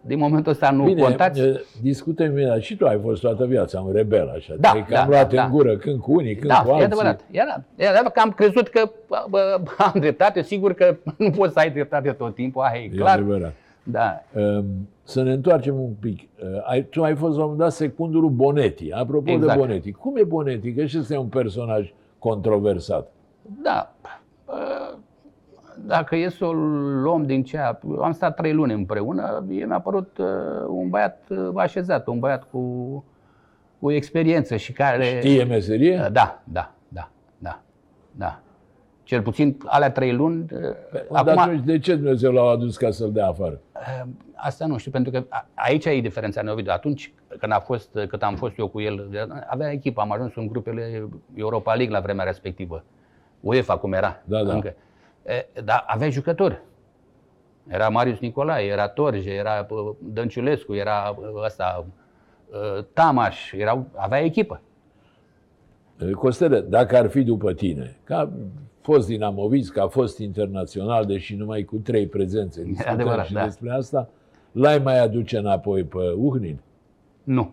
din 0.00 0.18
momentul 0.18 0.52
ăsta, 0.52 0.70
nu 0.70 0.84
Bine, 0.84 1.00
contați. 1.02 1.40
e, 1.40 1.64
discutăm 1.82 2.34
bine, 2.34 2.60
și 2.60 2.76
tu 2.76 2.86
ai 2.86 2.98
fost 3.02 3.20
toată 3.20 3.46
viața 3.46 3.80
un 3.80 3.92
rebel, 3.92 4.28
așa. 4.36 4.54
Da, 4.58 4.70
Te-ai 4.70 4.86
da, 4.90 4.96
cam 4.98 5.08
luat 5.08 5.32
da, 5.32 5.42
în 5.42 5.48
da. 5.48 5.54
gură, 5.56 5.76
când 5.76 6.00
cu 6.00 6.12
unii, 6.12 6.34
când 6.36 6.50
Da, 6.50 6.54
cu 6.60 6.68
e 6.68 6.70
alții. 6.70 6.84
adevărat. 6.86 7.20
Era, 7.30 7.62
e 7.76 7.86
adevărat 7.88 8.12
că 8.12 8.20
am 8.20 8.30
crezut 8.30 8.68
că 8.68 8.90
bă, 9.30 9.60
am 9.92 10.00
dreptate, 10.00 10.42
sigur 10.42 10.72
că 10.72 10.96
nu 11.18 11.30
poți 11.30 11.52
să 11.52 11.58
ai 11.58 11.70
dreptate 11.70 12.10
tot 12.10 12.34
timpul, 12.34 12.62
aia 12.62 12.80
e 12.80 12.84
E 12.84 12.96
clar. 12.96 13.14
adevărat. 13.18 13.52
Da, 13.82 14.22
Um, 14.34 14.64
Să 15.02 15.22
ne 15.22 15.32
întoarcem 15.32 15.80
un 15.80 15.92
pic. 16.00 16.18
Uh, 16.20 16.46
Ai, 16.64 16.82
tu 16.84 17.02
ai 17.02 17.14
fost 17.14 17.36
la 17.36 17.42
un 17.44 17.50
moment 17.50 17.58
dat 17.58 17.72
secundul 17.72 18.20
lui 18.20 18.30
Bonetti. 18.30 18.90
Apropo 18.92 19.30
Exact. 19.30 19.52
de 19.52 19.58
Bonetti, 19.58 19.92
cum 19.92 20.16
e 20.16 20.22
Bonetti? 20.24 20.72
Că 20.72 20.84
și 20.84 20.98
ăsta 20.98 21.14
e 21.14 21.18
un 21.18 21.26
personaj 21.26 21.92
controversat. 22.18 23.12
Da. 23.62 23.94
Bă, 25.80 25.86
Dacă 25.86 26.16
e 26.16 26.28
să 26.28 26.44
o 26.44 26.52
luăm 27.02 27.24
din 27.26 27.44
ce 27.44 27.58
a- 27.58 27.78
am 28.02 28.12
stat 28.12 28.36
trei 28.36 28.52
luni 28.52 28.72
împreună, 28.72 29.44
mie 29.46 29.64
mi-a 29.64 29.80
părut 29.80 30.18
uh, 30.18 30.26
un 30.68 30.88
băiat 30.88 31.22
uh, 31.28 31.48
așezat, 31.56 32.06
un 32.06 32.18
băiat 32.18 32.44
cu, 32.50 33.04
cu 33.78 33.90
experiență 33.92 34.56
și 34.56 34.72
care... 34.72 35.04
Știe 35.04 35.44
meserie? 35.44 35.98
Uh, 36.00 36.12
Da, 36.12 36.42
da, 36.44 36.72
da, 36.88 37.10
da, 37.38 37.60
da. 38.10 38.40
Cel 39.02 39.22
puțin 39.22 39.56
alea 39.64 39.90
trei 39.90 40.12
luni. 40.12 40.46
uh, 40.52 40.60
Dar 41.10 41.28
Acum, 41.28 41.38
atunci 41.38 41.64
de 41.64 41.78
ce 41.78 41.94
Dumnezeu 41.94 42.32
l-a 42.32 42.42
adus 42.50 42.76
ca 42.76 42.90
să-l 42.90 43.12
dea 43.12 43.26
afară? 43.28 43.60
uh, 43.74 44.08
asta 44.34 44.66
nu 44.66 44.76
știu, 44.76 44.90
pentru 44.90 45.10
că 45.12 45.24
a- 45.28 45.46
aici 45.54 45.84
e 45.84 46.00
diferența, 46.00 46.42
Neovidiu. 46.42 46.72
Atunci 46.72 47.14
când, 47.38 47.52
a 47.52 47.58
fost, 47.60 47.98
cât 48.08 48.22
am 48.22 48.34
fost 48.34 48.58
eu 48.58 48.68
cu 48.68 48.80
el, 48.80 49.08
avea 49.46 49.70
echipă, 49.72 50.00
am 50.00 50.12
ajuns 50.12 50.34
în 50.36 50.46
grupele 50.46 51.08
Europa 51.34 51.74
League 51.74 51.94
la 51.94 52.00
vremea 52.00 52.24
respectivă. 52.24 52.84
UEFA, 53.40 53.76
cum 53.76 53.92
era. 53.92 54.22
Da, 54.24 54.42
da. 54.42 54.52
Încă. 54.52 54.74
E, 55.26 55.62
Dar 55.64 55.84
avea 55.86 56.10
jucători. 56.10 56.62
Era 57.68 57.88
Marius 57.88 58.18
Nicolae, 58.18 58.66
era 58.66 58.88
Torje, 58.88 59.30
era 59.30 59.66
uh, 59.70 59.94
Dănciulescu, 59.98 60.74
era 60.74 61.16
uh, 61.18 61.44
ăsta, 61.44 61.86
uh, 62.50 62.84
Tamaș, 62.92 63.52
erau, 63.52 63.86
avea 63.94 64.20
echipă. 64.20 64.60
Costere, 66.14 66.60
dacă 66.60 66.96
ar 66.96 67.08
fi 67.08 67.22
după 67.22 67.52
tine, 67.52 67.96
ca 68.04 68.32
fost 68.80 69.06
dinamovist, 69.06 69.72
ca 69.72 69.86
fost 69.86 70.18
internațional, 70.18 71.04
deși 71.04 71.34
numai 71.34 71.62
cu 71.62 71.76
trei 71.76 72.06
prezențe 72.06 72.62
discutăm 72.62 72.92
adevărat, 72.92 73.26
și 73.26 73.32
da. 73.32 73.44
despre 73.44 73.70
asta, 73.70 74.08
l-ai 74.52 74.78
mai 74.78 75.00
aduce 75.00 75.38
înapoi 75.38 75.84
pe 75.84 76.12
Uhnin? 76.16 76.60
Nu. 77.24 77.52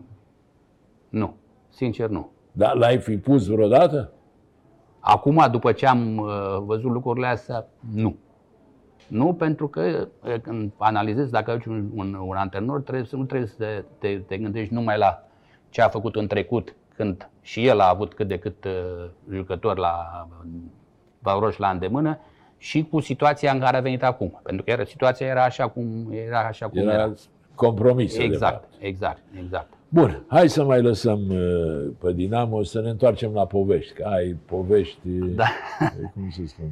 Nu. 1.08 1.36
Sincer, 1.68 2.08
nu. 2.08 2.30
Dar 2.52 2.76
l-ai 2.76 2.98
fi 2.98 3.18
pus 3.18 3.46
vreodată? 3.46 4.12
Acum, 5.06 5.46
după 5.50 5.72
ce 5.72 5.86
am 5.86 6.16
uh, 6.16 6.56
văzut 6.58 6.90
lucrurile 6.90 7.26
astea, 7.26 7.66
nu. 7.94 8.16
Nu, 9.08 9.34
pentru 9.34 9.68
că 9.68 10.08
uh, 10.24 10.34
când 10.42 10.72
analizezi 10.78 11.30
dacă 11.30 11.50
ai 11.50 11.62
un, 11.66 11.90
un, 11.94 12.14
un 12.14 12.36
antrenor, 12.36 12.80
trebuie 12.80 13.04
să 13.04 13.16
nu 13.16 13.24
trebuie 13.24 13.48
să 13.48 13.56
te, 13.56 13.84
te, 13.98 14.18
te 14.18 14.38
gândești 14.38 14.74
numai 14.74 14.98
la 14.98 15.22
ce 15.68 15.82
a 15.82 15.88
făcut 15.88 16.16
în 16.16 16.26
trecut, 16.26 16.74
când 16.94 17.28
și 17.40 17.66
el 17.66 17.80
a 17.80 17.88
avut 17.88 18.14
cât 18.14 18.28
de 18.28 18.38
cât 18.38 18.64
uh, 18.64 18.72
jucători 19.32 19.80
la 19.80 20.26
valoroși 21.18 21.60
la 21.60 21.70
îndemână, 21.70 22.18
și 22.56 22.86
cu 22.90 23.00
situația 23.00 23.52
în 23.52 23.60
care 23.60 23.76
a 23.76 23.80
venit 23.80 24.02
acum. 24.02 24.40
Pentru 24.42 24.64
că 24.64 24.70
era, 24.70 24.84
situația 24.84 25.26
era 25.26 25.44
așa 25.44 25.68
cum 25.68 26.08
era. 26.10 26.40
Așa 26.40 26.68
cum 26.68 26.78
era. 26.78 26.92
Era 26.92 27.12
compromisă. 27.54 28.18
de 28.18 28.24
Exact, 28.24 28.52
fapt. 28.52 28.74
exact, 28.78 29.22
exact. 29.38 29.72
Bun, 29.94 30.24
hai 30.26 30.48
să 30.48 30.64
mai 30.64 30.82
lăsăm 30.82 31.20
uh, 31.28 31.90
pe 31.98 32.12
Dinamo, 32.12 32.62
să 32.62 32.80
ne 32.80 32.88
întoarcem 32.88 33.32
la 33.32 33.46
povești, 33.46 33.92
că 33.92 34.04
ai 34.08 34.36
povești, 34.44 35.08
Da. 35.08 35.44
cum 36.14 36.30
să 36.30 36.40
spun, 36.46 36.66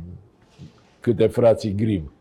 câte 1.01 1.27
frații 1.27 1.75
grim. 1.75 2.13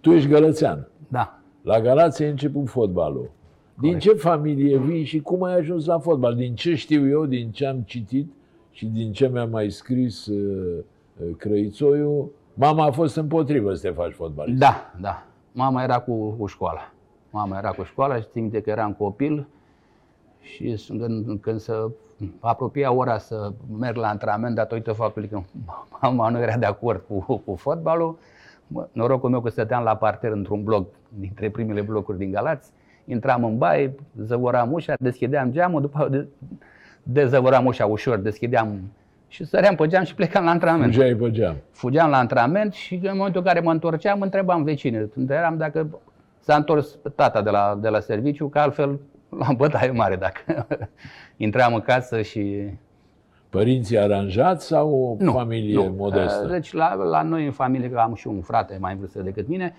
Tu 0.00 0.10
ești 0.12 0.28
gălățean. 0.28 0.88
Da. 1.08 1.38
La 1.62 1.80
Galați 1.80 2.22
ai 2.22 2.30
început 2.30 2.68
fotbalul. 2.68 3.30
Din 3.74 3.92
Corect. 3.92 4.00
ce 4.00 4.12
familie 4.12 4.78
vii 4.78 5.04
și 5.04 5.20
cum 5.20 5.42
ai 5.42 5.54
ajuns 5.54 5.86
la 5.86 5.98
fotbal? 5.98 6.34
Din 6.34 6.54
ce 6.54 6.74
știu 6.74 7.08
eu, 7.08 7.26
din 7.26 7.50
ce 7.50 7.66
am 7.66 7.82
citit 7.86 8.32
și 8.70 8.86
din 8.86 9.12
ce 9.12 9.28
mi-a 9.28 9.44
mai 9.44 9.70
scris 9.70 10.26
uh, 10.26 10.84
uh, 11.22 11.36
Crăițoiu, 11.36 12.30
mama 12.54 12.84
a 12.84 12.90
fost 12.90 13.16
împotrivă 13.16 13.74
să 13.74 13.88
te 13.88 13.94
faci 13.94 14.12
fotbalist. 14.12 14.58
Da, 14.58 14.94
da. 15.00 15.26
Mama 15.52 15.82
era 15.82 15.98
cu, 15.98 16.30
cu 16.30 16.46
școala. 16.46 16.92
Mama 17.30 17.58
era 17.58 17.70
cu 17.70 17.82
școala 17.82 18.16
și 18.16 18.26
țin 18.30 18.42
minte 18.42 18.60
că 18.60 18.70
eram 18.70 18.92
copil 18.92 19.46
și 20.54 20.76
s- 20.76 20.86
când, 20.86 21.40
când 21.40 21.60
se 21.60 21.72
apropia 22.40 22.92
ora 22.92 23.18
să 23.18 23.52
merg 23.78 23.96
la 23.96 24.08
antrenament, 24.08 24.54
datorită 24.54 24.92
faptului 24.92 25.28
că 25.28 25.40
mama 26.02 26.28
nu 26.28 26.40
era 26.40 26.56
de 26.56 26.66
acord 26.66 27.02
cu, 27.08 27.36
cu 27.44 27.54
fotbalul, 27.56 28.18
mă, 28.66 28.88
norocul 28.92 29.30
meu 29.30 29.40
că 29.40 29.48
stăteam 29.50 29.82
la 29.84 29.96
parter 29.96 30.30
într-un 30.32 30.62
bloc, 30.64 30.88
dintre 31.08 31.50
primele 31.50 31.80
blocuri 31.80 32.18
din 32.18 32.30
Galați, 32.30 32.70
intram 33.04 33.44
în 33.44 33.58
baie, 33.58 33.94
zăvoram 34.22 34.72
ușa, 34.72 34.94
deschideam 35.00 35.50
geamul, 35.50 35.80
după 35.80 36.08
de, 36.10 36.26
dezăvoram 37.02 37.66
ușa 37.66 37.86
ușor, 37.86 38.18
deschideam 38.18 38.78
și 39.28 39.44
săream 39.44 39.74
pe 39.74 39.86
geam 39.86 40.04
și 40.04 40.14
plecam 40.14 40.44
la 40.44 40.50
antrenament 40.50 40.92
Fugeai 40.92 41.14
pe 41.14 41.30
geam. 41.30 41.56
fugeam 41.70 42.10
la 42.10 42.16
antrenament 42.18 42.72
și 42.72 42.94
în 42.94 43.16
momentul 43.16 43.40
în 43.40 43.46
care 43.46 43.60
mă 43.60 43.70
întorceam, 43.70 44.20
întrebam 44.20 44.62
vecinii. 44.62 45.10
Întrebam 45.14 45.56
dacă 45.56 45.86
s-a 46.40 46.56
întors 46.56 46.98
tata 47.14 47.42
de 47.42 47.50
la, 47.50 47.78
de 47.80 47.88
la 47.88 48.00
serviciu, 48.00 48.48
că 48.48 48.58
altfel 48.58 48.98
la 49.40 49.52
bătaie 49.56 49.90
mare 49.90 50.16
dacă 50.16 50.66
intram 51.36 51.74
în 51.74 51.80
casă 51.80 52.22
și... 52.22 52.70
Părinții 53.48 53.98
aranjați 53.98 54.66
sau 54.66 54.94
o 54.94 55.24
Nu, 55.24 55.32
familie 55.32 55.74
nu. 55.74 55.94
modestă? 55.96 56.46
Deci 56.46 56.72
la, 56.72 56.94
la 56.94 57.22
noi 57.22 57.44
în 57.44 57.52
familie, 57.52 57.90
că 57.90 57.98
am 57.98 58.14
și 58.14 58.26
un 58.26 58.40
frate 58.40 58.76
mai 58.80 58.92
în 58.92 58.98
vârstă 58.98 59.22
decât 59.22 59.48
mine, 59.48 59.74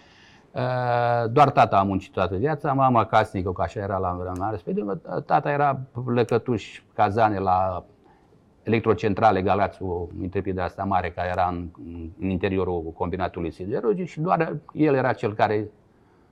uh, 0.51 1.31
doar 1.31 1.49
tata 1.49 1.77
a 1.77 1.83
muncit 1.83 2.11
toată 2.11 2.35
viața, 2.35 2.73
mama 2.73 3.05
casnică, 3.05 3.51
că 3.51 3.61
așa 3.61 3.79
era 3.79 3.97
la 3.97 4.17
vremea 4.19 4.49
respectivă, 4.49 4.95
tata 5.25 5.51
era 5.51 5.79
lăcătuș 6.05 6.81
cazane 6.93 7.39
la 7.39 7.85
electrocentrale 8.63 9.41
Galați, 9.41 9.81
o 9.83 10.07
întreprindere 10.21 10.65
asta 10.65 10.83
mare 10.83 11.09
care 11.09 11.29
era 11.31 11.47
în, 11.51 11.67
în 12.19 12.29
interiorul 12.29 12.93
combinatului 12.97 13.51
siderurgic 13.51 14.07
și 14.07 14.19
doar 14.19 14.55
el 14.73 14.93
era 14.93 15.13
cel 15.13 15.33
care 15.33 15.69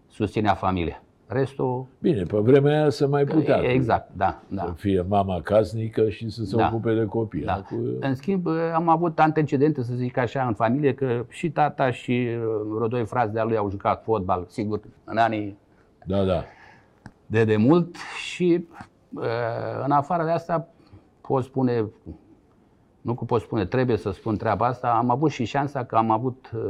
susținea 0.08 0.54
familia. 0.54 1.02
Restul, 1.28 1.86
Bine, 2.00 2.24
pe 2.24 2.38
vremea 2.38 2.80
aia 2.82 2.90
să 2.90 3.08
mai 3.08 3.24
putea. 3.24 3.58
exact, 3.72 4.10
da, 4.18 4.40
Să 4.50 4.56
da. 4.56 4.74
fie 4.76 5.06
mama 5.08 5.42
casnică 5.42 6.10
și 6.10 6.30
să 6.30 6.44
se 6.44 6.56
Da. 6.56 6.68
ocupe 6.72 6.94
de 6.94 7.06
copii. 7.06 7.44
Da. 7.44 7.54
Acum, 7.54 7.80
În 8.00 8.16
schimb, 8.16 8.48
am 8.74 8.90
avut 8.90 9.20
antecedente, 9.20 9.84
să 9.84 9.94
zic 9.94 10.18
așa, 10.18 10.44
în 10.48 10.54
familie, 10.54 10.94
că 10.94 11.26
și 11.30 11.52
tata 11.52 11.92
și 11.92 12.28
vreo 12.76 12.88
doi 12.88 13.06
frați 13.06 13.34
de-a 13.34 13.44
lui 13.44 13.58
au 13.58 13.70
jucat 13.70 14.04
fotbal, 14.04 14.46
sigur, 14.48 14.80
în 15.04 15.18
anii 15.18 15.58
Da, 16.06 16.24
da. 16.24 16.44
de 17.26 17.44
demult 17.44 17.96
și 18.26 18.68
uh, 19.14 19.24
în 19.84 19.92
afară 19.92 20.24
de 20.24 20.32
asta 20.32 20.68
pot 21.22 21.44
spune, 21.44 21.86
nu 23.02 23.14
că 23.14 23.24
pot 23.24 23.42
spune, 23.42 23.66
trebuie 23.66 23.98
să 23.98 24.12
spun 24.12 24.38
treaba 24.38 24.66
asta, 24.66 24.88
am 24.92 25.10
avut 25.10 25.32
și 25.32 25.46
șansa 25.46 25.84
că 25.86 25.96
am 25.96 26.12
avut 26.12 26.52
uh, 26.56 26.62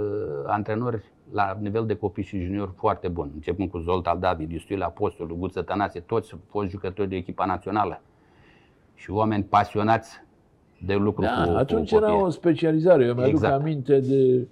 antrenori 0.46 1.04
la 1.34 1.58
nivel 1.62 1.86
de 1.86 1.96
copii 1.96 2.24
și 2.24 2.40
juniori 2.44 2.72
foarte 2.76 3.08
buni, 3.08 3.32
începând 3.36 3.70
cu 3.70 3.78
Zoltal 3.78 4.20
David, 4.20 4.52
Iustiul 4.52 4.82
Apostol, 4.82 5.36
Guță 5.38 5.62
Tănase, 5.62 6.00
toți 6.00 6.36
fost 6.50 6.70
jucători 6.70 7.10
de 7.10 7.16
echipa 7.16 7.46
națională 7.46 8.02
și 8.96 9.12
oameni 9.12 9.44
pasionați 9.44 10.24
de 10.86 10.94
lucru 10.94 11.22
cu, 11.22 11.28
Da, 11.46 11.58
atunci 11.58 11.90
cu 11.90 11.96
era 11.96 12.06
copiii. 12.08 12.26
o 12.26 12.30
specializare. 12.30 13.06
Eu 13.06 13.14
mi-aduc 13.14 13.32
Exact. 13.32 13.54
aminte 13.62 14.00
de 14.00 14.48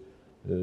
uh, 0.52 0.58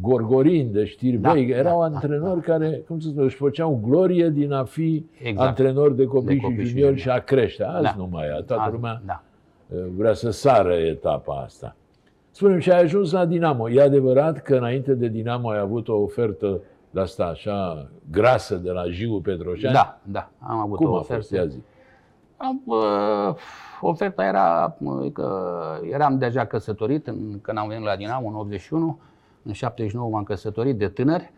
Gorgorin, 0.00 0.72
de 0.72 0.84
Știrbei. 0.84 1.46
Da, 1.46 1.56
Erau 1.56 1.80
da, 1.82 1.88
da, 1.88 1.94
antrenori 1.94 2.40
care, 2.40 2.82
cum 2.86 3.00
să 3.00 3.08
spun, 3.08 3.24
își 3.24 3.36
făceau 3.36 3.80
glorie 3.84 4.28
din 4.28 4.52
a 4.52 4.64
fi 4.64 5.06
Exact. 5.22 5.48
antrenori 5.48 5.96
de 5.96 6.04
copii, 6.04 6.26
De 6.36 6.36
copii 6.42 6.56
și 6.58 6.62
și 6.64 6.68
juniori 6.68 6.94
și 6.96 7.00
juniori. 7.02 7.22
a 7.22 7.24
crește. 7.24 7.64
Azi 7.64 7.82
Da. 7.82 7.94
nu 7.96 8.08
mai 8.10 8.26
e. 8.26 8.42
Toată 8.42 8.62
Azi, 8.62 8.72
lumea 8.72 9.02
Da. 9.06 9.22
uh, 9.68 9.82
vrea 9.96 10.12
să 10.12 10.30
sară 10.30 10.74
etapa 10.74 11.34
asta. 11.44 11.76
Spune-mi, 12.34 12.62
și 12.62 12.70
ai 12.70 12.80
ajuns 12.80 13.12
la 13.12 13.24
Dinamo. 13.24 13.70
E 13.70 13.82
adevărat 13.82 14.42
că 14.42 14.56
înainte 14.56 14.94
de 14.94 15.08
Dinamo 15.08 15.50
ai 15.50 15.58
avut 15.58 15.88
o 15.88 15.94
ofertă 15.94 16.60
de 16.90 17.00
asta 17.00 17.24
așa 17.24 17.88
grasă 18.10 18.54
de 18.54 18.70
la 18.70 18.84
Jiu 18.88 19.20
Petroșani? 19.20 19.74
Da, 19.74 19.98
da, 20.02 20.30
am 20.38 20.58
avut 20.58 20.76
Cum 20.76 20.90
o 20.90 20.94
a 20.94 20.98
ofertă. 20.98 21.14
fost? 21.14 21.30
Ia 21.32 21.46
zi. 21.46 21.58
Am, 22.36 22.62
uh, 22.64 23.34
oferta 23.80 24.24
era 24.24 24.76
uh, 24.78 25.12
că 25.12 25.52
eram 25.90 26.18
deja 26.18 26.44
căsătorit 26.46 27.06
în, 27.06 27.40
când 27.40 27.58
am 27.58 27.68
venit 27.68 27.84
la 27.84 27.96
Dinamo 27.96 28.28
în 28.28 28.34
81, 28.34 28.98
în 29.42 29.52
79 29.52 30.10
m-am 30.10 30.22
căsătorit 30.22 30.78
de 30.78 30.88
tânăr 30.88 31.30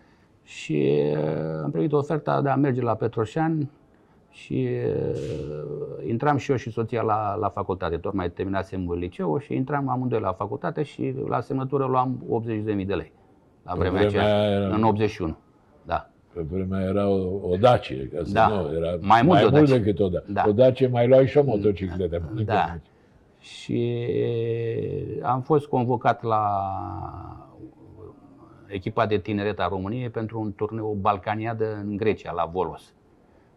și 0.42 1.02
uh, 1.16 1.62
am 1.62 1.70
primit 1.70 1.92
oferta 1.92 2.42
de 2.42 2.48
a 2.48 2.56
merge 2.56 2.80
la 2.80 2.94
Petroșani 2.94 3.70
și 4.34 4.68
uh, 4.86 6.06
intram 6.08 6.36
și 6.36 6.50
eu 6.50 6.56
și 6.56 6.70
soția 6.70 7.02
la, 7.02 7.34
la 7.34 7.48
facultate, 7.48 7.96
tocmai 7.96 8.30
terminasem 8.30 8.92
liceu 8.92 9.38
și 9.38 9.54
intram 9.54 9.88
amândoi 9.88 10.20
la 10.20 10.32
facultate 10.32 10.82
și 10.82 11.14
la 11.28 11.40
semnătură 11.40 11.84
luam 11.84 12.24
80.000 12.78 12.86
de 12.86 12.94
lei. 12.94 13.12
La 13.64 13.72
Pe 13.72 13.78
vremea 13.78 14.00
vremea 14.06 14.22
aceea, 14.24 14.40
aia 14.48 14.50
era- 14.60 14.74
în 14.74 14.82
81. 14.82 15.36
Da. 15.82 16.10
Pe 16.32 16.40
vremea 16.50 16.80
era 16.80 17.08
o, 17.08 17.48
o 17.50 17.56
Dacie, 17.60 18.08
ca 18.14 18.20
să 18.24 18.32
Da. 18.32 18.46
nu, 18.48 18.54
era 18.76 18.96
Mai 19.00 19.22
mult 19.22 19.38
de 19.38 19.44
o 19.44 19.48
mult 19.50 19.60
Dacie. 19.68 19.78
decât 19.78 19.98
o 20.00 20.08
Dacie. 20.08 20.32
Da. 20.32 20.44
O 20.48 20.52
Dacie 20.52 20.86
mai 20.86 21.08
luai 21.08 21.26
și 21.26 21.38
o 21.38 21.42
motocicletă. 21.42 22.22
Da. 22.44 22.78
Și 23.38 24.06
am 25.22 25.40
fost 25.40 25.66
convocat 25.66 26.22
la 26.22 26.42
echipa 28.66 29.06
de 29.06 29.18
tineret 29.18 29.60
a 29.60 29.68
României 29.68 30.08
pentru 30.10 30.40
un 30.40 30.52
turneu 30.52 30.96
balcaniadă 31.00 31.64
în 31.84 31.96
Grecia, 31.96 32.32
la 32.32 32.44
Volos. 32.52 32.92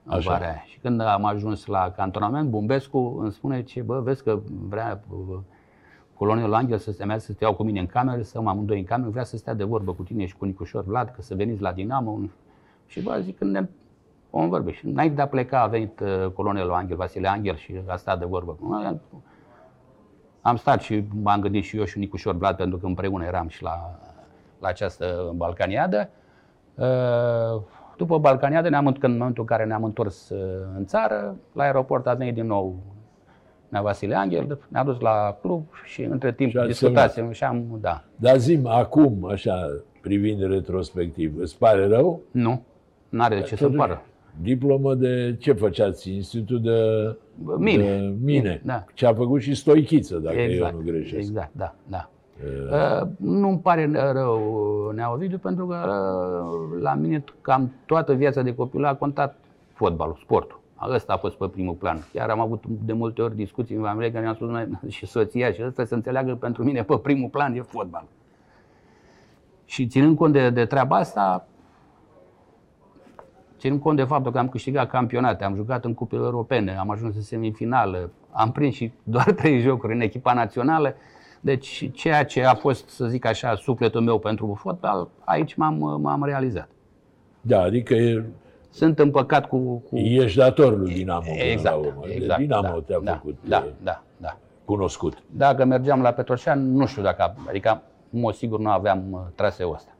În 0.07 0.17
Așa. 0.17 0.31
vara 0.31 0.45
aia. 0.45 0.63
Și 0.65 0.79
când 0.79 1.01
am 1.01 1.25
ajuns 1.25 1.65
la 1.65 1.91
cantonament, 1.95 2.49
Bumbescu 2.49 3.17
îmi 3.21 3.31
spune 3.31 3.63
ce, 3.63 3.81
bă, 3.81 3.99
vezi 3.99 4.23
că 4.23 4.39
vrea 4.67 5.01
bă, 5.09 5.39
colonelul 6.13 6.53
Angel 6.53 6.77
să 6.77 6.91
stea, 6.91 7.17
să 7.17 7.31
stea 7.31 7.53
cu 7.53 7.63
mine 7.63 7.79
în 7.79 7.85
cameră, 7.85 8.21
să 8.21 8.41
mă 8.41 8.49
amândoi 8.49 8.79
în 8.79 8.85
cameră, 8.85 9.09
vrea 9.09 9.23
să 9.23 9.37
stea 9.37 9.53
de 9.53 9.63
vorbă 9.63 9.91
cu 9.93 10.03
tine 10.03 10.25
și 10.25 10.37
cu 10.37 10.45
Nicușor 10.45 10.83
Vlad, 10.83 11.09
că 11.15 11.21
să 11.21 11.35
veniți 11.35 11.61
la 11.61 11.71
Dinamo. 11.71 12.19
Și 12.85 13.01
bă, 13.01 13.19
zic, 13.21 13.37
când 13.37 13.51
ne 13.51 13.67
vom 14.29 14.49
vorbi. 14.49 14.71
Și 14.71 14.85
înainte 14.85 15.15
de 15.15 15.21
a 15.21 15.27
pleca 15.27 15.61
a 15.61 15.67
venit 15.67 15.99
uh, 15.99 16.31
colonelul 16.33 16.73
Angel, 16.73 16.95
Vasile 16.95 17.27
Angel 17.27 17.55
și 17.55 17.73
a 17.85 17.95
stat 17.95 18.19
de 18.19 18.25
vorbă 18.25 18.51
cu 18.51 18.67
noi. 18.67 18.99
Am 20.41 20.55
stat 20.55 20.81
și 20.81 21.03
m-am 21.21 21.41
gândit 21.41 21.63
și 21.63 21.77
eu 21.77 21.83
și 21.83 21.99
Nicușor 21.99 22.35
Vlad, 22.35 22.55
pentru 22.55 22.77
că 22.77 22.85
împreună 22.85 23.25
eram 23.25 23.47
și 23.47 23.63
la, 23.63 23.99
la 24.59 24.67
această 24.67 25.31
balcaniadă. 25.35 26.09
Uh, 26.75 27.61
După 27.97 28.17
balcaniadă, 28.17 28.69
ne-am, 28.69 28.91
când 28.91 29.13
în 29.13 29.17
momentul 29.17 29.41
în 29.41 29.47
care 29.57 29.65
ne-am 29.65 29.83
întors 29.83 30.29
uh, 30.29 30.39
în 30.77 30.85
țară, 30.85 31.35
la 31.53 31.63
aeroport 31.63 32.07
a 32.07 32.13
venit 32.13 32.33
din 32.33 32.45
nou 32.45 32.75
Nea 33.69 33.81
Vasile 33.81 34.15
Angel, 34.15 34.59
ne-a 34.67 34.83
dus 34.83 34.99
la 34.99 35.37
club 35.41 35.63
și 35.83 36.01
între 36.01 36.33
timp 36.33 36.49
Și 36.49 36.57
ați 36.57 36.67
discutasem 36.67 37.31
și 37.31 37.43
am, 37.43 37.77
da, 37.81 38.03
Dar 38.15 38.37
zim, 38.37 38.67
acum, 38.67 39.27
așa, 39.31 39.81
privind 40.01 40.41
retrospectiv, 40.41 41.39
îți 41.39 41.57
pare 41.57 41.87
rău? 41.87 42.21
nu, 42.31 42.61
n-are 43.09 43.35
de 43.35 43.41
ce 43.41 43.55
să-mi 43.55 43.71
Totuși, 43.71 43.77
pară. 43.77 44.01
Diplomă 44.41 44.95
de 44.95 45.35
ce 45.39 45.53
făceați? 45.53 46.13
Institut 46.13 46.61
de 46.61 46.71
Mine. 47.57 47.83
De 47.83 48.15
mine. 48.23 48.61
Da. 48.65 48.85
Ce 48.93 49.05
a 49.05 49.13
făcut 49.13 49.41
și 49.41 49.53
Stoichiță, 49.53 50.17
dacă 50.17 50.37
exact, 50.37 50.73
eu 50.73 50.79
nu 50.79 50.85
greșesc. 50.85 51.17
Exact, 51.17 51.49
da, 51.51 51.75
da. 51.87 52.09
Uh, 52.43 53.07
nu-mi 53.17 53.59
pare 53.59 53.91
rău, 54.11 54.91
Nea 54.95 55.13
Ovidiu, 55.13 55.37
pentru 55.37 55.67
că 55.67 55.75
uh, 55.75 56.81
la 56.81 56.93
mine 56.93 57.23
cam 57.41 57.73
toată 57.85 58.13
viața 58.13 58.41
de 58.41 58.55
copil 58.55 58.85
a 58.85 58.95
contat 58.95 59.37
fotbalul, 59.73 60.17
sportul. 60.21 60.59
Ăsta 60.89 61.13
a 61.13 61.17
fost 61.17 61.35
pe 61.35 61.47
primul 61.47 61.73
plan. 61.73 62.07
Chiar 62.13 62.29
am 62.29 62.39
avut 62.39 62.63
de 62.67 62.93
multe 62.93 63.21
ori 63.21 63.35
discuții 63.35 63.75
în 63.75 63.83
familie 63.83 64.11
că 64.11 64.19
mi-am 64.19 64.33
spus 64.33 64.49
"Noi, 64.49 64.67
și 64.87 65.05
soția 65.05 65.51
și 65.51 65.63
ăsta 65.65 65.85
să 65.85 65.93
înțeleagă 65.93 66.35
pentru 66.35 66.63
mine 66.63 66.83
pe 66.83 66.97
primul 66.97 67.29
plan 67.29 67.53
e 67.53 67.61
fotbal. 67.61 68.03
Și 69.65 69.87
ținând 69.87 70.17
cont 70.17 70.33
de, 70.33 70.49
de 70.49 70.65
treaba 70.65 70.95
asta, 70.95 71.47
ținând 73.57 73.81
cont 73.81 73.97
de 73.97 74.03
faptul 74.03 74.31
că 74.31 74.37
am 74.37 74.49
câștigat 74.49 74.89
campionate, 74.89 75.43
am 75.43 75.55
jucat 75.55 75.85
în 75.85 75.93
cupele 75.93 76.23
europene, 76.23 76.77
am 76.77 76.89
ajuns 76.89 77.15
în 77.15 77.21
semifinală, 77.21 78.11
am 78.31 78.51
prins 78.51 78.73
și 78.73 78.91
doar 79.03 79.31
trei 79.31 79.59
jocuri 79.59 79.93
în 79.93 80.01
echipa 80.01 80.33
națională, 80.33 80.95
deci 81.39 81.89
ceea 81.93 82.25
ce 82.25 82.43
a 82.43 82.53
fost, 82.53 82.89
să 82.89 83.05
zic 83.05 83.25
așa, 83.25 83.55
sufletul 83.55 84.01
meu 84.01 84.19
pentru 84.19 84.57
fotbal, 84.61 85.07
aici 85.23 85.55
m-am, 85.55 85.99
m-am 86.01 86.23
realizat. 86.23 86.69
Da, 87.41 87.61
adică 87.61 87.93
e, 87.93 88.23
Sunt 88.69 88.99
împăcat 88.99 89.47
cu... 89.47 89.57
cu... 89.89 89.97
ești 89.97 90.37
dator 90.37 90.77
lui 90.77 90.93
Dinamo. 90.93 91.19
până 91.21 91.43
exact, 91.51 91.75
la 91.75 91.81
urmă. 91.81 92.01
exact. 92.07 92.39
Dinamo 92.39 92.67
da, 92.67 92.81
te-a 92.85 92.99
da, 93.03 93.13
făcut 93.13 93.37
Da, 93.47 93.57
uh, 93.65 93.71
da, 93.83 94.03
da. 94.17 94.37
cunoscut. 94.65 95.17
Dacă 95.31 95.65
mergeam 95.65 96.01
la 96.01 96.11
Petroșan, 96.11 96.71
nu 96.71 96.85
știu 96.85 97.01
dacă, 97.01 97.35
adică, 97.47 97.81
în 98.11 98.19
mod 98.19 98.33
sigur, 98.33 98.59
nu 98.59 98.69
aveam 98.69 99.03
uh, 99.11 99.19
traseul 99.35 99.73
ăsta. 99.73 99.91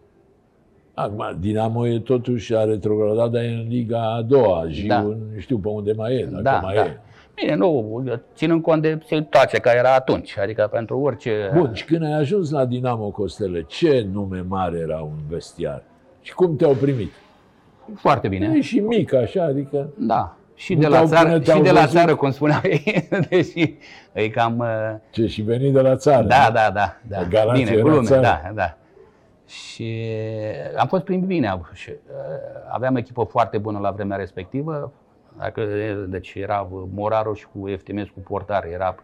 Acum, 0.93 1.25
Dinamo 1.39 1.87
e 1.87 1.99
totuși 1.99 2.55
a 2.55 2.63
retrogradat, 2.63 3.29
dar 3.31 3.43
e 3.43 3.47
în 3.47 3.67
Liga 3.67 4.13
a 4.13 4.21
doua. 4.21 4.65
Și 4.69 4.87
Da. 4.87 4.99
eu 5.01 5.07
nu 5.07 5.39
știu 5.39 5.57
pe 5.57 5.67
unde 5.67 5.93
mai 5.93 6.15
e, 6.15 6.25
dacă 6.25 6.41
da, 6.41 6.59
mai 6.59 6.75
da. 6.75 6.85
e. 6.85 6.99
Bine, 7.41 7.55
nu, 7.55 8.03
ținând 8.35 8.61
cont 8.61 8.81
de 8.81 8.99
situația 9.05 9.59
care 9.59 9.77
era 9.77 9.93
atunci, 9.95 10.37
adică 10.37 10.69
pentru 10.71 10.99
orice... 10.99 11.51
Bun, 11.55 11.73
și 11.73 11.85
când 11.85 12.03
ai 12.03 12.13
ajuns 12.13 12.49
la 12.51 12.65
Dinamo 12.65 13.09
Costele, 13.09 13.61
ce 13.67 14.07
nume 14.11 14.43
mare 14.47 14.77
era 14.77 14.99
un 15.01 15.17
vestiar? 15.29 15.83
Și 16.21 16.33
cum 16.33 16.55
te-au 16.55 16.73
primit? 16.73 17.11
Foarte 17.95 18.27
bine. 18.27 18.51
E 18.55 18.61
și 18.61 18.79
mic 18.79 19.13
așa, 19.13 19.43
adică... 19.43 19.89
Da. 19.97 20.35
Și 20.55 20.73
Nu 20.73 20.79
de 20.81 20.87
la 20.87 20.95
te-au 20.95 21.07
țară, 21.07 21.27
până 21.27 21.39
și 21.39 21.45
te-au 21.45 21.61
de 21.61 21.71
la 21.71 21.79
văzut? 21.79 21.95
țară, 21.95 22.15
cum 22.15 22.31
spuneau 22.31 22.59
ei, 22.63 23.07
deși 23.29 23.75
e 24.13 24.29
cam... 24.29 24.57
uh, 24.59 24.67
Ce, 25.11 25.27
și 25.27 25.41
venit 25.41 25.73
de 25.73 25.81
la 25.81 25.95
țară? 25.95 26.25
Da, 26.27 26.49
da, 26.53 26.71
da, 26.73 26.95
da. 27.07 27.23
Galați 27.23 27.59
Bine, 27.59 27.71
era 27.71 27.81
glume, 27.81 28.05
țară. 28.05 28.21
da, 28.21 28.51
da. 28.55 28.77
Și 29.47 29.95
am 30.77 30.87
fost 30.87 31.03
primit 31.03 31.23
bine. 31.25 31.61
Și, 31.73 31.89
uh, 31.89 31.95
aveam 32.71 32.95
echipă 32.95 33.23
foarte 33.23 33.57
bună 33.57 33.79
la 33.79 33.91
vremea 33.91 34.17
respectivă. 34.17 34.91
Dacă, 35.39 35.61
deci 36.09 36.33
era 36.35 36.67
Moraru 36.93 37.33
și 37.33 37.45
cu 37.55 37.67
Eftimescu 37.69 38.19
portar, 38.19 38.65
era 38.65 38.95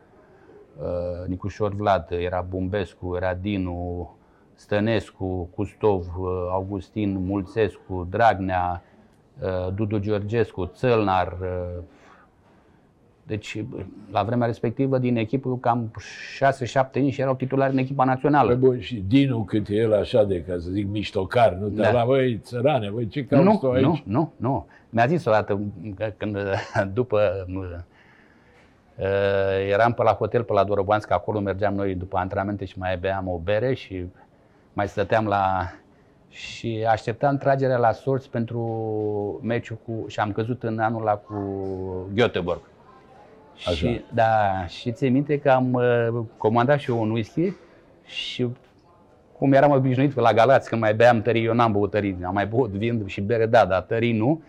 uh, 0.77 1.27
Nicușor 1.27 1.73
Vlad, 1.75 2.07
era 2.09 2.45
Bumbescu, 2.49 3.15
era 3.15 3.33
Dinu, 3.41 4.09
Stănescu, 4.53 5.49
Custov, 5.55 5.99
uh, 6.19 6.27
Augustin 6.51 7.25
Mulțescu, 7.25 8.07
Dragnea, 8.09 8.83
uh, 9.41 9.73
Dudu 9.75 9.97
Georgescu, 9.97 10.65
Țălnar, 10.65 11.37
uh, 11.41 11.81
deci, 13.27 13.63
la 14.11 14.23
vremea 14.23 14.47
respectivă, 14.47 14.97
din 14.97 15.15
echipă, 15.17 15.57
cam 15.61 15.91
6-7 16.91 16.93
inși 16.95 17.21
erau 17.21 17.35
titulari 17.35 17.71
în 17.71 17.77
echipa 17.77 18.03
Păi 18.03 18.13
națională. 18.13 18.55
bun, 18.55 18.79
și 18.79 19.03
Dinu 19.07 19.43
cât 19.43 19.67
e 19.67 19.73
el 19.75 19.93
așa 19.93 20.23
de, 20.23 20.41
ca 20.47 20.53
să 20.57 20.69
zic, 20.71 20.87
miștocar, 20.87 21.53
nu 21.53 21.67
te 21.69 21.81
Da. 21.81 21.91
la, 21.91 22.05
băi, 22.05 22.37
țărane, 22.43 22.89
băi, 22.89 23.07
ce 23.07 23.25
cauți 23.25 23.45
Nu, 23.45 23.57
tu 23.57 23.69
aici? 23.71 23.83
nu, 23.85 24.01
nu, 24.05 24.31
nu. 24.37 24.65
Mi-a 24.93 25.05
zis 25.05 25.25
o 25.25 25.31
dată, 25.31 25.59
că 25.95 26.11
când, 26.17 26.37
după, 26.93 27.45
uh, 27.47 27.79
eram 29.69 29.93
pe 29.93 30.03
la 30.03 30.11
hotel, 30.11 30.43
pe 30.43 30.53
la 30.53 30.63
Dorobanț, 30.63 31.03
că 31.03 31.13
acolo 31.13 31.39
mergeam 31.39 31.73
noi 31.73 31.95
după 31.95 32.17
antrenamente 32.17 32.65
și 32.65 32.79
mai 32.79 32.97
beam 32.97 33.27
o 33.27 33.37
bere 33.37 33.73
și 33.73 34.05
mai 34.73 34.87
stăteam 34.87 35.27
la... 35.27 35.71
Și 36.29 36.85
așteptam 36.89 37.37
tragerea 37.37 37.77
la 37.77 37.91
sorți 37.91 38.29
pentru 38.29 38.59
meciul 39.43 39.77
cu... 39.85 40.07
Și 40.07 40.19
am 40.19 40.31
căzut 40.31 40.63
în 40.63 40.79
anul 40.79 41.01
ăla 41.01 41.15
cu 41.15 41.37
Göteborg. 42.13 42.61
Așa. 43.55 43.71
Și, 43.71 44.05
da, 44.13 44.65
și 44.67 44.91
ți 44.91 45.09
minte 45.09 45.39
că 45.39 45.49
am 45.49 45.73
uh, 45.73 46.23
comandat 46.37 46.79
și 46.79 46.89
eu 46.89 47.01
un 47.01 47.09
whisky 47.09 47.53
și 48.05 48.47
cum 49.37 49.53
eram 49.53 49.71
obișnuit 49.71 50.15
la 50.15 50.33
Galați, 50.33 50.69
când 50.69 50.81
mai 50.81 50.93
beam 50.93 51.21
tării, 51.21 51.45
eu 51.45 51.53
n-am 51.53 51.71
băut 51.71 51.91
tării, 51.91 52.17
am 52.25 52.33
mai 52.33 52.47
băut 52.47 52.69
vin 52.69 53.05
și 53.05 53.21
bere, 53.21 53.45
da, 53.45 53.65
dar 53.65 53.81
tării 53.81 54.17
nu. 54.17 54.43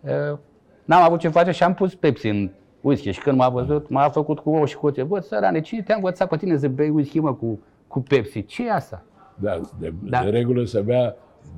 Uh, 0.00 0.38
N-am 0.84 1.02
avut 1.02 1.18
ce 1.20 1.28
face 1.28 1.50
și 1.50 1.62
am 1.62 1.74
pus 1.74 1.94
Pepsi 1.94 2.28
în 2.28 2.50
whisky 2.80 3.10
și 3.10 3.20
când 3.20 3.36
m-a 3.38 3.48
văzut, 3.48 3.88
m-a 3.88 4.08
făcut 4.08 4.38
cu 4.38 4.50
ou 4.50 4.64
și 4.64 4.76
cu 4.76 4.86
oțet. 4.86 5.04
Bă, 5.06 5.18
sărane, 5.20 5.60
cine 5.60 5.82
te-a 5.82 5.94
învățat 5.94 6.28
pe 6.28 6.36
tine 6.36 6.56
să 6.56 6.68
bei 6.68 6.88
whisky, 6.88 7.18
mă, 7.20 7.34
cu, 7.34 7.58
cu 7.88 8.00
Pepsi? 8.00 8.44
ce 8.44 8.66
e 8.66 8.72
asta? 8.72 9.02
Da, 9.34 9.60
de, 9.78 9.92
Da. 10.02 10.22
de 10.22 10.28
regulă 10.30 10.64
să 10.64 10.80
bea 10.80 11.14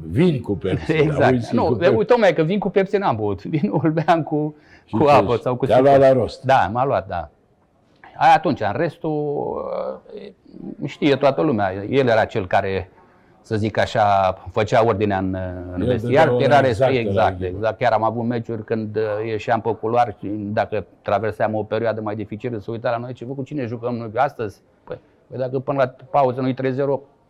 vin 0.09 0.41
cu 0.41 0.53
Pepsi. 0.57 0.93
dar 0.93 1.01
Exact. 1.01 1.31
whisky 1.33 1.55
Nu, 1.55 1.65
cu 1.65 1.73
de, 1.75 1.79
Pepsi. 1.79 1.97
uite, 1.97 2.15
mai 2.19 2.33
că 2.33 2.43
vin 2.43 2.59
cu 2.59 2.69
Pepsi 2.71 2.97
n-am 2.97 3.17
băut. 3.17 3.45
Vinul 3.45 3.81
îl 3.85 3.91
beam 3.91 4.23
cu, 4.23 4.55
Și 4.85 4.95
cu 4.97 5.05
te- 5.05 5.11
apă 5.11 5.37
sau 5.37 5.57
cu 5.57 5.67
te-a 5.67 5.81
luat 5.81 5.95
sifon. 5.95 6.09
la 6.09 6.21
rost. 6.21 6.43
Da, 6.45 6.69
m-a 6.73 6.85
luat, 6.85 7.09
da. 7.09 7.29
Aia 8.17 8.35
atunci, 8.35 8.61
în 8.61 8.73
restul 8.73 10.01
uh, 10.13 10.89
știe 10.89 11.17
toată 11.17 11.43
lumea. 11.43 11.73
El 11.89 12.07
era 12.09 12.25
cel 12.25 12.47
care, 12.47 12.91
să 13.43 13.57
zic 13.57 13.79
așa, 13.79 14.35
făcea 14.51 14.85
ordinea 14.87 15.19
în, 15.19 15.37
în 15.75 15.81
El 15.81 15.87
vestiar. 15.87 16.29
dădea 16.29 16.45
Era 16.45 16.59
ora 16.59 16.67
exact, 16.69 16.93
exactă 16.93 16.93
la 16.93 16.99
exact, 16.99 17.41
echipă. 17.41 17.57
exact. 17.57 17.79
Chiar 17.79 17.93
am 17.93 18.03
avut 18.03 18.25
meciuri 18.25 18.65
când 18.65 18.97
uh, 18.97 19.03
ieșeam 19.27 19.61
pe 19.61 19.75
culoar 19.75 20.17
și 20.19 20.27
dacă 20.29 20.87
traversam 21.03 21.55
o 21.55 21.63
perioadă 21.63 22.01
mai 22.01 22.15
dificilă, 22.15 22.59
să 22.59 22.71
uita 22.71 22.91
la 22.91 22.97
noi 22.97 23.13
ce 23.13 23.25
cu 23.25 23.43
cine 23.43 23.67
jucăm 23.67 23.95
noi 23.95 24.11
astăzi. 24.15 24.61
Păi, 24.85 24.99
păi 25.27 25.39
dacă 25.39 25.59
până 25.59 25.79
la 25.79 25.95
pauză 26.11 26.41
nu-i 26.41 26.55
3-0, 26.55 26.77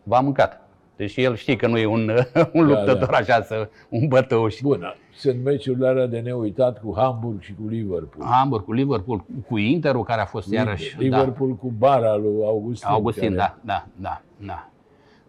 v-am 0.03 0.23
mâncat. 0.23 0.61
Deci 0.95 1.17
el 1.17 1.35
știe 1.35 1.55
că 1.55 1.67
nu 1.67 1.77
e 1.77 1.85
un, 1.85 1.99
un 2.53 2.67
Da, 2.67 2.73
luptător 2.73 3.09
da. 3.09 3.17
așa, 3.17 3.41
să, 3.41 3.69
un 3.89 4.07
bătăuș. 4.07 4.55
Și 4.55 4.63
Bun, 4.63 4.95
sunt 5.15 5.43
meciurile 5.43 5.87
alea 5.87 6.05
de 6.05 6.19
neuitat 6.19 6.79
cu 6.81 6.93
Hamburg 6.97 7.41
și 7.41 7.53
cu 7.53 7.67
Liverpool. 7.69 8.25
Hamburg 8.29 8.63
cu 8.65 8.73
Liverpool, 8.73 9.23
cu 9.47 9.57
Interul, 9.57 10.03
care 10.03 10.21
a 10.21 10.25
fost 10.25 10.51
iarăși... 10.51 10.95
da. 10.95 11.01
Liverpool 11.01 11.49
cu 11.55 11.73
bara 11.77 12.15
lui 12.15 12.43
Augustin. 12.45 12.89
Augustin, 12.89 13.35
care- 13.35 13.35
da, 13.37 13.55
da, 13.73 13.87
da, 13.95 14.21
da. 14.45 14.65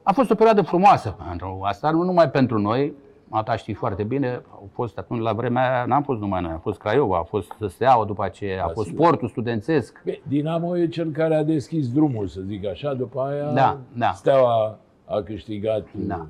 A 0.02 0.12
fost 0.12 0.30
o 0.30 0.34
perioadă 0.34 0.62
frumoasă 0.62 1.16
pentru 1.28 1.60
asta, 1.62 1.90
nu 1.90 2.02
numai 2.02 2.30
pentru 2.30 2.58
noi, 2.58 2.92
Mata 3.34 3.56
știi 3.56 3.74
foarte 3.74 4.02
bine, 4.02 4.42
au 4.50 4.68
fost 4.72 4.98
atunci 4.98 5.20
la 5.22 5.32
vremea 5.32 5.72
aia, 5.74 5.84
n-am 5.84 6.02
fost 6.02 6.20
numai 6.20 6.40
noi, 6.42 6.50
a 6.54 6.58
fost 6.58 6.78
Craiova, 6.78 7.18
a 7.18 7.22
fost 7.22 7.52
Steaua 7.68 8.04
după 8.04 8.24
aceea, 8.24 8.62
a 8.62 8.66
Da, 8.66 8.72
fost 8.72 8.86
sigur. 8.88 9.04
sportul 9.04 9.28
studențesc. 9.28 10.00
Bine, 10.04 10.20
Dinamo 10.28 10.76
e 10.78 10.86
cel 10.86 11.10
care 11.10 11.34
a 11.34 11.42
deschis 11.42 11.92
drumul, 11.92 12.26
să 12.26 12.40
zic 12.40 12.66
așa, 12.66 12.94
după 12.94 13.20
aia 13.20 13.52
Da, 13.52 13.78
da. 13.96 14.10
Steaua 14.14 14.78
a 15.04 15.20
câștigat 15.20 15.86
Da. 15.94 16.14
uh, 16.16 16.26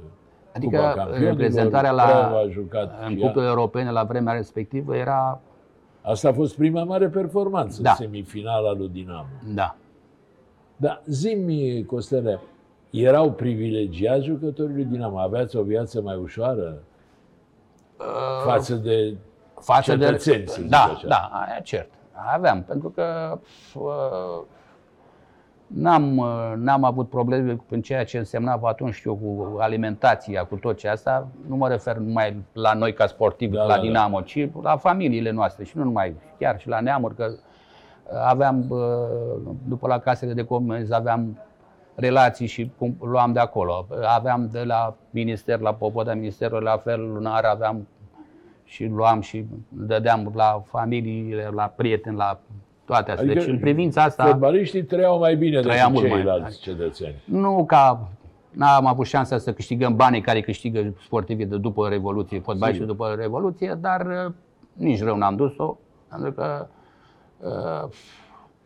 Adică 0.55 0.77
Cupa 0.77 0.93
Campionilor, 0.93 1.31
reprezentarea 1.31 1.91
la, 1.91 2.03
Craiova 2.03 2.39
a 2.39 2.49
jucat 2.49 2.99
în 3.07 3.15
și 3.15 3.21
ea. 3.21 3.27
cupele 3.29 3.47
europene 3.47 3.91
la 3.91 4.05
vremea 4.05 4.33
respectivă 4.33 4.97
era, 4.97 5.41
Asta 6.03 6.29
a 6.29 6.33
fost 6.33 6.57
prima 6.57 6.85
mare 6.85 7.09
performanță, 7.09 7.83
Da. 7.83 7.91
semifinala 7.93 8.73
lui 8.73 8.89
Dinamo. 8.89 9.27
da, 9.55 9.77
Dar 10.77 11.03
zi-mi, 11.07 11.85
Costele, 11.87 12.41
erau 12.93 13.33
privilegiați 13.33 14.25
jucătorii 14.25 14.75
lui 14.75 14.85
Dinamo? 14.85 15.19
Aveați 15.19 15.57
o 15.57 15.63
viață 15.63 16.01
mai 16.01 16.17
ușoară 16.17 16.83
față 18.45 18.75
de 18.75 19.17
față 19.61 19.97
cetățeni, 19.97 20.45
de... 20.45 20.51
să 20.51 20.61
zic 20.61 20.71
da, 20.71 20.83
așa. 20.83 21.07
da, 21.07 21.31
aia 21.33 21.61
cert. 21.63 21.91
Aveam, 22.35 22.63
pentru 22.63 22.89
că 22.91 23.39
uh, 23.75 24.43
n-am, 25.67 26.17
uh, 26.17 26.53
n-am 26.57 26.85
avut 26.85 27.09
probleme 27.09 27.57
în 27.69 27.81
ceea 27.81 28.05
ce 28.05 28.19
însemna 28.19 28.59
pe 28.59 28.67
atunci, 28.67 28.95
știu, 28.95 29.15
cu 29.15 29.57
alimentația, 29.59 30.45
cu 30.45 30.57
tot 30.57 30.77
ce 30.77 30.89
asta. 30.89 31.29
Nu 31.49 31.57
mă 31.57 31.69
refer 31.69 31.97
numai 31.97 32.43
la 32.53 32.75
noi 32.75 32.93
ca 32.93 33.07
sportivi, 33.07 33.55
Da, 33.55 33.63
la 33.63 33.69
da, 33.69 33.75
da. 33.75 33.81
Dinamo, 33.81 34.21
ci 34.21 34.49
la 34.63 34.77
familiile 34.77 35.31
noastre 35.31 35.65
și 35.65 35.77
nu 35.77 35.83
numai, 35.85 36.15
chiar 36.39 36.61
și 36.61 36.69
la 36.69 36.81
neamuri, 36.81 37.15
că 37.15 37.27
uh, 37.31 37.39
aveam, 38.25 38.67
uh, 38.69 38.79
după 39.69 39.87
la 39.87 39.99
casele 39.99 40.33
de 40.33 40.45
comenzi, 40.45 40.95
aveam 40.95 41.39
relații 42.03 42.47
și 42.47 42.71
cum 42.79 42.97
luam 43.01 43.33
de 43.33 43.39
acolo. 43.39 43.87
Aveam 44.17 44.49
de 44.53 44.63
la 44.65 44.95
minister, 45.11 45.61
la 45.61 45.75
Popoda 45.75 46.15
Ministerul, 46.15 46.63
la 46.63 46.77
fel 46.77 47.13
lunar, 47.13 47.45
aveam 47.45 47.87
și 48.65 48.87
luam 48.87 49.21
și 49.21 49.45
dădeam 49.69 50.33
la 50.35 50.63
familiile, 50.67 51.51
la 51.55 51.73
prieteni, 51.77 52.17
la 52.17 52.39
toate 52.85 53.11
astea. 53.11 53.27
Adică 53.27 53.41
deci 53.45 53.49
în 53.55 53.59
privința 53.59 54.03
asta, 54.03 54.25
Fotbaliștii 54.25 54.85
trăiau 54.85 55.19
mai 55.19 55.37
bine 55.37 55.61
Trăiau 55.61 55.91
decât 55.91 55.93
mult 56.01 56.09
mai- 56.13 56.23
ceilalți 56.23 56.61
cetățeni. 56.61 57.15
nu 57.25 57.65
ca 57.67 58.09
n-am 58.51 58.87
avut 58.87 59.07
șansa 59.07 59.39
să 59.39 59.53
câștigăm 59.53 59.97
banii 59.97 60.21
care 60.21 60.41
câștigă 60.41 60.95
sportivii 61.05 61.47
de 61.47 61.57
după 61.57 61.89
Revoluție, 61.89 62.41
fotbaliștii 62.41 62.87
Sigur. 62.89 63.07
după 63.07 63.21
Revoluție, 63.21 63.79
dar 63.81 64.07
uh, 64.27 64.33
nici 64.73 65.03
rău 65.03 65.17
n-am 65.17 65.37
dus-o, 65.37 65.77
pentru 66.11 66.33
că 66.33 66.67
uh, 67.39 67.89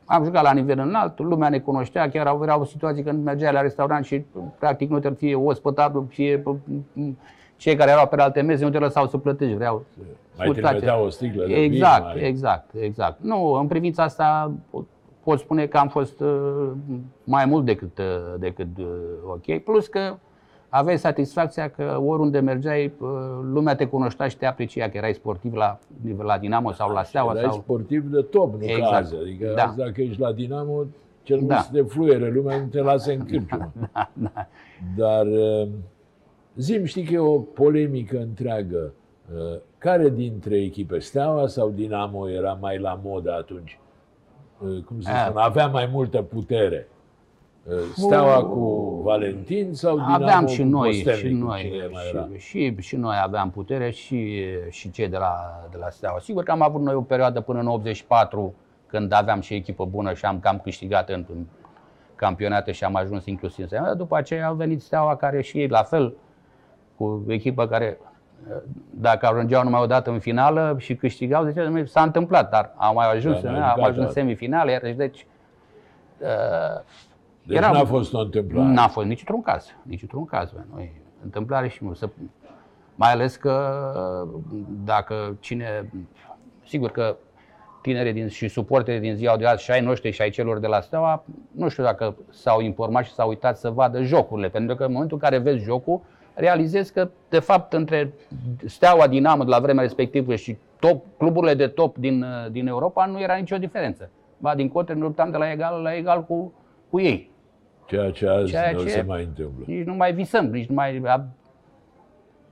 am 0.06 0.24
jucat 0.24 0.42
la 0.42 0.52
nivel 0.52 0.78
înalt, 0.78 1.18
lumea 1.18 1.48
ne 1.48 1.58
cunoștea, 1.58 2.08
chiar 2.10 2.26
au- 2.26 2.42
erau 2.42 2.64
situații 2.64 3.02
când 3.02 3.24
mergeai 3.24 3.52
la 3.52 3.60
restaurant 3.60 4.04
și 4.04 4.24
practic 4.58 4.90
nu 4.90 4.98
te 4.98 5.10
fie 5.10 5.34
ospătarul, 5.34 6.06
fie 6.08 6.42
uh, 6.44 7.08
cei 7.56 7.76
care 7.76 7.90
erau 7.90 8.06
pe 8.06 8.20
alte 8.20 8.40
mese 8.40 8.64
nu 8.64 8.70
te 8.70 8.78
lăsau 8.78 9.06
să 9.06 9.18
plătești, 9.18 9.54
vreau 9.54 9.84
Mai 10.36 10.46
scutați. 10.46 10.66
trimiteau 10.66 11.04
o 11.04 11.08
sticlă 11.08 11.44
de 11.46 11.54
Exact, 11.54 12.12
vin, 12.12 12.20
mai... 12.20 12.28
exact, 12.28 12.74
exact. 12.80 13.20
Nu, 13.22 13.52
în 13.52 13.66
privința 13.66 14.02
asta 14.02 14.52
pot- 14.70 14.86
pot 15.24 15.38
spune 15.38 15.66
că 15.66 15.76
am 15.78 15.88
fost 15.88 16.20
uh, 16.20 16.68
mai 17.24 17.44
mult 17.44 17.64
decât, 17.64 17.98
uh, 17.98 18.04
decât 18.38 18.78
uh, 18.78 18.86
ok. 19.26 19.58
Plus 19.58 19.86
că 19.86 20.14
aveai 20.68 20.98
satisfacția 20.98 21.68
că 21.70 22.00
oriunde 22.04 22.40
mergeai, 22.40 22.84
uh, 23.00 23.08
lumea 23.42 23.74
te 23.76 23.86
cunoștea 23.86 24.28
și 24.28 24.36
te 24.36 24.46
aprecia, 24.46 24.88
că 24.88 24.96
erai 24.96 25.14
sportiv 25.14 25.54
la, 25.54 25.78
la 26.18 26.38
Dinamo 26.38 26.72
sau 26.72 26.92
la 26.92 27.02
Steaua. 27.02 27.30
Erai 27.36 27.50
Sau... 27.50 27.60
sportiv 27.60 28.02
de 28.04 28.22
top, 28.22 28.54
nu 28.60 28.64
Exact. 28.64 28.90
ca 28.90 28.96
azi. 28.96 29.14
Adică 29.16 29.52
Da. 29.56 29.62
azi, 29.64 29.76
dacă 29.76 30.00
ești 30.02 30.20
la 30.20 30.32
Dinamo, 30.32 30.84
cel 31.22 31.36
mult 31.36 31.48
Da. 31.48 31.56
să 31.60 31.68
te 31.72 31.82
fluiere, 31.82 32.30
lumea 32.30 32.56
nu 32.58 32.64
te 32.66 32.80
lasă 32.80 33.10
în 33.12 33.24
cârciumă. 33.24 33.72
Da, 33.92 34.10
da. 34.12 34.46
Dar 34.96 35.26
uh, 35.26 35.68
zim, 36.56 36.84
știi 36.84 37.04
că 37.04 37.12
e 37.14 37.18
o 37.18 37.38
polemică 37.38 38.18
întreagă. 38.18 38.92
Uh, 39.34 39.58
Care 39.78 40.08
dintre 40.10 40.56
echipe, 40.56 40.98
Steaua 40.98 41.46
sau 41.46 41.68
Dinamo, 41.70 42.28
era 42.30 42.58
mai 42.60 42.78
la 42.78 43.00
modă 43.04 43.32
atunci? 43.32 43.78
Uh, 44.58 44.82
Cum 44.84 45.00
să 45.00 45.10
Ah. 45.12 45.24
spun, 45.28 45.36
avea 45.40 45.66
mai 45.66 45.88
multă 45.92 46.22
putere. 46.22 46.88
Uh, 47.70 47.74
Steaua 47.96 48.44
cu 48.44 49.00
Valentin 49.04 49.74
sau 49.74 49.94
Dinamo 49.96 50.14
Aveam 50.14 50.46
și 50.46 50.60
cu 50.62 50.66
noi, 50.68 50.88
Kostelnic, 50.88 51.24
și 51.24 51.40
cu 51.40 51.46
noi, 51.46 51.60
cine 51.60 51.88
mai 51.92 52.02
era? 52.12 52.28
și, 52.36 52.38
și, 52.38 52.74
și 52.80 52.96
noi 52.96 53.16
aveam 53.22 53.50
putere 53.50 53.90
și, 53.90 54.42
și 54.70 54.90
cei 54.90 55.08
de 55.08 55.16
la, 55.16 55.34
de 55.70 55.76
la 55.80 55.88
Steaua. 55.90 56.18
Sigur 56.18 56.42
că 56.42 56.50
am 56.50 56.62
avut 56.62 56.80
noi 56.80 56.94
o 56.94 57.00
perioadă 57.00 57.40
până 57.40 57.60
în 57.60 57.66
84, 57.66 58.54
când 58.86 59.12
aveam 59.12 59.40
și 59.40 59.54
echipă 59.54 59.84
bună 59.84 60.12
și 60.14 60.24
am 60.24 60.40
cam 60.40 60.58
câștigat 60.58 61.08
în, 61.08 61.24
în 61.34 61.44
campionate 62.14 62.72
și 62.72 62.84
am 62.84 62.94
ajuns 62.96 63.26
inclusiv 63.26 63.60
în 63.60 63.66
Steaua. 63.66 63.94
După 63.94 64.16
aceea 64.16 64.46
au 64.46 64.54
venit 64.54 64.82
Steaua 64.82 65.16
care 65.16 65.40
și 65.42 65.58
ei 65.58 65.68
la 65.68 65.82
fel 65.82 66.14
cu 66.96 67.24
echipă 67.28 67.66
care, 67.66 67.98
uh, 68.50 68.56
dacă 68.90 69.26
ajungeau 69.26 69.62
numai 69.62 69.80
o 69.82 69.86
dată 69.86 70.10
în 70.10 70.18
finală 70.18 70.76
și 70.78 70.94
câștigau, 70.94 71.44
zicea, 71.44 71.70
"Dom'le, 71.70 71.84
s-a 71.84 72.02
întâmplat, 72.02 72.50
dar 72.50 72.72
au 72.76 72.94
mai 72.94 73.10
ajuns, 73.10 73.40
Da, 73.40 73.50
da, 73.52 73.58
mai 73.58 73.68
am 73.68 73.74
gata. 73.76 73.88
ajuns 73.88 74.06
în 74.06 74.12
semifinale, 74.12 74.70
iar 74.72 74.94
deci 74.96 75.26
uh, 76.20 76.82
Deci 77.46 77.56
Era- 77.56 77.70
n-a 77.70 77.84
fost 77.84 78.14
o 78.14 78.18
întâmplare. 78.18 78.68
N-a 78.72 78.88
fost 78.88 79.06
nici 79.06 79.18
într-un 79.20 79.42
caz, 79.42 79.66
nici 79.82 80.02
într-un 80.02 80.24
caz. 80.24 80.50
bă. 80.50 80.60
Noi, 80.74 80.92
întâmplare 81.24 81.68
și 81.68 81.84
nu. 81.84 81.94
Să, 81.94 82.08
mai 82.94 83.12
ales 83.12 83.36
că 83.36 83.52
dacă 84.84 85.36
cine, 85.40 85.90
sigur 86.64 86.90
că 86.90 87.16
tinerii 87.82 88.12
din, 88.12 88.28
și 88.28 88.48
suporterii 88.48 89.00
din 89.00 89.14
ziua 89.14 89.36
de 89.36 89.46
azi 89.46 89.62
și 89.62 89.70
ai 89.70 89.80
noștri 89.80 90.10
și 90.10 90.22
ai 90.22 90.30
celor 90.30 90.58
de 90.58 90.66
la 90.66 90.80
Steaua, 90.80 91.24
nu 91.50 91.68
știu 91.68 91.82
dacă 91.82 92.16
s-au 92.30 92.60
informat 92.60 93.04
și 93.04 93.12
s-au 93.12 93.28
uitat 93.28 93.58
să 93.58 93.70
vadă 93.70 94.02
jocurile, 94.02 94.48
pentru 94.48 94.76
că 94.76 94.84
în 94.84 94.92
momentul 94.92 95.18
în 95.22 95.28
care 95.28 95.42
vezi 95.42 95.64
jocul, 95.64 96.00
realizezi 96.34 96.92
că, 96.92 97.08
de 97.28 97.38
fapt, 97.38 97.72
între 97.72 98.12
Steaua 98.64 99.06
Dinamo 99.06 99.44
de 99.44 99.50
la 99.50 99.58
vremea 99.58 99.82
respectivă 99.82 100.34
și 100.34 100.56
top, 100.80 101.04
cluburile 101.18 101.54
de 101.54 101.66
top 101.66 101.96
din, 101.96 102.24
din 102.50 102.66
Europa 102.66 103.06
nu 103.06 103.20
era 103.20 103.34
nicio 103.34 103.58
diferență. 103.58 104.10
Ba, 104.38 104.54
din 104.54 104.68
contră, 104.68 104.94
ne 104.94 105.00
luptam 105.00 105.30
de 105.30 105.36
la 105.36 105.50
egal 105.50 105.82
la 105.82 105.94
egal 105.94 106.24
cu, 106.24 106.52
cu 106.90 107.00
ei. 107.00 107.30
Ceea 107.86 108.10
ce 108.10 108.26
azi 108.28 108.50
Ceea 108.50 108.72
nu 108.72 108.82
ce- 108.82 108.88
se 108.88 109.02
mai 109.02 109.24
întâmplă. 109.24 109.64
Nici 109.66 109.84
nu 109.86 109.94
mai 109.94 110.14
visăm, 110.14 110.46
nici 110.46 110.68
nu 110.68 110.74
mai 110.74 111.02
ab- 111.04 111.34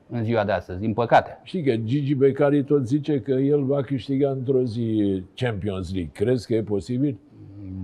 în 0.09 0.25
ziua 0.25 0.44
de 0.44 0.53
astăzi, 0.53 0.81
din 0.81 0.92
păcate. 0.92 1.40
Știi 1.42 1.62
că 1.62 1.77
Gigi 1.77 2.14
Becali 2.14 2.64
tot 2.64 2.87
zice 2.87 3.20
că 3.20 3.31
el 3.33 3.64
va 3.64 3.83
câștiga 3.83 4.31
într-o 4.31 4.62
zi 4.62 5.23
Champions 5.35 5.92
League. 5.92 6.11
Crezi 6.12 6.47
că 6.47 6.55
e 6.55 6.62
posibil? 6.62 7.18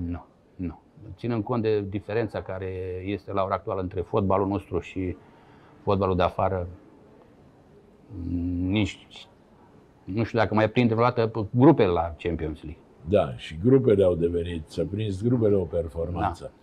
Nu, 0.07 0.25
nu. 0.57 0.81
Ținând 1.17 1.45
cont 1.45 1.63
de 1.63 1.85
diferența 1.89 2.43
care 2.43 2.67
este 3.05 3.33
la 3.33 3.43
ora 3.43 3.55
actuală 3.55 3.81
între 3.81 4.01
fotbalul 4.01 4.47
nostru 4.49 4.79
și 4.79 5.17
fotbalul 5.83 6.17
de 6.17 6.23
afară, 6.23 6.67
nici 8.61 9.07
nu 10.05 10.23
știu 10.23 10.39
dacă 10.39 10.55
mai 10.55 10.71
prinde 10.71 10.95
vreodată 10.95 11.49
grupele 11.51 11.89
la 11.89 12.15
Champions 12.19 12.63
League. 12.63 12.83
Da, 13.09 13.37
și 13.37 13.59
grupele 13.65 14.05
au 14.05 14.15
devenit, 14.15 14.63
s-a 14.69 14.83
prins 14.91 15.23
grupele 15.23 15.55
o 15.55 15.65
performanță. 15.65 16.43
Da. 16.45 16.60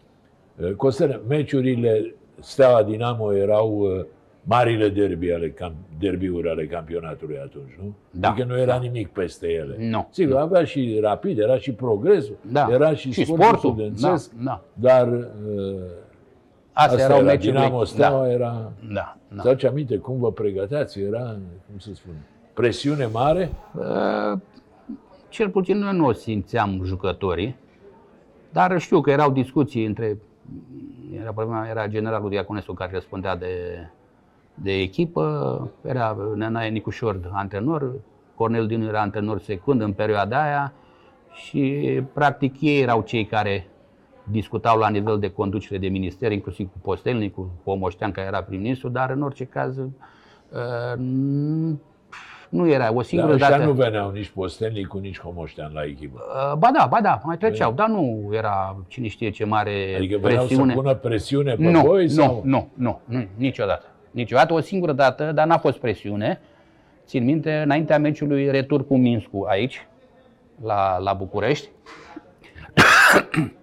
Costel, 0.75 1.21
meciurile 1.27 2.15
Steaua 2.39 2.83
Dinamo 2.83 3.33
erau 3.33 3.77
uh, 3.79 4.05
marile 4.43 4.89
derby 4.89 5.31
ale, 5.31 5.53
cam- 5.53 5.99
derbiuri 5.99 6.49
ale 6.49 6.65
campionatului 6.67 7.37
atunci, 7.37 7.71
nu? 7.81 7.95
Da, 8.11 8.29
Adică 8.29 8.45
nu 8.47 8.57
era 8.57 8.65
da. 8.75 8.79
nimic 8.81 9.07
peste 9.07 9.47
ele. 9.47 9.75
Nu, 9.89 10.07
Sigur, 10.11 10.35
avea 10.35 10.63
și 10.63 10.97
rapid, 11.01 11.39
era 11.39 11.57
și 11.57 11.71
progresul, 11.71 12.35
Da. 12.51 12.67
era 12.71 12.93
și, 12.95 13.11
Și 13.11 13.23
sportul, 13.25 13.45
sportul, 13.45 13.69
studențesc, 13.71 14.31
da, 14.31 14.43
da. 14.43 14.89
dar 14.89 15.07
uh, 15.07 15.23
Astea 16.73 16.93
asta 16.95 17.01
erau 17.01 17.17
era, 17.17 17.25
meciurile. 17.31 17.59
Dinamo 17.59 17.83
Steaua 17.83 18.23
da, 18.25 18.31
era... 18.31 18.71
da, 18.93 19.17
da. 19.35 19.41
Să 19.41 19.47
aduce 19.47 19.67
aminte 19.67 19.97
cum 19.97 20.17
vă 20.19 20.31
pregăteați? 20.31 20.99
Era, 20.99 21.37
cum 21.69 21.77
să 21.79 21.89
spun, 21.93 22.13
presiune 22.53 23.05
mare? 23.05 23.49
Uh, 23.75 24.39
Cel 25.29 25.49
puțin 25.49 25.77
noi 25.77 25.95
nu 25.95 26.05
o 26.05 26.11
simțeam 26.11 26.81
jucătorii, 26.83 27.55
dar 28.51 28.79
știu 28.79 29.01
că 29.01 29.09
erau 29.11 29.31
discuții 29.31 29.85
între. 29.85 30.17
Era, 31.19 31.31
problema, 31.31 31.67
era 31.67 31.87
generalul 31.87 32.29
Diaconescu 32.29 32.73
care 32.73 32.91
răspundea 32.91 33.35
de, 33.35 33.85
de 34.53 34.71
echipă, 34.71 35.71
era 35.83 36.17
Nenae 36.35 36.69
Nicușor 36.69 37.29
antrenor, 37.31 37.93
Cornel 38.35 38.67
Dinu 38.67 38.87
era 38.87 39.01
antrenor 39.01 39.39
secund 39.39 39.81
în 39.81 39.93
perioada 39.93 40.43
aia 40.43 40.73
și 41.33 41.83
practic 42.13 42.61
ei 42.61 42.81
erau 42.81 43.01
cei 43.01 43.25
care 43.25 43.67
discutau 44.23 44.77
la 44.77 44.89
nivel 44.89 45.19
de 45.19 45.31
conducere 45.31 45.79
de 45.79 45.87
minister, 45.87 46.31
inclusiv 46.31 46.71
cu 46.71 46.77
Postelnic, 46.81 47.33
cu 47.33 47.51
Omoștean, 47.63 48.11
care 48.11 48.27
era 48.27 48.43
prim-ministru, 48.43 48.89
dar 48.89 49.09
în 49.09 49.21
orice 49.21 49.45
caz 49.45 49.77
uh, 49.77 49.87
n- 50.95 51.75
nu 52.49 52.67
era 52.69 52.89
o 52.91 52.93
Dar 52.93 53.03
singură 53.03 53.33
ăștia 53.33 53.49
dată. 53.49 53.63
nu 53.63 53.71
veneau 53.71 54.11
nici 54.11 54.29
Postelnicu, 54.29 54.97
nici 54.97 55.19
Homoștean 55.19 55.71
la 55.73 55.83
echipă. 55.83 56.21
Uh, 56.27 56.57
Ba 56.57 56.69
da, 56.77 56.85
ba 56.89 57.01
da, 57.01 57.19
mai 57.23 57.37
treceau, 57.37 57.71
dar 57.71 57.87
nu 57.87 58.29
era 58.31 58.77
cine 58.87 59.07
știe 59.07 59.29
ce 59.29 59.45
mare 59.45 59.93
Adică 59.97 60.17
veneau 60.17 60.45
presiune. 60.45 60.73
să 60.73 60.79
pună 60.79 60.93
presiune 60.95 61.55
pe 61.55 61.69
nu, 61.69 61.81
voi? 61.81 62.03
nu, 62.03 62.09
sau? 62.09 62.41
nu, 62.45 62.69
nu, 62.73 62.99
nu, 63.05 63.25
niciodată. 63.35 63.85
Niciodată, 64.11 64.53
o 64.53 64.59
singură 64.59 64.91
dată, 64.91 65.31
dar 65.31 65.47
n-a 65.47 65.57
fost 65.57 65.77
presiune. 65.77 66.39
Țin 67.05 67.23
minte, 67.23 67.55
înaintea 67.57 67.99
meciului 67.99 68.51
retur 68.51 68.87
cu 68.87 68.97
Minscu 68.97 69.45
aici, 69.47 69.87
la, 70.63 70.97
la 70.97 71.13
București. 71.13 71.69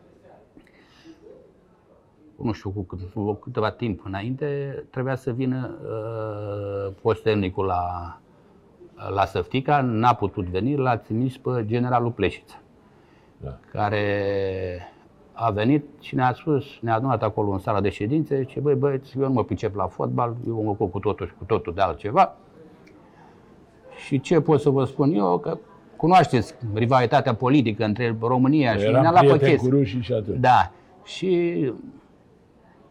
nu 2.42 2.52
știu, 2.52 2.70
cu, 2.70 2.86
cât- 2.86 3.12
cu 3.14 3.32
câteva 3.32 3.70
timp 3.70 4.00
înainte, 4.04 4.46
trebuia 4.90 5.14
să 5.14 5.30
vină 5.32 5.78
uh, 5.82 6.92
postelnicul 7.02 7.64
la, 7.64 8.18
la 9.14 9.24
Săftica, 9.24 9.80
n-a 9.80 10.14
putut 10.14 10.44
veni, 10.44 10.76
l-a 10.76 10.96
trimis 10.96 11.36
pe 11.36 11.62
generalul 11.66 12.10
Pleșiță 12.10 12.54
Da. 13.36 13.58
care 13.72 14.12
a 15.32 15.50
venit 15.50 15.84
și 16.00 16.14
ne-a 16.14 16.32
spus, 16.34 16.64
ne-a 16.80 16.94
adunat 16.94 17.22
acolo 17.22 17.50
în 17.50 17.58
sala 17.58 17.80
de 17.80 17.88
ședințe, 17.88 18.44
ce 18.44 18.60
băi 18.60 18.74
băieți, 18.74 19.18
eu 19.18 19.26
nu 19.26 19.32
mă 19.32 19.44
pricep 19.44 19.74
la 19.74 19.86
fotbal, 19.86 20.36
eu 20.46 20.62
mă 20.62 20.70
ocup 20.70 20.90
cu 20.90 20.98
totul 20.98 21.26
și 21.26 21.32
cu 21.38 21.44
totul 21.44 21.74
de 21.74 21.80
altceva. 21.80 22.36
Și 24.06 24.20
ce 24.20 24.40
pot 24.40 24.60
să 24.60 24.70
vă 24.70 24.84
spun 24.84 25.12
eu, 25.12 25.38
că 25.38 25.58
cunoașteți 25.96 26.54
rivalitatea 26.74 27.34
politică 27.34 27.84
între 27.84 28.16
România 28.20 28.76
și 28.76 28.84
Eram 28.84 29.00
ne-a 29.02 29.10
luat 29.10 29.22
pe 29.26 29.28
prieten 29.36 29.48
cu 29.48 29.62
chestii. 29.62 29.70
rușii 29.78 30.00
și 30.02 30.12
atunci. 30.12 30.38
Da. 30.38 30.70
Și 31.04 31.54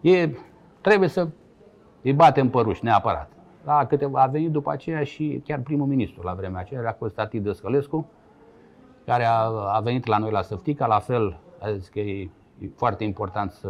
e, 0.02 0.30
trebuie 0.82 1.10
să 1.10 1.28
îi 2.02 2.14
batem 2.14 2.50
pe 2.50 2.60
ruși, 2.60 2.84
neapărat. 2.84 3.30
La 3.66 3.86
câteva, 3.86 4.22
a 4.22 4.28
venit 4.28 4.52
după 4.52 4.72
aceea 4.72 5.04
și 5.04 5.42
chiar 5.46 5.60
primul 5.60 5.88
ministru 5.88 6.22
la 6.24 6.34
vremea 6.34 6.60
aceea, 6.60 6.90
a 6.90 6.92
fost 6.98 7.16
Tati 7.16 7.40
Dăscălescu, 7.40 8.06
care 9.06 9.26
a, 9.26 9.40
a 9.74 9.80
venit 9.84 10.06
la 10.06 10.18
noi 10.18 10.32
la 10.32 10.42
Săftica, 10.42 10.86
la 10.86 11.00
fel 11.00 11.38
a 11.60 11.72
zis 11.72 11.88
că 11.88 12.00
e, 12.00 12.30
e 12.60 12.70
foarte 12.76 13.04
important 13.04 13.52
să, 13.52 13.70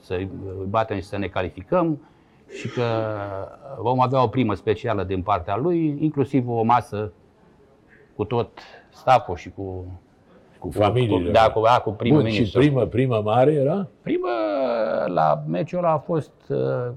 să 0.00 0.14
îi 0.14 0.30
batem 0.68 0.96
și 0.96 1.02
să 1.02 1.18
ne 1.18 1.26
calificăm 1.26 2.02
și 2.48 2.68
că 2.68 2.82
vom 3.78 4.00
avea 4.00 4.22
o 4.22 4.26
primă 4.28 4.54
specială 4.54 5.04
din 5.04 5.22
partea 5.22 5.56
lui, 5.56 5.96
inclusiv 6.00 6.48
o 6.48 6.62
masă 6.62 7.12
cu 8.16 8.24
tot 8.24 8.58
staful 8.90 9.36
și 9.36 9.50
cu, 9.50 9.84
Cu 10.58 10.70
familiile. 10.70 11.26
cu, 11.26 11.30
da, 11.32 11.50
cu, 11.50 11.60
da, 11.60 11.80
cu 11.84 11.90
primul 11.90 12.20
Bun, 12.20 12.28
și 12.30 12.34
ministru. 12.34 12.60
primă, 12.60 12.86
primă 12.86 13.20
mare 13.24 13.52
era? 13.52 13.86
Prima, 14.02 14.30
la 15.06 15.42
meciul 15.46 15.78
ăla 15.78 15.92
a 15.92 15.98
fost, 15.98 16.32
uh, 16.48 16.90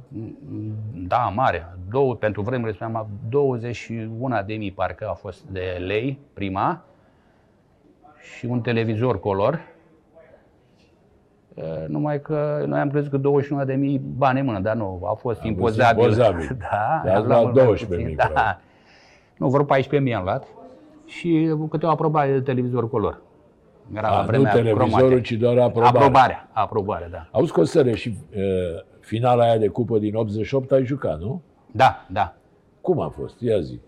da, 1.08 1.32
mare. 1.36 1.75
Două, 1.90 2.16
pentru 2.16 2.42
vremuri 2.42 2.74
spuneam, 2.74 3.08
21 3.30 4.36
de 4.46 4.54
mii 4.54 4.72
parcă 4.72 5.08
a 5.10 5.14
fost 5.14 5.44
de 5.52 5.84
lei, 5.86 6.20
prima, 6.34 6.84
și 8.38 8.46
un 8.46 8.62
televizor 8.62 9.20
color. 9.20 9.60
Uh, 11.54 11.64
Numai 11.88 12.22
că 12.22 12.64
noi 12.68 12.80
am 12.80 12.90
crezut 12.90 13.12
că 13.12 13.18
21 13.18 13.66
de 13.66 13.74
mii 13.74 13.98
bani 14.18 14.40
în 14.40 14.46
mână, 14.46 14.60
dar 14.60 14.76
nu, 14.76 15.02
a 15.06 15.14
fost 15.14 15.42
A 15.44 15.48
impozabil. 15.48 16.04
fost 16.04 16.18
impozabil. 16.18 16.58
Da, 16.72 17.02
Dar 17.06 17.16
ați 17.16 17.24
am 17.24 17.28
luat 17.28 17.44
mult 17.44 17.56
mai 17.56 17.64
12.000 17.66 17.78
puțin, 17.88 18.16
probabil. 18.16 18.34
Da. 18.34 18.60
Nu, 19.38 19.50
vreo 19.50 19.64
14 19.64 20.10
mii 20.10 20.14
am 20.18 20.24
luat 20.24 20.46
și 21.06 21.56
câteva 21.70 21.92
aprobare 21.92 22.32
de 22.32 22.42
televizor 22.42 22.90
color. 22.90 23.22
Era 23.94 24.10
la 24.10 24.16
A, 24.18 24.20
nu 24.22 24.26
vremea 24.28 24.52
televizorul, 24.52 24.90
cromate. 24.98 25.22
ci 25.22 25.32
doar 25.32 25.58
aprobarea. 25.58 26.00
Aprobarea, 26.00 26.50
aprobarea, 26.54 27.10
da. 27.10 27.28
Auzi, 27.32 27.52
Costele, 27.52 27.96
și 27.96 28.18
uh, 28.36 28.42
finala 29.00 29.44
aia 29.44 29.58
de 29.58 29.68
cupă 29.68 29.98
din 29.98 30.16
88 30.16 30.72
ai 30.72 30.86
jucat, 30.86 31.20
nu? 31.20 31.42
Da, 31.76 32.06
da. 32.10 32.34
Cum 32.82 33.00
a 33.00 33.08
fost? 33.10 33.40
Ia 33.42 33.60
zi. 33.60 33.80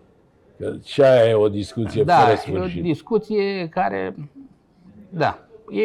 Că 0.58 0.72
și 0.84 1.02
aia 1.02 1.28
e 1.28 1.34
o 1.34 1.48
discuție 1.48 2.04
Da, 2.04 2.14
fără 2.14 2.30
e 2.30 2.34
o 2.34 2.36
sfârșit. 2.36 2.82
discuție 2.82 3.68
care, 3.68 4.14
da, 5.10 5.38
e... 5.70 5.82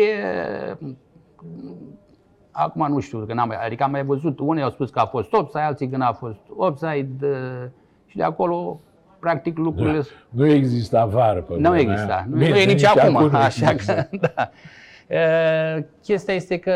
Acum 2.51 2.88
nu 2.88 2.99
știu, 2.99 3.26
că 3.26 3.34
n-am, 3.34 3.47
mai- 3.47 3.66
adică 3.66 3.84
am 3.84 3.91
mai 3.91 4.04
văzut, 4.04 4.39
unii 4.39 4.64
au 4.64 4.70
spus 4.70 4.89
că 4.89 4.99
a 4.99 5.06
fost 5.06 5.34
offside, 5.34 5.60
alții 5.64 5.89
că 5.89 5.97
n-a 5.97 6.14
fost 6.14 6.38
offside 6.58 7.28
uh, 7.28 7.70
și 8.06 8.18
de 8.18 8.24
acolo, 8.24 8.80
practic, 9.20 9.58
lucrurile... 9.58 9.97
Da. 9.97 10.04
Nu 10.30 10.45
exista 10.45 11.06
var 11.06 11.41
pe 11.41 11.54
Nu 11.58 11.70
vremea 11.70 11.80
exista. 11.93 12.14
aia. 12.14 12.26
Nu, 12.30 12.38
Bine, 12.38 12.49
nu 12.49 12.56
e 12.58 12.66
nici 12.66 12.84
acum, 12.86 13.28
nu 13.30 13.38
așa 13.38 13.72
există. 13.72 14.08
că, 14.12 14.18
da. 14.36 14.49
E, 15.16 15.88
Chestia 16.04 16.34
este 16.34 16.58
că 16.60 16.74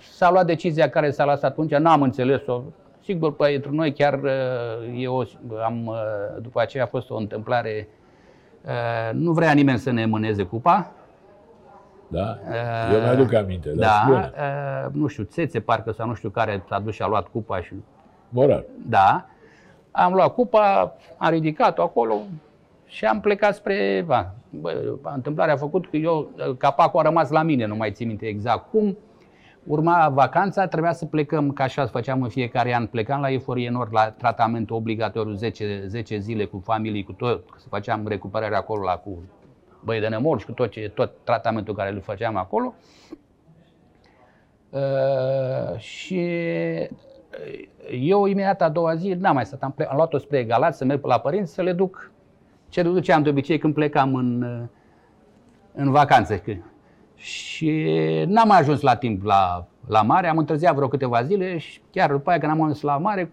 s-a 0.00 0.30
luat 0.30 0.46
decizia 0.46 0.88
care 0.90 1.10
s-a 1.10 1.24
luat 1.24 1.42
atunci, 1.44 1.74
n-am 1.74 2.02
înțeles-o. 2.02 2.62
Sigur, 3.02 3.36
pentru 3.36 3.74
noi 3.74 3.92
chiar 3.92 4.20
e 4.96 5.08
o, 5.08 5.22
am, 5.64 5.94
după 6.40 6.60
aceea 6.60 6.82
a 6.82 6.86
fost 6.86 7.10
o 7.10 7.16
întâmplare, 7.16 7.70
e, 7.70 7.88
nu 9.12 9.32
vrea 9.32 9.52
nimeni 9.52 9.78
să 9.78 9.90
ne 9.90 10.06
mâneze 10.06 10.42
cupa. 10.42 10.90
Da? 12.08 12.38
Eu 12.92 13.00
mi-aduc 13.00 13.32
aminte, 13.32 13.68
dar 13.68 13.76
Da, 13.88 14.00
spune. 14.04 14.32
e, 14.36 14.90
nu 14.92 15.06
știu, 15.06 15.24
Țețe 15.24 15.60
parcă 15.60 15.90
sau 15.92 16.06
nu 16.06 16.14
știu 16.14 16.28
care 16.30 16.62
s-a 16.68 16.78
dus 16.78 16.94
și 16.94 17.02
a 17.02 17.06
luat 17.06 17.26
cupa 17.28 17.60
și 17.62 17.74
Moral. 18.28 18.64
da. 18.88 19.26
Am 19.90 20.12
luat 20.14 20.34
cupa, 20.34 20.96
am 21.16 21.30
ridicat-o 21.30 21.82
acolo 21.82 22.20
și 22.86 23.04
am 23.04 23.20
plecat 23.20 23.54
spre... 23.54 24.02
Va, 24.06 24.30
bă, 24.50 24.96
întâmplarea 25.14 25.54
a 25.54 25.56
făcut 25.56 25.86
că 25.90 25.96
eu, 25.96 26.30
capacul 26.58 27.00
a 27.00 27.02
rămas 27.02 27.30
la 27.30 27.42
mine, 27.42 27.66
nu 27.66 27.76
mai 27.76 27.92
țin 27.92 28.06
minte 28.06 28.26
exact 28.26 28.70
cum. 28.70 28.96
Urma 29.66 30.08
vacanța, 30.08 30.66
trebuia 30.66 30.92
să 30.92 31.06
plecăm, 31.06 31.52
ca 31.52 31.64
așa 31.64 31.86
făceam 31.86 32.22
în 32.22 32.28
fiecare 32.28 32.74
an, 32.74 32.86
plecam 32.86 33.20
la 33.20 33.30
Eforie 33.30 33.70
Nord 33.70 33.92
la 33.92 34.10
tratament 34.10 34.70
obligatoriu 34.70 35.34
10, 35.34 35.84
10 35.86 36.18
zile 36.18 36.44
cu 36.44 36.62
familii, 36.64 37.04
cu 37.04 37.12
tot, 37.12 37.44
să 37.56 37.66
făceam 37.68 38.06
recuperare 38.06 38.56
acolo 38.56 38.82
la 38.82 38.96
cu 38.96 39.22
băi 39.84 40.00
de 40.00 40.08
nemor 40.08 40.40
și 40.40 40.46
cu 40.46 40.52
tot, 40.52 40.70
ce, 40.70 40.90
tot 40.94 41.12
tratamentul 41.24 41.74
care 41.74 41.90
îl 41.90 42.00
făceam 42.00 42.36
acolo. 42.36 42.74
Uh, 44.70 45.78
și 45.78 46.20
eu 47.90 48.26
imediat 48.26 48.62
a 48.62 48.68
doua 48.68 48.94
zi 48.94 49.08
n-am 49.08 49.34
mai 49.34 49.46
stat, 49.46 49.62
am, 49.62 49.72
ple- 49.72 49.88
am 49.90 49.96
luat-o 49.96 50.18
spre 50.18 50.44
Galați 50.44 50.78
să 50.78 50.84
merg 50.84 51.04
la 51.04 51.18
părinți 51.18 51.52
să 51.52 51.62
le 51.62 51.72
duc 51.72 52.10
ce 52.68 52.82
duceam 52.82 53.22
de 53.22 53.28
obicei 53.28 53.58
când 53.58 53.74
plecam 53.74 54.14
în, 54.14 54.42
în 55.74 55.90
vacanțe. 55.90 56.62
Și 57.22 57.88
n-am 58.26 58.48
mai 58.48 58.58
ajuns 58.58 58.80
la 58.80 58.96
timp 58.96 59.24
la, 59.24 59.66
la 59.86 60.02
mare, 60.02 60.28
am 60.28 60.38
întârziat 60.38 60.74
vreo 60.74 60.88
câteva 60.88 61.22
zile 61.22 61.58
și 61.58 61.80
chiar 61.90 62.10
după 62.10 62.30
aia 62.30 62.38
când 62.38 62.52
am 62.52 62.62
ajuns 62.62 62.80
la 62.80 62.98
mare, 62.98 63.32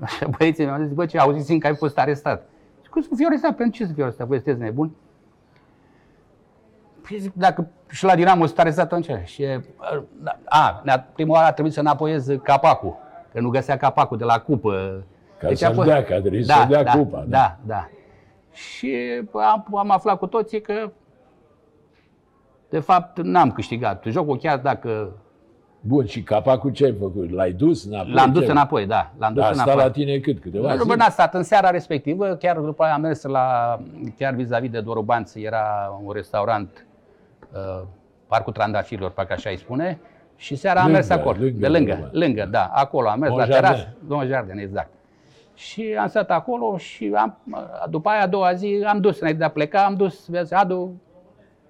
așa 0.00 0.26
băieții 0.38 0.64
mi-au 0.64 0.82
zis, 0.82 0.92
bă, 0.92 1.06
ce 1.06 1.18
auziți 1.18 1.54
că 1.54 1.66
ai 1.66 1.74
fost 1.74 1.98
arestat. 1.98 2.48
Și 2.82 2.90
cum 2.90 3.02
să 3.02 3.08
fiu 3.16 3.26
arestat? 3.28 3.56
Pentru 3.56 3.76
ce 3.76 3.86
să 3.86 3.92
fiu 3.92 4.02
arestat? 4.02 4.26
Voi 4.26 4.36
sunteți 4.36 4.60
nebuni? 4.60 4.96
Păi 7.08 7.18
zic, 7.18 7.32
dacă 7.34 7.68
și 7.88 8.04
la 8.04 8.14
Dinamo 8.14 8.46
sunt 8.46 8.58
arestat 8.58 8.92
atunci. 8.92 9.28
Și, 9.28 9.46
a, 10.44 10.82
prima 11.14 11.32
oară 11.32 11.46
a 11.46 11.52
trebuit 11.52 11.74
să 11.74 11.80
înapoiez 11.80 12.26
capacul, 12.42 12.96
că 13.32 13.40
nu 13.40 13.48
găsea 13.48 13.76
capacul 13.76 14.16
de 14.16 14.24
la 14.24 14.40
cupă. 14.40 15.04
Ca 15.38 15.48
deci 15.48 15.58
să-l 15.58 15.82
dea, 15.84 16.04
că 16.04 16.14
a 16.14 16.20
trebuit 16.20 16.46
da, 16.46 16.54
să 16.54 16.66
dea 16.68 16.82
da, 16.82 16.90
cupa. 16.90 17.18
Da, 17.18 17.26
da, 17.26 17.58
da. 17.66 17.88
Și 18.52 18.96
am, 19.32 19.66
am 19.74 19.90
aflat 19.90 20.18
cu 20.18 20.26
toții 20.26 20.60
că 20.60 20.90
de 22.70 22.78
fapt 22.78 23.20
n-am 23.22 23.50
câștigat 23.50 24.04
jocul, 24.08 24.36
chiar 24.36 24.58
dacă... 24.58 25.12
Bun, 25.80 26.06
și 26.06 26.22
capacul 26.22 26.70
ce 26.70 26.84
ai 26.84 26.94
făcut? 26.98 27.30
L-ai 27.30 27.52
dus 27.52 27.84
înapoi? 27.84 28.12
L-am 28.12 28.32
dus 28.32 28.44
ce? 28.44 28.50
înapoi, 28.50 28.86
da. 28.86 29.12
L-am 29.18 29.32
dus 29.32 29.42
da, 29.42 29.50
înapoi. 29.50 29.74
la 29.74 29.90
tine 29.90 30.18
cât? 30.18 30.40
Câteva 30.40 30.74
nu, 30.74 30.94
n-a 30.94 31.08
stat 31.08 31.34
în 31.34 31.42
seara 31.42 31.70
respectivă, 31.70 32.34
chiar 32.34 32.58
după 32.58 32.82
aia 32.82 32.94
am 32.94 33.00
mers 33.00 33.22
la, 33.22 33.78
chiar 34.18 34.34
vis-a-vis 34.34 34.70
de 34.70 34.80
Dorobanț, 34.80 35.34
era 35.34 35.98
un 36.04 36.12
restaurant, 36.12 36.86
uh, 37.52 37.86
Parcul 38.26 38.52
Trandafirilor, 38.52 39.10
parcă 39.10 39.32
așa 39.32 39.50
îi 39.50 39.58
spune, 39.58 40.00
și 40.36 40.56
seara 40.56 40.82
lângă, 40.82 40.96
am 40.96 41.00
mers 41.00 41.10
acolo, 41.10 41.36
lângă, 41.40 41.58
de 41.58 41.68
lângă, 41.68 41.92
lângă, 41.92 42.10
lângă, 42.12 42.48
da, 42.50 42.70
acolo 42.74 43.08
am 43.08 43.18
mers 43.18 43.30
Bon 43.30 43.40
la 43.40 43.46
Jardin. 43.46 43.70
terasă, 43.70 43.88
Don 44.06 44.26
Jardin, 44.26 44.58
exact. 44.58 44.90
Și 45.54 45.96
am 46.00 46.08
stat 46.08 46.30
acolo 46.30 46.76
și 46.76 47.12
am, 47.14 47.38
după 47.90 48.08
aia 48.08 48.22
a 48.22 48.26
doua 48.26 48.52
zi 48.52 48.84
am 48.86 49.00
dus, 49.00 49.20
înainte 49.20 49.40
de 49.40 49.46
a 49.46 49.50
pleca, 49.50 49.84
am 49.84 49.94
dus, 49.94 50.28
vezi, 50.28 50.54
adu 50.54 51.00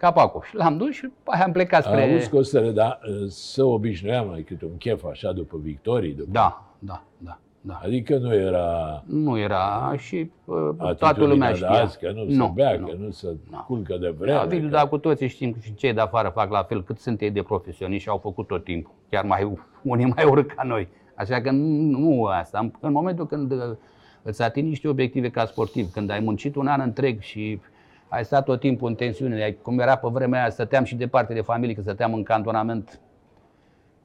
capacul. 0.00 0.42
Și 0.48 0.54
l-am 0.56 0.76
dus 0.76 0.94
și 0.94 1.02
după 1.02 1.30
aia 1.32 1.44
am 1.44 1.52
plecat 1.52 1.84
spre... 1.84 2.12
Auzi, 2.12 2.30
Costele, 2.30 2.70
dar 2.70 3.00
uh, 3.08 3.28
să 3.28 3.64
obișnuiam 3.64 4.28
mai 4.28 4.42
câte 4.42 4.64
un 4.64 4.76
chef 4.78 5.04
așa 5.04 5.32
după 5.32 5.56
victorii? 5.62 6.12
După... 6.12 6.28
Da, 6.32 6.62
da, 6.78 7.02
da. 7.18 7.38
Da. 7.62 7.80
Adică 7.84 8.18
nu 8.18 8.34
era 8.34 9.02
Nu 9.06 9.38
era 9.38 9.94
și 9.96 10.30
uh, 10.44 10.94
toată 10.98 11.24
lumea 11.24 11.52
știa. 11.52 11.68
de 11.68 11.74
azi, 11.76 11.98
că 11.98 12.12
nu, 12.14 12.24
Nu, 12.24 12.44
se 12.44 12.50
bea, 12.54 12.76
nu. 12.78 12.86
că 12.86 12.94
nu 12.98 13.10
se 13.10 13.36
Nu. 13.50 13.64
culcă 13.66 13.96
de 13.96 14.06
Da, 14.08 14.14
vreme. 14.18 14.46
Vidu, 14.48 14.64
că... 14.68 14.72
dar 14.72 14.88
cu 14.88 14.98
toții 14.98 15.28
știm 15.28 15.56
și 15.62 15.74
cei 15.74 15.92
de 15.92 16.00
afară 16.00 16.28
fac 16.28 16.50
la 16.50 16.62
fel 16.62 16.82
cât 16.84 16.98
sunt 16.98 17.20
ei 17.20 17.30
de 17.30 17.42
profesioniști 17.42 18.02
și 18.02 18.08
au 18.08 18.18
făcut 18.18 18.46
tot 18.46 18.64
timpul. 18.64 18.92
Chiar 19.10 19.24
mai 19.24 19.52
unii 19.82 20.12
mai 20.16 20.24
urât 20.24 20.50
ca 20.52 20.62
noi. 20.62 20.88
Așa 21.14 21.40
că 21.40 21.50
nu, 21.50 21.98
nu 21.98 22.24
asta. 22.24 22.70
În 22.80 22.92
momentul 22.92 23.26
când 23.26 23.52
uh, 23.52 23.58
îți 24.22 24.42
atingi 24.42 24.68
niște 24.68 24.88
obiective 24.88 25.30
ca 25.30 25.44
sportiv, 25.44 25.90
când 25.92 26.10
ai 26.10 26.20
muncit 26.20 26.54
un 26.56 26.66
an 26.66 26.80
întreg 26.80 27.20
și 27.20 27.60
ai 28.10 28.24
stat 28.24 28.44
tot 28.44 28.60
timpul 28.60 28.88
în 28.88 28.94
tensiune, 28.94 29.42
ai- 29.42 29.58
cum 29.62 29.78
era 29.78 29.96
pe 29.96 30.08
vremea 30.12 30.40
aia, 30.40 30.50
stăteam 30.50 30.84
și 30.84 30.94
departe 30.94 31.34
de 31.34 31.40
familie, 31.40 31.74
că 31.74 31.80
stăteam 31.80 32.14
în 32.14 32.22
cantonament 32.22 33.00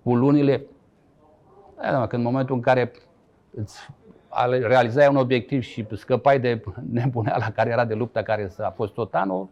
cu 0.04 0.16
lunile. 0.16 0.66
Da, 1.82 2.00
mă, 2.00 2.08
când 2.08 2.26
în 2.26 2.32
momentul 2.32 2.56
în 2.56 2.62
care 2.62 2.92
îți 3.56 3.90
ale- 4.30 4.60
realizai 4.68 5.08
un 5.08 5.16
obiectiv 5.16 5.62
și 5.62 5.86
scăpai 5.94 6.40
de 6.40 6.64
nebuneala 6.92 7.50
care 7.52 7.70
era 7.70 7.86
de 7.86 7.94
lupta 7.94 8.22
care 8.22 8.52
a 8.60 8.70
fost 8.70 8.94
tot 8.94 9.14
anul, 9.16 9.48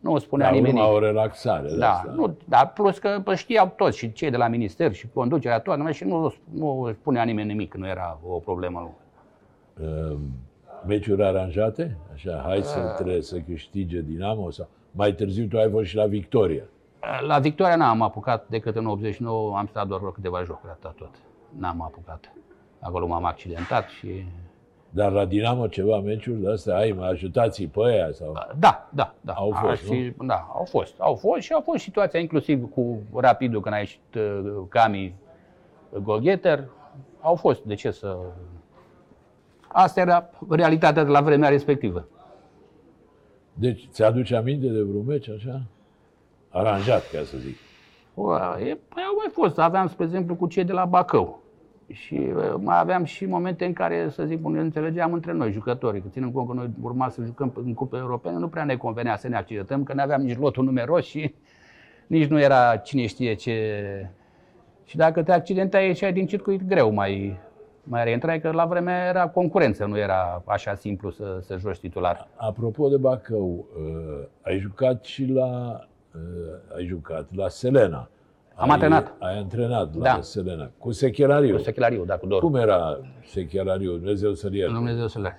nu 0.00 0.12
o 0.12 0.18
spunea 0.18 0.46
da, 0.46 0.52
nimeni 0.52 0.72
urma 0.74 0.84
nimic. 0.86 1.02
o 1.02 1.04
relaxare. 1.06 1.68
de 1.68 1.76
Da, 1.76 1.90
asta. 1.92 2.12
nu, 2.16 2.36
dar 2.44 2.72
plus 2.72 2.98
că 2.98 3.20
bă, 3.22 3.34
știau 3.34 3.72
toți 3.76 3.98
și 3.98 4.12
cei 4.12 4.30
de 4.30 4.36
la 4.36 4.48
minister 4.48 4.92
și 4.92 5.08
conducerea 5.14 5.58
toată 5.60 5.90
și 5.90 6.04
nu, 6.04 6.34
nu 6.50 6.90
spunea 7.00 7.22
nimeni 7.22 7.48
nimic, 7.48 7.74
nu 7.74 7.86
era 7.86 8.18
o 8.26 8.38
problemă. 8.38 8.90
Uh, 9.80 10.16
meciuri 10.86 11.24
aranjate? 11.24 11.96
Așa, 12.12 12.42
hai 12.46 12.58
Uh. 12.58 12.64
să 12.64 12.94
trebuie 12.96 13.22
să 13.22 13.38
câștige 13.38 14.00
Dinamo? 14.00 14.50
Sau... 14.50 14.68
Mai 14.90 15.12
târziu 15.12 15.46
tu 15.46 15.58
ai 15.58 15.70
fost 15.70 15.86
și 15.86 15.96
la 15.96 16.06
Victoria. 16.06 16.62
La 17.26 17.38
Victoria 17.38 17.76
n-am 17.76 18.02
apucat 18.02 18.48
decât 18.48 18.76
în 18.76 18.86
89, 18.86 19.56
am 19.56 19.66
stat 19.66 19.86
doar 19.86 20.00
vreo 20.00 20.10
câteva 20.12 20.42
jocuri, 20.42 20.72
atât 20.72 20.96
tot. 20.96 21.10
N-am 21.58 21.82
apucat. 21.82 22.32
Acolo 22.80 23.06
m-am 23.06 23.24
accidentat 23.24 23.88
și... 23.88 24.24
Dar 24.90 25.12
la 25.12 25.24
Dinamo 25.24 25.66
ceva 25.66 26.00
meciuri 26.00 26.40
de 26.40 26.50
astea 26.50 26.76
ai, 26.76 26.90
mai 26.98 27.08
ajutați 27.08 27.64
pe 27.64 27.80
aia? 27.84 28.10
Sau... 28.12 28.32
Da, 28.58 28.88
da, 28.92 29.14
da. 29.20 29.32
Au 29.32 29.52
A, 29.54 29.58
fost, 29.58 29.84
și, 29.84 30.12
Da, 30.26 30.48
au 30.54 30.64
fost. 30.64 30.94
Au 31.00 31.14
fost 31.14 31.40
și 31.42 31.52
au 31.52 31.60
fost 31.60 31.82
situația 31.82 32.20
inclusiv 32.20 32.70
cu 32.74 32.98
Rapidul 33.14 33.60
când 33.60 33.74
a 33.74 33.78
ieșit 33.78 34.14
uh, 34.16 34.52
Cami 34.68 35.14
uh, 35.90 35.98
golgheter. 36.00 36.64
Au 37.20 37.34
fost, 37.34 37.62
de 37.64 37.74
ce 37.74 37.90
să... 37.90 38.16
Asta 39.68 40.00
era 40.00 40.30
realitatea 40.48 41.04
de 41.04 41.10
la 41.10 41.20
vremea 41.20 41.48
respectivă. 41.48 42.08
Deci, 43.54 43.88
ți-aduce 43.90 44.36
aminte 44.36 44.66
de 44.66 44.82
vreun 44.82 45.04
meci 45.06 45.28
așa? 45.28 45.62
Aranjat, 46.48 47.10
ca 47.12 47.22
să 47.24 47.36
zic. 47.38 47.56
Bă, 48.14 48.56
E, 48.58 48.74
păi 48.88 49.02
au 49.06 49.14
mai 49.16 49.28
fost. 49.32 49.58
Aveam, 49.58 49.88
spre 49.88 50.04
exemplu, 50.04 50.34
cu 50.34 50.46
cei 50.46 50.64
de 50.64 50.72
la 50.72 50.84
Bacău. 50.84 51.42
Și 51.92 52.14
uh, 52.14 52.54
mai 52.58 52.78
aveam 52.78 53.04
și 53.04 53.26
momente 53.26 53.64
în 53.64 53.72
care, 53.72 54.08
să 54.10 54.24
zic, 54.24 54.46
ne 54.46 54.60
înțelegeam 54.60 55.12
între 55.12 55.32
noi, 55.32 55.52
jucătorii. 55.52 56.00
Că 56.00 56.08
ținând 56.08 56.32
cont 56.32 56.48
că 56.48 56.54
noi 56.54 56.70
urma 56.82 57.08
să 57.08 57.22
jucăm 57.24 57.52
în 57.64 57.74
cupe 57.74 57.96
europene, 57.96 58.36
nu 58.36 58.48
prea 58.48 58.64
ne 58.64 58.76
convenea 58.76 59.16
să 59.16 59.28
ne 59.28 59.36
accidentăm, 59.36 59.82
că 59.82 59.92
nu 59.92 60.02
aveam 60.02 60.22
nici 60.22 60.38
lotul 60.38 60.64
numeros 60.64 61.04
și 61.04 61.34
nici 62.06 62.28
nu 62.28 62.40
era 62.40 62.76
cine 62.76 63.06
știe 63.06 63.34
ce... 63.34 64.10
Și 64.84 64.96
dacă 64.96 65.22
te 65.22 65.32
accidentai, 65.32 65.86
ieșeai 65.86 66.12
din 66.12 66.26
circuit 66.26 66.66
greu 66.66 66.92
mai, 66.92 67.38
mai 67.88 68.04
reintrai, 68.04 68.40
că 68.40 68.50
la 68.50 68.64
vremea 68.64 69.08
era 69.08 69.28
concurență, 69.28 69.84
nu 69.84 69.98
era 69.98 70.42
așa 70.44 70.74
simplu 70.74 71.10
să, 71.10 71.38
să 71.40 71.56
joci 71.56 71.78
titular. 71.78 72.28
Apropo 72.36 72.88
de 72.88 72.96
Bacău, 72.96 73.66
uh, 73.78 74.26
ai 74.42 74.58
jucat 74.58 75.04
și 75.04 75.24
la... 75.24 75.80
Uh, 76.14 76.76
ai 76.76 76.84
jucat 76.84 77.26
la 77.34 77.48
Selena. 77.48 78.08
Am 78.54 78.68
ai, 78.68 78.74
antrenat. 78.74 79.14
Ai 79.18 79.38
antrenat 79.38 79.94
la 79.94 80.02
Da. 80.02 80.20
Selena. 80.20 80.70
Cu 80.78 80.92
Sechelariu. 80.92 81.56
Cu 81.56 81.62
sechelariu, 81.62 82.04
da, 82.04 82.16
cu 82.16 82.26
dorul. 82.26 82.48
Cum 82.48 82.58
era 82.58 82.98
Sechelariu? 83.26 83.92
Dumnezeu 83.92 84.32
să-l 84.32 84.54
ierte. 84.54 84.72
Dumnezeu 84.72 85.06
să 85.06 85.20
le 85.20 85.38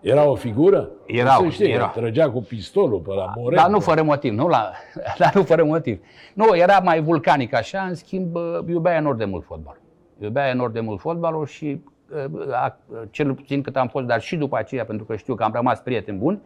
Era 0.00 0.28
o 0.28 0.34
figură? 0.34 0.90
Era, 1.06 1.30
Să 1.40 1.48
știi, 1.48 1.70
era. 1.70 1.90
că 1.90 2.00
Trăgea 2.00 2.30
cu 2.30 2.42
pistolul 2.42 3.00
pe 3.00 3.12
la 3.12 3.32
Morel. 3.36 3.58
Dar 3.58 3.68
nu 3.70 3.80
fără 3.80 4.02
motiv, 4.02 4.32
nu 4.32 4.48
la, 4.48 4.72
dar 5.18 5.34
nu 5.34 5.42
fără 5.42 5.64
motiv. 5.64 6.00
Nu, 6.34 6.56
era 6.56 6.78
mai 6.78 7.00
vulcanic 7.00 7.54
așa, 7.54 7.80
în 7.80 7.94
schimb 7.94 8.34
uh, 8.34 8.58
iubea 8.66 8.94
enorm 8.94 9.16
de 9.16 9.24
mult 9.24 9.44
fotbal. 9.44 9.76
Iubea 10.20 10.48
enorm 10.48 10.72
de 10.72 10.80
mult 10.80 11.00
fotbalul 11.00 11.46
și 11.46 11.80
uh, 12.12 12.52
a- 12.52 12.78
cel 13.10 13.34
puțin 13.34 13.62
cât 13.62 13.76
am 13.76 13.88
fost, 13.88 14.06
dar 14.06 14.20
și 14.20 14.36
după 14.36 14.56
aceea, 14.56 14.84
pentru 14.84 15.04
că 15.04 15.16
știu 15.16 15.34
că 15.34 15.42
am 15.42 15.52
rămas 15.52 15.80
prieteni 15.80 16.18
buni, 16.18 16.40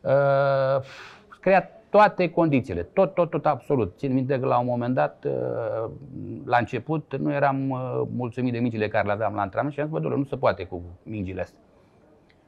uh, 0.00 0.82
crea 1.40 1.70
toate 1.90 2.30
condițiile, 2.30 2.82
tot, 2.82 3.14
tot, 3.14 3.30
tot, 3.30 3.46
absolut. 3.46 3.94
Țin 3.96 4.12
minte 4.12 4.40
că 4.40 4.46
la 4.46 4.58
un 4.58 4.66
moment 4.66 4.94
dat, 4.94 5.24
uh, 5.26 5.90
la 6.44 6.56
început, 6.56 7.16
nu 7.18 7.32
eram 7.32 7.70
uh, 7.70 8.02
mulțumit 8.16 8.52
de 8.52 8.58
mingile 8.58 8.88
care 8.88 9.06
le 9.06 9.12
aveam 9.12 9.34
la 9.34 9.40
antrenament 9.40 9.74
și 9.74 9.80
am 9.80 9.86
zis, 9.86 9.94
bă, 9.94 10.00
domnule, 10.00 10.22
nu 10.22 10.28
se 10.28 10.36
poate 10.36 10.64
cu 10.64 10.82
mingile 11.02 11.40
astea. 11.40 11.60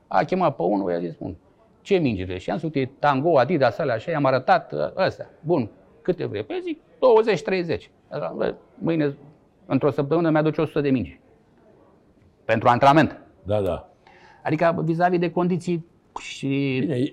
A 0.06 0.22
chemat 0.24 0.56
pe 0.56 0.62
unul, 0.62 0.90
i-a 0.90 0.98
zis, 0.98 1.14
bun, 1.14 1.36
ce 1.80 1.96
mingile? 1.96 2.38
Și 2.38 2.50
am 2.50 2.56
zis, 2.56 2.64
uite, 2.64 2.90
tango, 2.98 3.38
Adidas, 3.38 3.78
alea, 3.78 3.94
așa, 3.94 4.10
i-am 4.10 4.24
arătat 4.24 4.72
uh, 4.72 5.06
ăsta. 5.06 5.26
Bun, 5.40 5.70
câte 6.02 6.26
vrei? 6.26 6.42
Păi 6.42 6.60
zic, 6.62 6.80
20-30. 6.80 7.90
Așa, 8.08 8.32
bă, 8.36 8.54
Mâine, 8.78 9.16
într-o 9.66 9.90
săptămână, 9.90 10.30
mi-aduce 10.30 10.60
100 10.60 10.80
de 10.80 10.90
mingi. 10.90 11.20
Pentru 12.44 12.68
antrenament. 12.68 13.20
Da, 13.42 13.60
da. 13.60 13.88
Adică 14.42 14.82
vis-a-vis 14.84 15.18
de 15.18 15.30
condiții 15.30 15.86
și... 16.20 16.78
Bine, 16.80 17.12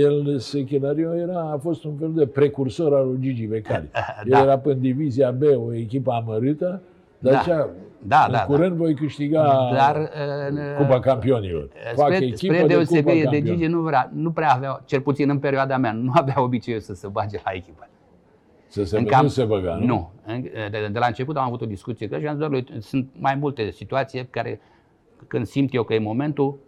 el, 0.00 0.38
Sechelariu, 0.38 1.16
era, 1.18 1.50
a 1.52 1.58
fost 1.58 1.84
un 1.84 1.96
fel 1.98 2.12
de 2.14 2.26
precursor 2.26 2.94
al 2.94 3.06
lui 3.06 3.18
Gigi 3.20 3.46
Becali. 3.46 3.90
El 4.24 4.30
Da. 4.30 4.40
era 4.40 4.58
pe 4.58 4.74
divizia 4.74 5.30
B, 5.30 5.42
o 5.42 5.74
echipă 5.74 6.12
amărâtă, 6.12 6.82
dar 7.18 7.32
Da. 7.32 7.40
zicea, 7.40 7.68
Da, 8.06 8.24
în 8.26 8.32
da, 8.32 8.44
curând 8.44 8.76
voi 8.76 8.94
câștiga 8.94 9.70
Dar 9.74 9.96
uh, 9.96 10.76
Cupa 10.78 11.00
Campionilor. 11.00 11.68
Fac 11.94 12.12
spre, 12.12 12.26
echipă 12.26 12.36
spre 12.54 12.60
de 12.60 12.66
deosebire 12.66 13.02
Cupa 13.02 13.12
de 13.12 13.22
Campionilor. 13.22 13.56
Gigi, 13.56 13.70
nu, 13.70 13.80
vrea, 13.80 14.10
nu 14.14 14.30
prea 14.30 14.52
avea, 14.52 14.82
cel 14.84 15.00
puțin 15.00 15.30
în 15.30 15.38
perioada 15.38 15.76
mea, 15.76 15.92
nu 15.92 16.12
avea 16.14 16.42
obiceiul 16.42 16.80
să 16.80 16.94
se 16.94 17.08
bage 17.08 17.38
la 17.44 17.50
echipă. 17.54 17.88
Să 18.72 18.84
se, 18.84 18.98
În 18.98 19.06
nu 19.22 19.28
se 19.28 19.44
băga, 19.44 19.74
nu? 19.74 19.84
Nu. 19.86 20.10
În- 20.26 20.42
De, 20.70 20.88
de 20.92 20.98
la 20.98 21.06
început 21.06 21.36
am 21.36 21.44
avut 21.44 21.60
o 21.60 21.66
discuție 21.66 22.08
cu 22.08 22.14
el 22.14 22.20
și 22.20 22.26
am 22.26 22.32
zis, 22.32 22.38
"Doamne, 22.40 22.56
uite, 22.56 22.80
sunt 22.80 23.08
mai 23.18 23.34
multe 23.34 23.70
situații 23.70 24.26
care, 24.26 24.60
când 25.26 25.46
simt 25.46 25.74
eu 25.74 25.82
că 25.82 25.94
e 25.94 25.98
momentul, 25.98 26.58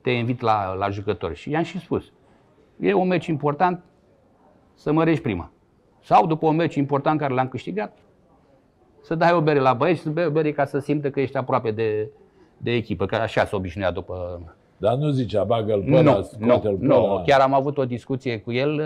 te 0.00 0.10
invit 0.10 0.40
la, 0.40 0.74
la 0.74 0.88
jucători. 0.88 1.34
Și 1.34 1.50
i-am 1.50 1.62
și 1.62 1.78
spus, 1.78 2.12
e 2.80 2.92
un 2.92 3.06
meci 3.06 3.26
important 3.26 3.82
să 4.74 4.92
mărești 4.92 5.22
prima. 5.22 5.50
Sau 6.02 6.26
după 6.26 6.46
un 6.46 6.56
meci 6.56 6.74
important 6.74 7.20
care 7.20 7.34
l-am 7.34 7.48
câștigat, 7.48 7.98
să 9.02 9.14
dai 9.14 9.32
o 9.32 9.40
bere 9.40 9.58
la 9.58 9.72
băieți 9.72 9.98
și 9.98 10.04
să 10.04 10.10
bei 10.10 10.26
o 10.26 10.30
bere 10.30 10.52
ca 10.52 10.64
să 10.64 10.78
simtă 10.78 11.10
că 11.10 11.20
ești 11.20 11.36
aproape 11.36 11.70
de, 11.70 12.08
de 12.56 12.70
echipă, 12.70 13.06
că 13.06 13.14
așa 13.14 13.44
se 13.44 13.56
obișnuia 13.56 13.90
după... 13.90 14.40
Dar 14.76 14.94
nu 14.94 15.08
zicea, 15.10 15.44
bagă-l 15.44 15.82
pe 15.82 15.90
ăla, 15.96 16.00
Nu, 16.12 16.16
nu, 16.16 16.22
scoate-l 16.22 16.76
pe 16.76 16.84
nu, 16.84 16.94
ăla. 17.04 17.22
chiar 17.22 17.40
am 17.40 17.54
avut 17.54 17.78
o 17.78 17.84
discuție 17.84 18.38
cu 18.40 18.52
el, 18.52 18.82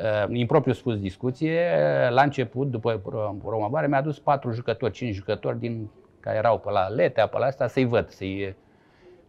uh, 0.00 0.28
uh, 0.28 0.36
impropriu 0.36 0.72
spus 0.72 0.98
discuție, 0.98 1.60
uh, 2.06 2.12
la 2.12 2.22
început, 2.22 2.70
după 2.70 3.00
pro- 3.04 3.36
promovare, 3.44 3.86
mi-a 3.86 4.02
dus 4.02 4.18
patru 4.18 4.52
jucători, 4.52 4.92
cinci 4.92 5.14
jucători 5.14 5.58
din 5.58 5.90
care 6.20 6.36
erau 6.36 6.58
pe 6.58 6.70
la 6.70 6.88
Letea, 6.88 7.26
pe 7.26 7.38
la 7.38 7.46
asta, 7.46 7.66
să-i 7.66 7.84
văd, 7.84 8.08
să-i... 8.08 8.54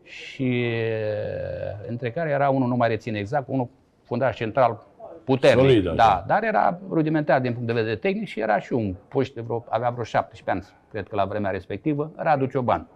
Și 0.03 0.65
uh, 0.65 1.88
între 1.88 2.11
care 2.11 2.30
era 2.30 2.49
unul, 2.49 2.67
nu 2.67 2.76
mai 2.76 2.88
rețin 2.88 3.15
exact, 3.15 3.47
unul 3.47 3.69
fundaș 4.03 4.36
central 4.36 4.84
puternic. 5.24 5.65
Solid, 5.65 5.88
așa. 5.88 5.95
da, 5.95 6.24
dar 6.28 6.43
era 6.43 6.80
rudimentar 6.89 7.41
din 7.41 7.51
punct 7.51 7.67
de 7.67 7.74
vedere 7.74 7.95
tehnic 7.95 8.28
și 8.28 8.39
era 8.39 8.59
și 8.59 8.74
un 8.74 8.95
puști, 9.07 9.36
de 9.36 9.41
vreo, 9.41 9.65
avea 9.69 9.89
vreo 9.89 10.03
17 10.03 10.49
ani, 10.49 10.78
cred 10.91 11.07
că 11.07 11.15
la 11.15 11.26
vremea 11.26 11.51
respectivă, 11.51 12.11
Radu 12.15 12.45
Cioban. 12.45 12.88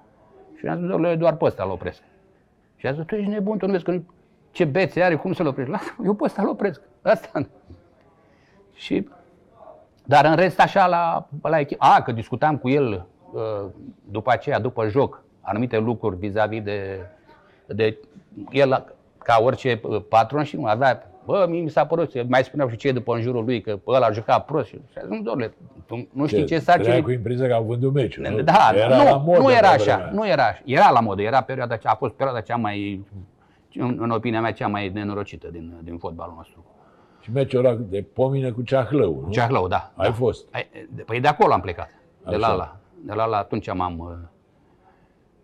Și 0.57 0.65
mi-a 0.65 0.76
zis, 0.76 0.88
"Domnule, 0.88 1.15
doar 1.15 1.36
pe 1.36 1.45
ăsta 1.45 1.63
îl 1.63 1.69
opresc. 1.69 2.01
Și 2.76 2.88
a 2.88 2.91
zis, 2.91 3.03
tu 3.05 3.15
ești 3.15 3.30
nebun, 3.30 3.57
tu 3.57 3.65
nu 3.65 3.71
vezi 3.71 3.84
că 3.84 3.99
ce 4.56 4.66
bețe 4.66 5.01
are, 5.01 5.16
cum 5.16 5.34
să-l 5.34 5.47
oprești? 5.47 5.72
Lasă, 5.72 5.95
eu 6.06 6.14
pe 6.14 6.24
ăsta 6.24 6.41
îl 6.41 6.47
opresc. 6.47 6.82
Asta. 7.01 7.47
Și, 8.74 9.08
dar 10.06 10.26
în 10.26 10.36
rest 10.36 10.60
așa 10.60 10.88
la, 10.88 11.28
la 11.41 11.60
echipă. 11.60 11.86
A, 11.86 12.01
că 12.01 12.12
discutam 12.12 12.58
cu 12.58 12.70
el 12.70 13.06
uh, 13.34 13.66
după 14.12 14.32
aceea, 14.32 14.60
după 14.60 14.88
joc, 14.88 15.24
anumite 15.41 15.78
lucruri 15.78 16.16
vis-a-vis 16.16 16.64
de, 16.64 16.99
de 17.66 17.97
el 18.51 18.95
ca 19.18 19.39
orice 19.41 19.80
uh, 19.84 20.01
patron 20.10 20.43
și 20.43 20.56
nu 20.56 20.66
avea 20.66 21.10
Bă, 21.26 21.45
mie 21.49 21.62
mi 21.62 21.70
s-a 21.70 21.86
părut, 21.86 22.28
mai 22.30 22.43
spuneau 22.43 22.70
și 22.70 22.76
cei 22.76 22.93
după 22.93 23.16
în 23.16 23.22
jurul 23.22 23.45
lui 23.45 23.62
că 23.62 23.80
bă, 23.84 23.93
ăla 23.95 24.12
juca 24.12 24.39
prost. 24.39 24.68
Și 24.68 24.78
a 24.97 25.01
zis, 25.01 25.10
nu, 25.10 25.22
domnule, 25.22 25.53
tu 25.86 26.08
nu 26.12 26.26
știi 26.28 26.39
ce 26.39 26.45
Trăia 26.45 26.60
sarcini 26.60 27.01
cu 27.01 27.12
impresia 27.12 27.47
că 27.47 27.53
au 27.53 27.64
vândut 27.64 27.93
meciul. 27.93 28.28
nu? 28.30 28.41
da, 28.41 28.72
era 28.76 28.97
nu, 28.97 29.03
la 29.03 29.18
modă 29.18 29.39
nu 29.39 29.51
era 29.51 29.70
pe 29.70 29.76
așa, 29.76 29.95
vremea. 29.95 30.12
nu 30.14 30.28
era 30.28 30.43
așa. 30.43 30.62
Era 30.66 30.89
la 30.89 30.99
modă, 30.99 31.22
era 31.22 31.41
perioada 31.41 31.76
cea, 31.76 31.89
a 31.89 31.95
fost 31.95 32.14
perioada 32.14 32.41
cea 32.41 32.56
mai, 32.56 33.06
în, 33.80 33.97
în 33.99 34.09
opinia 34.09 34.41
mea, 34.41 34.51
cea 34.53 34.67
mai 34.67 34.89
nenorocită 34.89 35.47
din, 35.51 35.73
din 35.84 35.97
fotbalul 35.97 36.34
nostru. 36.38 36.63
Și 37.19 37.32
meciul 37.32 37.65
ăla 37.65 37.76
de 37.76 38.05
pomine 38.13 38.51
cu 38.51 38.61
Ceahlău, 38.61 39.21
nu? 39.26 39.30
Ceahlău, 39.32 39.67
da. 39.67 39.91
Ai 39.95 40.07
da. 40.07 40.13
fost. 40.13 40.47
Ai, 40.53 40.67
de- 40.95 41.01
Păi 41.03 41.19
de 41.19 41.28
acolo 41.28 41.53
am 41.53 41.61
plecat, 41.61 41.89
de 42.30 42.36
la 42.36 42.47
Așa. 42.47 42.55
la. 42.55 42.78
De 43.03 43.13
la 43.13 43.26
la 43.26 43.38
atunci 43.38 43.73
m-am... 43.73 43.99
uh, 43.99 44.11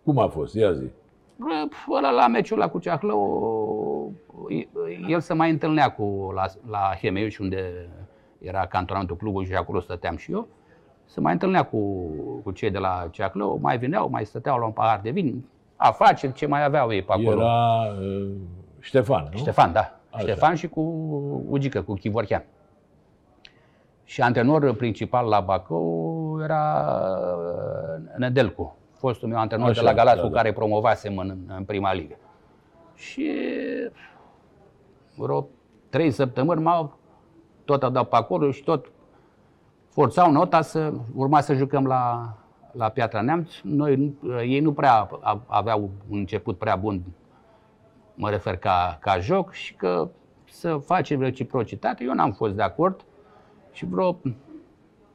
Cum 0.04 0.18
a 0.18 0.28
fost? 0.28 0.54
Ia 0.54 0.72
zi. 0.72 0.86
bă, 1.36 1.46
Ăla 1.96 2.10
la 2.10 2.26
meciul 2.28 2.60
ăla 2.60 2.68
cu 2.70 2.78
Ceahlău, 2.78 4.12
el 5.08 5.20
se 5.20 5.34
mai 5.34 5.50
întâlnea 5.50 5.90
cu 5.92 6.32
la, 6.34 6.44
la 6.70 6.90
Hemeiuș, 7.00 7.38
unde 7.38 7.88
era 8.38 8.66
cantonamentul 8.66 9.16
clubului 9.16 9.46
și 9.46 9.54
acolo 9.54 9.80
stăteam 9.80 10.16
și 10.16 10.32
eu. 10.32 10.48
Se 11.04 11.20
mai 11.20 11.32
întâlnea 11.32 11.62
cu, 11.62 12.06
cu 12.42 12.50
cei 12.50 12.70
de 12.70 12.78
la 12.78 13.08
Ceahlău, 13.10 13.58
mai 13.62 13.78
veneau, 13.78 14.08
mai 14.10 14.24
stăteau 14.26 14.58
la 14.58 14.64
un 14.66 14.72
pahar 14.72 15.00
de 15.02 15.10
vin, 15.10 15.44
afaceri, 15.82 16.32
ce 16.32 16.46
mai 16.46 16.64
aveau 16.64 16.92
ei 16.92 17.02
pe 17.02 17.12
acolo. 17.12 17.40
Era 17.40 17.92
uh, 18.00 18.30
Ștefan, 18.80 19.28
nu? 19.30 19.38
Ștefan, 19.38 19.72
da. 19.72 19.98
Așa. 20.10 20.22
Ștefan 20.22 20.54
și 20.54 20.68
cu 20.68 20.80
Ugică, 21.48 21.82
cu 21.82 21.94
Chivorchean. 21.94 22.44
Și 24.04 24.22
antrenorul 24.22 24.74
principal 24.74 25.28
la 25.28 25.40
Bacău 25.40 26.40
era 26.42 26.86
uh, 27.96 28.16
Nedelcu, 28.16 28.76
fostul 28.92 29.28
meu 29.28 29.38
antrenor 29.38 29.68
Așa, 29.68 29.80
de 29.80 29.86
la 29.86 29.94
Galați 29.94 30.16
da, 30.16 30.22
cu 30.22 30.28
da. 30.28 30.36
care 30.36 30.52
promovasem 30.52 31.18
în, 31.18 31.36
în 31.56 31.64
prima 31.64 31.92
ligă. 31.92 32.16
Și 32.94 33.30
vreo 35.16 35.48
trei 35.88 36.10
săptămâni 36.10 36.62
m-au 36.62 36.98
tot 37.64 37.82
au 37.82 37.90
dat 37.90 38.08
pe 38.08 38.16
acolo 38.16 38.50
și 38.50 38.62
tot 38.62 38.86
forțau 39.88 40.30
nota 40.30 40.60
să 40.60 40.92
urma 41.14 41.40
să 41.40 41.54
jucăm 41.54 41.86
la, 41.86 42.34
la 42.72 42.88
Piatra 42.88 43.20
Neamț. 43.20 43.52
Noi, 43.62 44.14
ei 44.46 44.60
nu 44.60 44.72
prea 44.72 45.08
aveau 45.46 45.90
un 46.08 46.18
început 46.18 46.58
prea 46.58 46.76
bun 46.76 47.02
mă 48.14 48.30
refer 48.30 48.56
ca, 48.56 48.98
ca 49.00 49.18
joc 49.18 49.52
și 49.52 49.74
că 49.74 50.10
să 50.50 50.76
facem 50.76 51.20
reciprocitate. 51.20 52.04
Eu 52.04 52.14
n-am 52.14 52.32
fost 52.32 52.54
de 52.54 52.62
acord 52.62 53.04
și 53.72 53.86
vreo... 53.86 54.20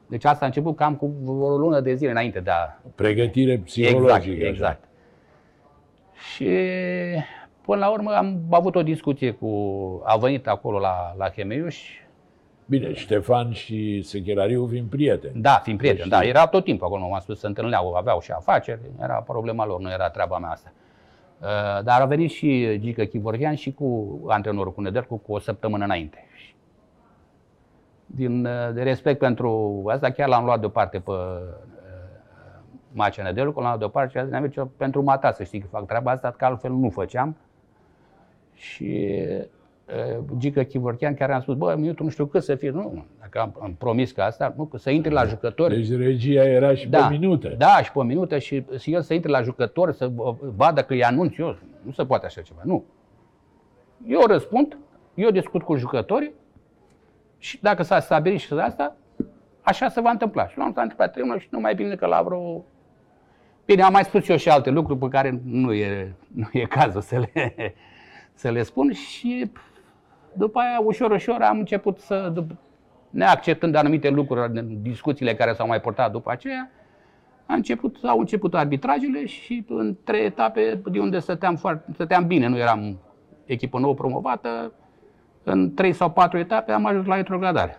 Deci 0.06 0.24
asta 0.24 0.44
a 0.44 0.46
început 0.46 0.76
cam 0.76 0.96
cu 0.96 1.12
o 1.28 1.56
lună 1.56 1.80
de 1.80 1.94
zile 1.94 2.10
înainte 2.10 2.40
de 2.40 2.50
a... 2.50 2.80
Pregătire 2.94 3.52
Exact, 3.52 3.64
psihologică. 3.68 4.36
așa. 4.40 4.48
exact. 4.48 4.84
Și 6.32 6.48
până 7.64 7.78
la 7.78 7.90
urmă 7.90 8.10
am 8.10 8.40
avut 8.50 8.74
o 8.74 8.82
discuție 8.82 9.30
cu... 9.30 9.48
A 10.04 10.16
venit 10.16 10.46
acolo 10.46 10.78
la, 10.78 11.14
la 11.16 11.28
Chemeiuș. 11.28 11.78
Bine, 12.70 12.92
Ștefan 12.92 13.52
și 13.52 14.02
Sechelariu 14.02 14.66
fiind 14.66 14.88
prieteni. 14.90 15.40
Da, 15.40 15.50
fiind 15.62 15.78
prieten, 15.78 16.08
Deci, 16.08 16.18
da, 16.18 16.24
era 16.24 16.46
tot 16.46 16.64
timpul 16.64 16.86
acolo, 16.86 17.08
m-am 17.08 17.20
spus, 17.20 17.38
se 17.38 17.46
întâlneau, 17.46 17.94
aveau 17.94 18.20
și 18.20 18.30
afaceri, 18.30 18.80
era 19.02 19.14
problema 19.14 19.66
lor, 19.66 19.80
nu 19.80 19.90
era 19.90 20.10
treaba 20.10 20.38
mea 20.38 20.50
asta. 20.50 20.72
Uh, 21.40 21.84
Dar 21.84 22.00
a 22.00 22.04
venit 22.04 22.30
și 22.30 22.78
Gică 22.80 23.04
Chivorchean 23.04 23.54
și 23.54 23.72
cu 23.72 24.18
antrenorul 24.26 24.72
cu 24.72 24.80
Nedercu 24.80 25.16
cu 25.16 25.32
o 25.32 25.38
săptămână 25.38 25.84
înainte. 25.84 26.26
Din, 28.06 28.44
uh, 28.44 28.72
de 28.74 28.82
respect 28.82 29.18
pentru 29.18 29.82
asta, 29.86 30.10
chiar 30.10 30.28
l-am 30.28 30.44
luat 30.44 30.60
deoparte 30.60 30.98
pe 30.98 31.10
uh, 31.10 31.16
Macea 32.92 33.22
Nedercu, 33.22 33.58
l-am 33.60 33.66
luat 33.68 33.78
deoparte 33.78 34.10
și 34.10 34.18
a 34.18 34.22
zis, 34.22 34.30
"Neamici, 34.30 34.58
pentru 34.76 35.02
mata 35.02 35.32
să 35.32 35.44
știi 35.44 35.60
că 35.60 35.66
fac 35.70 35.86
treaba 35.86 36.10
asta, 36.10 36.34
că 36.38 36.44
altfel 36.44 36.72
nu 36.72 36.90
făceam. 36.90 37.36
Și 38.54 39.06
uh, 39.38 39.44
Gică 40.38 40.62
Chivorchean 40.62 41.14
chiar 41.14 41.30
am 41.30 41.40
spus, 41.40 41.54
bă, 41.54 41.76
eu 41.82 41.94
nu 41.98 42.08
știu 42.08 42.26
cât 42.26 42.42
să 42.42 42.54
fie, 42.54 42.70
nu, 42.70 43.04
dacă 43.20 43.40
am, 43.40 43.56
am 43.62 43.74
promis 43.78 44.12
că 44.12 44.22
asta, 44.22 44.54
nu, 44.56 44.64
că 44.64 44.76
să 44.76 44.90
intri 44.90 45.12
la 45.12 45.24
jucători. 45.24 45.74
Deci 45.74 45.98
regia 45.98 46.44
era 46.44 46.74
și 46.74 46.88
Da, 46.88 47.06
pe 47.06 47.16
minute. 47.16 47.54
Da, 47.58 47.82
și 47.82 47.92
pe 47.92 48.02
minute 48.02 48.38
și, 48.38 48.64
și 48.78 48.92
el 48.92 49.02
să 49.02 49.14
intre 49.14 49.30
la 49.30 49.42
jucători, 49.42 49.94
să 49.94 50.10
uh, 50.16 50.34
vadă 50.56 50.82
că 50.82 50.92
îi 50.92 51.04
anunț 51.04 51.36
eu. 51.36 51.56
Nu 51.82 51.92
se 51.92 52.04
poate 52.04 52.26
așa 52.26 52.40
ceva, 52.40 52.60
nu. 52.64 52.84
Eu 54.06 54.20
răspund, 54.26 54.78
eu 55.14 55.30
discut 55.30 55.62
cu 55.62 55.76
jucătorii 55.76 56.32
și 57.38 57.58
dacă 57.62 57.82
s-a 57.82 58.00
stabilit 58.00 58.40
și 58.40 58.52
asta, 58.52 58.96
așa 59.62 59.88
se 59.88 60.00
va 60.00 60.10
întâmpla. 60.10 60.48
Și 60.48 60.58
l-am 60.58 60.72
s-a 60.72 60.82
întâmplat 60.82 61.12
trei 61.12 61.26
luni 61.26 61.40
și 61.40 61.48
nu 61.50 61.60
mai 61.60 61.74
bine 61.74 61.94
că 61.94 62.06
la 62.06 62.22
vreo... 62.22 62.64
Bine, 63.64 63.82
am 63.82 63.92
mai 63.92 64.04
spus 64.04 64.28
eu 64.28 64.36
și 64.36 64.48
alte 64.48 64.70
lucruri 64.70 64.98
pe 64.98 65.08
care 65.08 65.40
nu 65.44 65.72
e, 65.72 66.14
nu 66.34 66.48
e 66.52 66.64
cazul 66.64 67.00
să 67.00 67.18
le, 67.18 67.54
să 68.40 68.50
le 68.50 68.62
spun 68.62 68.92
și 68.92 69.50
după 70.32 70.58
aia, 70.58 70.80
ușor, 70.84 71.10
ușor, 71.10 71.40
am 71.40 71.58
început 71.58 71.98
să, 71.98 72.32
dup- 72.36 72.56
neacceptând 73.10 73.74
anumite 73.74 74.08
lucruri 74.08 74.58
în 74.58 74.82
discuțiile 74.82 75.34
care 75.34 75.52
s-au 75.52 75.66
mai 75.66 75.80
portat 75.80 76.12
după 76.12 76.30
aceea, 76.30 76.70
a 77.46 77.54
început, 77.54 77.96
au 78.02 78.18
început 78.18 78.54
arbitrajele 78.54 79.26
și 79.26 79.64
în 79.68 79.96
trei 80.04 80.24
etape 80.24 80.80
de 80.84 80.98
unde 80.98 81.18
stăteam, 81.18 81.56
foarte, 81.56 81.92
stăteam 81.92 82.26
bine, 82.26 82.46
nu 82.46 82.58
eram 82.58 82.98
echipă 83.44 83.78
nouă 83.78 83.94
promovată, 83.94 84.72
în 85.42 85.74
trei 85.74 85.92
sau 85.92 86.10
patru 86.10 86.38
etape 86.38 86.72
am 86.72 86.86
ajuns 86.86 87.06
la 87.06 87.14
retrogradare. 87.14 87.76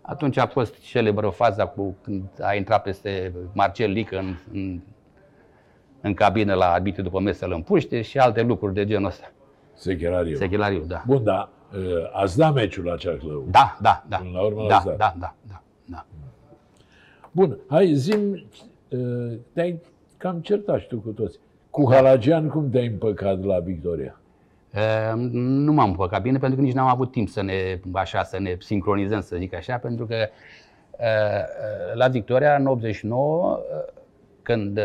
Atunci 0.00 0.36
a 0.36 0.46
fost 0.46 0.80
celebră 0.80 1.28
faza 1.28 1.66
cu 1.66 1.96
când 2.02 2.22
a 2.40 2.54
intrat 2.54 2.82
peste 2.82 3.32
Marcel 3.54 3.90
Lică 3.90 4.18
în, 4.18 4.34
în, 4.52 4.80
în 6.00 6.14
cabină 6.14 6.54
la 6.54 6.72
arbitru 6.72 7.02
după 7.02 7.20
mesă 7.20 7.38
să-l 7.38 7.52
împuște 7.52 8.02
și 8.02 8.18
alte 8.18 8.42
lucruri 8.42 8.74
de 8.74 8.84
genul 8.84 9.06
ăsta. 9.06 9.30
Sechelariu. 9.76 10.36
Sechelariu, 10.36 10.84
da. 10.86 11.02
Bun, 11.06 11.24
da. 11.24 11.48
uh, 11.74 11.80
Ați 12.12 12.36
dat 12.36 12.54
meciul 12.54 12.84
la 12.84 12.96
Ceahlău. 12.96 13.46
Da, 13.50 13.76
da, 13.80 14.04
da. 14.08 14.16
Până 14.16 14.30
la 14.32 14.40
urmă 14.44 14.66
da, 14.68 14.74
l-ați 14.74 14.86
dat. 14.86 14.96
da, 14.96 15.14
da, 15.18 15.34
da, 15.48 15.62
da. 15.84 16.06
Bun, 17.30 17.58
hai 17.68 17.92
zim, 17.94 18.46
uh, 18.88 19.32
te-ai 19.52 19.80
cam 20.16 20.40
certat 20.40 20.80
și 20.80 20.86
tu 20.86 20.98
cu 20.98 21.10
toți. 21.10 21.38
Cu 21.70 21.92
Halagian 21.92 22.48
cum 22.48 22.70
te-ai 22.70 22.86
împăcat 22.86 23.44
la 23.44 23.58
Victoria? 23.58 24.20
Uh, 24.74 25.12
Nu 25.32 25.72
m-am 25.72 25.88
împăcat 25.88 26.22
bine 26.22 26.38
pentru 26.38 26.58
că 26.58 26.64
nici 26.64 26.74
n-am 26.74 26.86
avut 26.88 27.10
timp 27.10 27.28
să 27.28 27.42
ne, 27.42 27.80
așa, 27.92 28.22
să 28.22 28.38
ne 28.40 28.56
sincronizăm, 28.58 29.20
să 29.20 29.36
zic 29.36 29.54
așa, 29.54 29.76
pentru 29.76 30.06
că 30.06 30.14
uh, 30.16 30.98
uh, 30.98 31.94
la 31.94 32.08
Victoria, 32.08 32.54
în 32.56 32.66
89, 32.66 33.58
uh, 33.58 33.92
când 34.42 34.78
uh, 34.78 34.84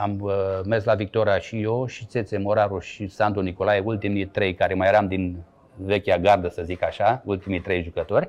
am 0.00 0.20
uh, 0.20 0.32
mers 0.66 0.84
la 0.84 0.94
Victoria 0.94 1.38
și 1.38 1.62
eu, 1.62 1.86
și 1.86 2.06
Țețe 2.06 2.38
Moraru 2.38 2.78
și 2.78 3.06
Sandu 3.06 3.40
Nicolae, 3.40 3.82
ultimii 3.84 4.26
trei 4.26 4.54
care 4.54 4.74
mai 4.74 4.88
eram 4.88 5.06
din 5.06 5.42
vechea 5.76 6.18
gardă, 6.18 6.48
să 6.48 6.62
zic 6.62 6.82
așa, 6.82 7.22
ultimii 7.24 7.60
trei 7.60 7.82
jucători 7.82 8.28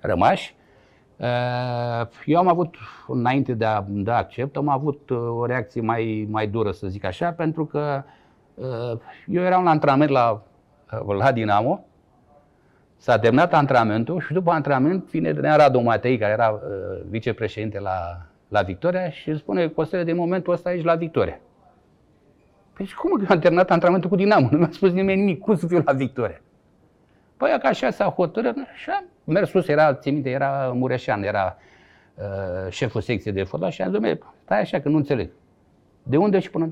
rămași, 0.00 0.56
Uh, 1.18 2.06
Eu 2.24 2.38
am 2.38 2.48
avut, 2.48 2.74
înainte 3.06 3.52
de 3.54 3.64
a 3.64 3.84
da 3.88 4.16
accept, 4.16 4.56
am 4.56 4.68
avut 4.68 5.10
uh, 5.10 5.18
o 5.18 5.46
reacție 5.46 5.80
mai, 5.80 6.26
mai 6.30 6.46
dură, 6.46 6.70
să 6.72 6.86
zic 6.86 7.04
așa, 7.04 7.32
pentru 7.32 7.66
că 7.66 8.02
uh, 8.54 8.98
eu 9.26 9.42
eram 9.42 9.64
la 9.64 9.70
antrenament 9.70 10.10
la, 10.10 10.42
uh, 11.06 11.16
la 11.16 11.32
Dinamo, 11.32 11.84
s-a 12.96 13.18
terminat 13.18 13.54
antrenamentul 13.54 14.20
și 14.20 14.32
după 14.32 14.50
antrenament 14.50 15.10
vine 15.10 15.32
venea 15.32 15.56
Radu 15.56 15.80
Matei, 15.80 16.18
care 16.18 16.32
era 16.32 16.50
uh, 16.50 16.60
vicepreședinte 17.08 17.80
la, 17.80 18.26
la 18.48 18.62
Victoria 18.62 19.10
și 19.10 19.28
îmi 19.28 19.38
spune, 19.38 19.68
Costele, 19.68 20.04
de 20.04 20.12
momentul 20.12 20.52
ăsta 20.52 20.72
ești 20.72 20.86
la 20.86 20.94
Victoria. 20.94 21.40
Păi 22.72 22.86
și 22.86 22.94
cum 22.94 23.24
că 23.24 23.32
am 23.32 23.38
terminat 23.38 23.70
antrenamentul 23.70 24.10
cu 24.10 24.16
Dinamo? 24.16 24.48
Nu 24.50 24.58
mi-a 24.58 24.68
spus 24.70 24.92
nimeni 24.92 25.20
nimic, 25.20 25.40
cum 25.40 25.56
să 25.56 25.66
fiu 25.66 25.82
la 25.84 25.92
Victoria? 25.92 26.40
Păi 27.36 27.56
că 27.60 27.66
așa 27.66 27.90
s-a 27.90 28.04
hotărât 28.04 28.56
și 28.74 28.90
am 28.90 29.04
mers 29.24 29.50
sus, 29.50 29.68
era, 29.68 29.94
țin 29.94 30.12
minte, 30.12 30.30
era 30.30 30.72
Mureșan, 30.74 31.22
era 31.22 31.56
uh, 32.14 32.70
șeful 32.70 33.00
secției 33.00 33.32
de 33.34 33.42
fotbal 33.42 33.70
și 33.70 33.82
am 33.82 33.90
zis, 33.90 34.00
"Dom'le, 34.00 34.18
stai 34.44 34.60
așa 34.60 34.80
că 34.80 34.88
nu 34.88 34.96
înțeleg. 34.96 35.30
De 36.02 36.16
unde 36.16 36.38
și 36.38 36.50
până 36.50 36.64
în 36.64 36.70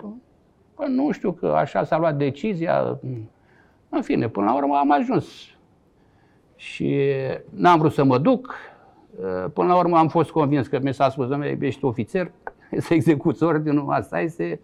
Păi 0.74 0.87
nu 0.89 1.11
știu 1.11 1.33
că 1.33 1.47
așa 1.47 1.85
s-a 1.85 1.99
luat 1.99 2.16
decizia. 2.16 2.99
În 3.89 4.03
fine, 4.03 4.29
până 4.29 4.47
la 4.47 4.55
urmă 4.55 4.77
am 4.77 4.91
ajuns. 4.93 5.27
Și 6.57 7.03
n-am 7.51 7.79
vrut 7.79 7.93
să 7.93 8.05
mă 8.05 8.18
duc. 8.18 8.55
Până 9.53 9.69
la 9.69 9.77
urmă 9.77 9.97
am 9.97 10.09
fost 10.09 10.31
convins 10.31 10.67
că 10.67 10.79
mi 10.83 10.95
s-a 10.95 11.11
spus, 11.11 11.27
domnule, 11.29 11.59
ești 11.61 11.85
ofițer, 11.85 12.31
să 12.87 12.95
execuți 12.95 13.43
ordinul, 13.43 13.91
asta 13.91 14.21
este. 14.21 14.61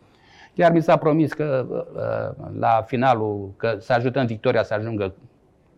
Chiar 0.55 0.73
mi 0.73 0.83
s-a 0.83 0.97
promis 0.97 1.33
că 1.33 1.67
uh, 1.69 2.47
la 2.59 2.85
finalul, 2.87 3.51
că 3.57 3.77
să 3.79 3.93
ajutăm 3.93 4.27
Victoria 4.27 4.63
să 4.63 4.75
ajungă 4.75 5.15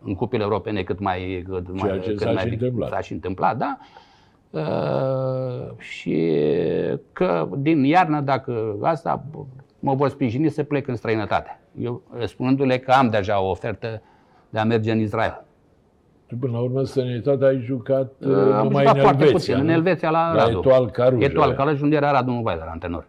în 0.04 0.14
cupele 0.14 0.42
europene 0.42 0.82
cât 0.82 0.98
mai... 0.98 1.44
Cât 1.48 1.78
Ceea 1.78 1.90
mai, 1.92 2.00
ce 2.00 2.08
cât 2.08 2.20
s-a 2.20 2.30
mai 2.30 2.42
și 2.42 2.52
întâmplat. 2.52 2.88
S-a 2.90 3.00
și 3.00 3.12
întâmplat, 3.12 3.56
da. 3.56 3.78
Uh, 4.50 5.78
și 5.78 6.38
că 7.12 7.48
din 7.56 7.84
iarnă, 7.84 8.20
dacă 8.20 8.76
asta, 8.82 9.24
mă 9.78 9.94
vor 9.94 10.08
sprijini 10.08 10.48
să 10.48 10.62
plec 10.62 10.86
în 10.86 10.96
străinătate. 10.96 11.60
Eu 11.80 12.02
spunându-le 12.26 12.78
că 12.78 12.90
am 12.90 13.10
deja 13.10 13.40
o 13.40 13.50
ofertă 13.50 14.02
de 14.48 14.58
a 14.58 14.64
merge 14.64 14.92
în 14.92 14.98
Israel. 14.98 15.44
Și 16.34 16.40
până 16.40 16.52
la 16.52 16.58
urmă, 16.60 16.82
străinătatea 16.84 17.48
ai 17.48 17.60
jucat 17.60 18.12
uh, 18.20 18.28
Uh, 18.28 18.52
am 18.54 18.62
numai 18.66 18.82
jucat 18.82 18.94
în 18.96 19.02
foarte 19.02 19.22
Elveția, 19.24 19.32
puțin. 19.32 19.54
În 19.54 19.64
nu? 19.64 19.72
Elveția 19.72 20.10
la 20.10 20.32
La 20.34 20.44
Radu. 20.44 20.58
Etoile 20.58 20.90
Carouge, 20.90 21.24
Etoile 21.24 21.44
aia. 21.44 21.54
Carouge, 21.54 21.82
unde 21.82 21.96
era 21.96 22.10
Radu 22.10 22.30
Nuvaida, 22.30 22.68
antenor. 22.70 23.06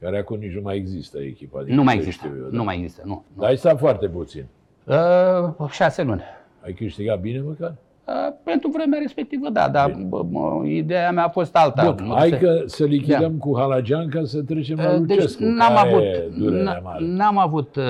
Care 0.00 0.18
acum 0.18 0.38
nici 0.38 0.52
nu 0.54 0.60
mai 0.60 0.76
există 0.76 1.18
echipa. 1.18 1.62
din 1.62 1.74
Nu 1.74 1.82
mai 1.82 1.94
câte 1.96 2.06
există. 2.06 2.26
știu 2.26 2.38
eu, 2.42 2.50
da. 2.50 2.56
Nu 2.56 2.64
mai 2.64 2.76
există, 2.76 3.02
nu. 3.04 3.10
nu. 3.34 3.40
Dar 3.40 3.48
ai 3.48 3.56
stat 3.56 3.78
foarte 3.78 4.08
puțin. 4.08 4.46
Uh, 4.84 5.68
șase 5.70 6.02
luni. 6.02 6.22
Ai 6.64 6.72
câștigat 6.72 7.20
bine 7.20 7.40
măcar? 7.40 7.74
Uh, 8.10 8.32
pentru 8.44 8.70
vremea 8.70 8.98
respectivă, 8.98 9.48
da, 9.48 9.68
dar 9.68 9.96
bă, 10.08 10.22
mă, 10.30 10.66
ideea 10.66 11.10
mea 11.10 11.24
a 11.24 11.28
fost 11.28 11.56
alta. 11.56 11.90
Bun, 11.90 12.06
Nu 12.06 12.14
hai 12.14 12.28
se- 12.28 12.36
că 12.38 12.62
să 12.66 12.84
lichidăm 12.84 13.32
cu 13.32 13.58
Halagean 13.58 14.08
ca 14.08 14.20
să 14.24 14.42
trecem 14.42 14.76
la 14.76 14.90
Uh, 14.92 14.98
Lucescu. 14.98 15.42
Deci 15.42 15.48
n-am 15.52 15.74
care 15.74 15.88
avut, 15.88 16.02
e 16.02 16.28
durerea 16.38 16.78
n- 16.78 16.82
mare. 16.82 17.04
n-am 17.04 17.38
avut 17.38 17.76
uh, 17.76 17.84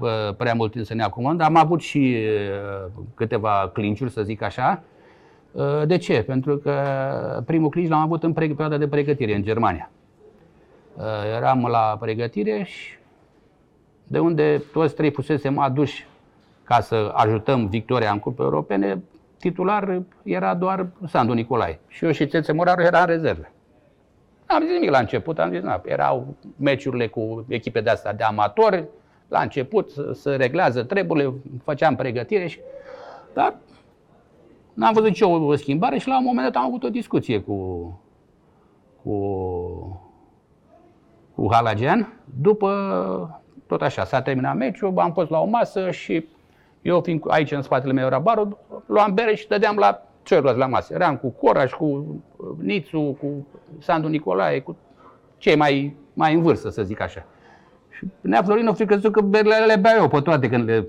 uh, 0.00 0.34
prea 0.36 0.54
mult 0.54 0.72
timp 0.72 0.84
să 0.84 0.94
ne 0.94 1.02
acomodăm, 1.02 1.36
dar 1.36 1.46
am 1.48 1.56
avut 1.56 1.80
și 1.80 2.16
uh, 2.16 3.02
câteva 3.14 3.70
clinciuri, 3.72 4.10
să 4.10 4.22
zic 4.22 4.42
așa. 4.42 4.82
Uh, 5.52 5.64
de 5.86 5.96
ce? 5.96 6.22
Pentru 6.22 6.56
că 6.56 6.72
primul 7.46 7.68
clinch 7.68 7.90
l-am 7.90 8.00
avut 8.00 8.22
în 8.22 8.32
pre- 8.32 8.46
perioada 8.46 8.76
de 8.76 8.88
pregătire 8.88 9.34
în 9.34 9.42
Germania. 9.42 9.90
Uh, 10.96 11.02
eram 11.36 11.66
la 11.70 11.96
pregătire 12.00 12.62
și 12.64 12.94
de 14.06 14.18
unde 14.18 14.62
toți 14.72 14.94
trei 14.94 15.10
fusesem 15.10 15.58
aduși 15.58 16.06
ca 16.64 16.80
să 16.80 17.10
ajutăm 17.14 17.66
Victoria 17.66 18.10
în 18.10 18.18
cupe 18.18 18.42
europene, 18.42 19.02
titular 19.38 20.02
era 20.22 20.54
doar 20.54 20.86
Sandu 21.06 21.32
Nicolae. 21.32 21.80
Și 21.88 22.04
eu 22.04 22.10
și 22.10 22.26
Țețe 22.26 22.52
Moraru 22.52 22.82
era 22.82 23.00
în 23.00 23.06
rezervă. 23.06 23.50
Am 24.46 24.62
zis 24.62 24.72
nimic 24.72 24.90
la 24.90 24.98
început, 24.98 25.38
am 25.38 25.50
zis, 25.50 25.60
na, 25.60 25.82
erau 25.84 26.34
meciurile 26.56 27.06
cu 27.06 27.44
echipe 27.48 27.80
de 27.80 27.90
astea 27.90 28.14
de 28.14 28.22
amatori, 28.22 28.88
la 29.28 29.40
început 29.40 29.90
să, 29.90 30.12
să 30.12 30.36
reglează 30.36 30.82
treburile, 30.82 31.32
făceam 31.62 31.96
pregătire 31.96 32.46
și... 32.46 32.58
Dar 33.34 33.54
n-am 34.74 34.92
văzut 34.92 35.08
nicio 35.08 35.28
o 35.28 35.54
schimbare 35.54 35.98
și 35.98 36.08
la 36.08 36.18
un 36.18 36.24
moment 36.24 36.52
dat 36.52 36.62
am 36.62 36.68
avut 36.68 36.82
o 36.82 36.88
discuție 36.88 37.40
cu, 37.40 38.00
cu, 39.02 39.16
cu 41.34 41.48
Halagean. 41.52 42.20
După, 42.40 42.70
tot 43.66 43.82
așa, 43.82 44.04
s-a 44.04 44.22
terminat 44.22 44.56
meciul, 44.56 44.98
am 44.98 45.12
fost 45.12 45.30
la 45.30 45.40
o 45.40 45.46
masă 45.46 45.90
și 45.90 46.26
eu 46.86 47.00
fiind 47.00 47.20
cu- 47.20 47.28
aici 47.28 47.52
în 47.52 47.62
spatele 47.62 47.92
meu 47.92 48.06
era 48.06 48.18
barul, 48.18 48.58
luam 48.86 49.14
bere 49.14 49.34
și 49.34 49.48
dădeam 49.48 49.76
la 49.76 50.02
celorlalți 50.22 50.58
la 50.58 50.66
masă. 50.66 50.94
Eram 50.94 51.16
cu 51.16 51.28
Coraș, 51.28 51.72
cu 51.72 51.84
uh, 52.36 52.46
Nițu, 52.60 53.16
cu 53.20 53.46
Sandu 53.78 54.08
Nicolae, 54.08 54.60
cu 54.60 54.76
cei 55.38 55.56
mai, 55.56 55.96
mai 56.12 56.34
în 56.34 56.42
vârstă, 56.42 56.68
să 56.70 56.82
zic 56.82 57.00
așa. 57.00 57.24
Și 57.90 58.06
Nea 58.20 58.42
Florin 58.42 58.72
fi 58.72 58.84
crezut 58.84 59.12
că 59.12 59.20
berile 59.20 59.54
alea 59.54 59.66
le 59.74 59.80
beau 59.80 60.00
eu 60.00 60.08
pe 60.08 60.20
toate 60.20 60.48
când 60.48 60.64
le... 60.68 60.86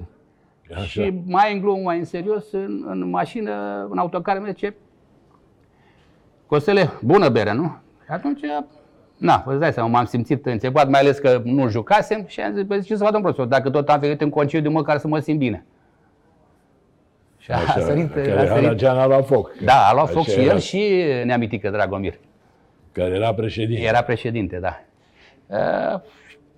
Așa. 0.71 0.83
Și 0.83 1.13
mai 1.25 1.53
în 1.53 1.61
glumă, 1.61 1.81
mai 1.83 1.97
în 1.97 2.05
serios, 2.05 2.51
în, 2.51 2.85
în 2.87 3.09
mașină, 3.09 3.51
în 3.89 3.97
autocar, 3.97 4.39
mi 4.39 4.47
zice, 4.47 4.75
Costele, 6.45 6.89
bună 7.01 7.29
bere, 7.29 7.53
nu? 7.53 7.75
Și 8.05 8.11
atunci, 8.11 8.39
na, 9.17 9.43
vă 9.45 9.55
dai 9.55 9.73
seama, 9.73 9.89
m-am 9.89 10.05
simțit 10.05 10.45
înțepat, 10.45 10.89
mai 10.89 10.99
ales 10.99 11.17
că 11.17 11.41
nu 11.43 11.67
jucasem 11.69 12.23
și 12.27 12.39
am 12.41 12.53
zis, 12.53 12.63
păi, 12.67 12.81
ce 12.81 12.95
să 12.95 13.03
fac, 13.03 13.11
domnul 13.11 13.33
profesor, 13.33 13.45
dacă 13.59 13.69
tot 13.69 13.89
am 13.89 13.99
venit 13.99 14.21
în 14.21 14.29
concediu, 14.29 14.71
măcar 14.71 14.97
să 14.97 15.07
mă 15.07 15.19
simt 15.19 15.37
bine. 15.39 15.65
Și 17.47 17.53
a, 17.53 17.55
Așa, 17.57 17.79
sărit, 17.79 18.13
care 18.13 18.31
a 18.31 18.45
sărit, 18.45 18.63
Halagean 18.63 18.97
a 18.97 19.05
luat 19.07 19.25
foc. 19.25 19.51
da, 19.63 19.73
a 19.73 19.93
luat 19.93 20.05
Așa 20.05 20.13
foc 20.13 20.23
și 20.27 20.39
era. 20.39 20.53
el 20.53 20.59
și 20.59 21.03
neamitică 21.23 21.69
Dragomir. 21.69 22.19
Care 22.91 23.15
era 23.15 23.33
președinte. 23.33 23.81
Era 23.81 24.01
președinte, 24.01 24.59
da. 24.59 24.79
Uh, 25.47 25.99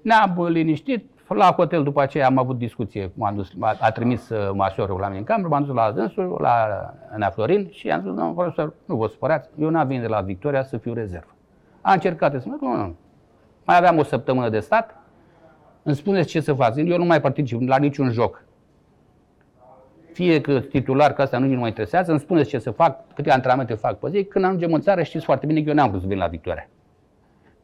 Ne-am 0.01 0.47
liniștit. 0.47 1.05
La 1.27 1.51
hotel 1.57 1.83
după 1.83 2.01
aceea 2.01 2.25
am 2.25 2.37
avut 2.37 2.57
discuție. 2.57 3.11
M-am 3.13 3.35
dus, 3.35 3.51
a, 3.59 3.75
a 3.79 3.91
trimis 3.91 4.29
uh, 4.29 4.49
masorul 4.53 4.99
la 4.99 5.05
mine 5.07 5.17
în 5.19 5.23
cameră, 5.23 5.47
m-am 5.47 5.63
dus 5.63 5.75
la 5.75 5.91
dânsul, 5.91 6.37
la 6.41 6.93
Nea 7.17 7.29
Florin 7.29 7.67
și 7.71 7.89
am 7.89 7.99
zis, 8.01 8.07
domnul 8.13 8.33
profesor, 8.33 8.73
nu 8.85 8.95
vă 8.95 9.07
supărați, 9.07 9.49
eu 9.59 9.69
n-am 9.69 9.87
venit 9.87 10.01
de 10.01 10.07
la 10.07 10.21
Victoria 10.21 10.63
să 10.63 10.77
fiu 10.77 10.93
rezervă. 10.93 11.35
A 11.81 11.93
încercat 11.93 12.31
să 12.31 12.47
mă 12.47 12.57
nu, 12.61 12.75
nu. 12.75 12.95
Mai 13.65 13.77
aveam 13.77 13.97
o 13.97 14.03
săptămână 14.03 14.49
de 14.49 14.59
stat, 14.59 14.95
îmi 15.83 15.95
spuneți 15.95 16.29
ce 16.29 16.39
să 16.39 16.53
fac. 16.53 16.73
Eu 16.77 16.97
nu 16.97 17.05
mai 17.05 17.21
particip 17.21 17.67
la 17.67 17.77
niciun 17.77 18.11
joc. 18.11 18.43
Fie 20.19 20.41
că 20.41 20.59
titular, 20.59 21.13
că 21.13 21.21
asta 21.21 21.37
nu 21.37 21.59
mă 21.59 21.67
interesează, 21.67 22.11
îmi 22.11 22.19
spuneți 22.19 22.49
ce 22.49 22.59
să 22.59 22.71
fac, 22.71 23.13
câte 23.13 23.31
antrenamente 23.31 23.73
fac 23.73 23.99
pe 23.99 24.09
zi. 24.09 24.23
Când 24.23 24.45
ajungem 24.45 24.73
în 24.73 24.81
țară, 24.81 25.03
știți 25.03 25.25
foarte 25.25 25.45
bine 25.45 25.61
că 25.61 25.69
eu 25.69 25.75
n-am 25.75 25.89
vrut 25.89 26.01
să 26.01 26.07
vin 26.07 26.17
la 26.17 26.27
Victoria. 26.27 26.69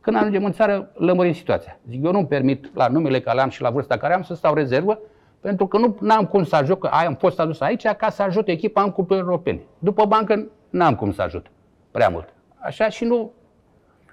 Când 0.01 0.16
ajungem 0.18 0.45
în 0.45 0.51
țară, 0.51 0.91
lămurim 0.93 1.34
situația. 1.34 1.80
Zic, 1.89 2.03
eu 2.03 2.12
nu 2.12 2.26
permit, 2.26 2.76
la 2.76 2.88
numele 2.88 3.20
care 3.20 3.41
am 3.41 3.49
și 3.49 3.62
la 3.62 3.70
vârsta 3.70 3.97
care 3.97 4.14
am, 4.14 4.22
să 4.24 4.34
stau 4.34 4.53
rezervă, 4.53 4.99
pentru 5.41 5.68
că 5.68 5.78
nu 5.78 5.95
am 6.10 6.26
cum 6.26 6.43
să 6.43 6.56
ajut, 6.56 6.80
că 6.80 6.88
ai- 6.88 7.06
am 7.06 7.16
fost 7.16 7.39
adus 7.39 7.60
aici 7.60 7.88
ca 7.88 8.10
să 8.10 8.22
ajut 8.22 8.47
echipa 8.47 8.82
în 8.82 8.91
cupe 8.91 9.16
europene. 9.16 9.62
După 9.80 10.06
bancă, 10.06 10.47
n-am 10.70 10.95
cum 10.95 11.12
să 11.12 11.22
ajut 11.22 11.45
prea 11.91 12.10
mult. 12.10 12.34
Așa 12.56 12.89
și 12.89 13.03
nu, 13.06 13.32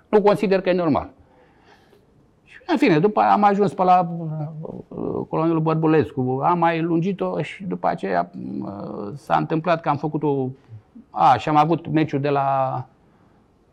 nu 0.09 0.23
consider 0.23 0.61
că 0.61 0.69
e 0.69 0.73
normal. 0.73 1.11
Și, 2.63 2.69
în 2.71 2.77
fine, 2.77 2.99
după 2.99 3.21
aia 3.21 3.33
am 3.33 3.45
ajuns 3.45 3.73
pe 3.75 3.83
la 3.83 4.09
uh, 4.61 5.27
colonelul 5.29 5.61
Bărbulescu, 5.61 6.41
am 6.45 6.59
mai 6.59 6.81
lungit-o 6.81 7.43
și 7.43 7.65
după 7.65 7.87
aceea 7.87 8.31
uh, 8.63 9.13
s-a 9.15 9.37
întâmplat 9.37 9.81
că 9.81 9.89
am 9.89 9.97
făcut 9.97 10.23
o... 10.23 10.47
A, 11.11 11.37
și 11.37 11.49
am 11.49 11.57
avut 11.57 11.87
meciul 11.87 12.21
de 12.21 12.29
la, 12.29 12.77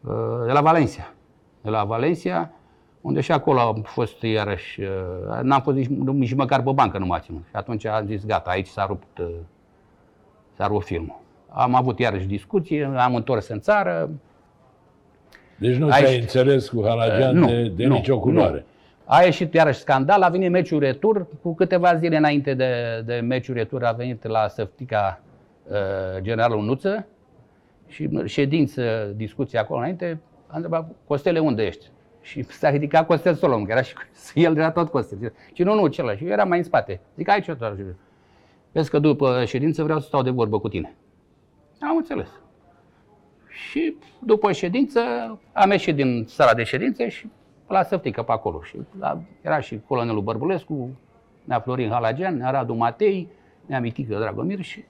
uh, 0.01 0.45
de 0.45 0.51
la 0.51 0.61
Valencia. 0.61 1.13
De 1.61 1.69
la 1.69 1.83
Valencia, 1.83 2.51
unde 3.01 3.21
și 3.21 3.31
acolo 3.31 3.59
am 3.59 3.81
fost 3.85 4.21
iarăși, 4.21 4.81
uh, 4.81 5.39
n-am 5.41 5.61
fost 5.61 5.77
nici, 5.77 5.87
nici 5.87 6.33
măcar 6.33 6.61
pe 6.61 6.71
bancă 6.71 6.97
nu 6.97 7.05
m-a 7.05 7.19
ținut. 7.19 7.43
Și 7.43 7.55
atunci 7.55 7.85
am 7.85 8.05
zis, 8.05 8.25
gata, 8.25 8.49
aici 8.49 8.67
s-a 8.67 8.85
rupt, 8.85 9.17
uh, 9.17 9.29
s-a 10.55 10.67
rupt 10.67 10.85
filmul. 10.85 11.19
Am 11.49 11.75
avut 11.75 11.99
iarăși 11.99 12.25
discuție, 12.25 12.91
am 12.97 13.15
întors 13.15 13.47
în 13.47 13.59
țară, 13.59 14.09
Deci 15.59 15.75
nu 15.75 15.89
Aici- 15.89 16.03
te-ai 16.03 16.19
înțeles 16.19 16.69
cu 16.69 16.83
Halagean 16.85 17.37
nu, 17.37 17.45
de, 17.45 17.67
de 17.75 17.85
nu, 17.85 17.93
nicio 17.93 18.19
culoare. 18.19 18.65
Nu. 19.09 19.15
A 19.15 19.23
ieșit 19.23 19.53
iarăși 19.53 19.79
scandal, 19.79 20.21
a 20.21 20.29
venit 20.29 20.51
meciul 20.51 20.79
retur, 20.79 21.27
cu 21.41 21.55
câteva 21.55 21.95
zile 21.95 22.17
înainte 22.17 22.53
de, 22.53 23.01
de 23.05 23.15
meciul 23.15 23.55
retur 23.55 23.83
a 23.83 23.91
venit 23.91 24.27
la 24.27 24.47
Săftica 24.47 25.21
uh, 25.63 26.21
generalul 26.21 26.63
Nuță 26.63 27.07
și 27.87 28.09
ședință, 28.25 29.13
discuție 29.15 29.59
acolo 29.59 29.79
înainte, 29.79 30.19
a 30.47 30.55
întrebat, 30.55 30.91
Costele, 31.07 31.39
unde 31.39 31.65
ești? 31.65 31.85
Și 32.21 32.43
s-a 32.43 32.69
ridicat 32.69 33.05
Costel 33.05 33.33
Solom, 33.33 33.65
că 33.65 33.71
era 33.71 33.81
și 33.81 33.93
el 34.45 34.57
era 34.57 34.71
tot 34.71 34.89
Costel. 34.89 35.33
Și 35.53 35.63
nu, 35.63 35.73
nu, 35.73 35.87
celălalt. 35.87 36.17
Și 36.17 36.25
eu 36.25 36.31
eram 36.31 36.47
mai 36.47 36.57
în 36.57 36.63
spate. 36.63 36.99
Zic, 37.15 37.29
aici 37.29 37.45
tot. 37.45 37.77
Vezi 38.71 38.89
că 38.89 38.99
după 38.99 39.43
ședință 39.45 39.83
vreau 39.83 39.99
să 39.99 40.07
stau 40.07 40.21
de 40.21 40.29
vorbă 40.29 40.59
cu 40.59 40.69
tine. 40.69 40.95
Am 41.79 41.97
înțeles. 41.97 42.27
Și 43.47 43.95
după 44.19 44.51
ședință 44.51 44.99
am 45.53 45.71
ieșit 45.71 45.95
din 45.95 46.25
sala 46.27 46.53
de 46.53 46.63
ședință 46.63 47.07
și 47.07 47.27
la 47.73 47.83
Săftică 47.83 48.23
pe 48.23 48.31
acolo. 48.31 48.61
Și 48.61 48.77
la, 48.99 49.21
era 49.41 49.59
și 49.59 49.79
colonelul 49.87 50.21
Bărbulescu, 50.21 50.89
nea 51.43 51.59
Florin 51.59 51.89
Halagean, 51.89 52.37
nea 52.37 52.49
Radu 52.49 52.73
Matei, 52.73 53.27
nea 53.65 53.79
Mitică 53.79 54.15
Dragomir 54.15 54.61
și 54.61 54.83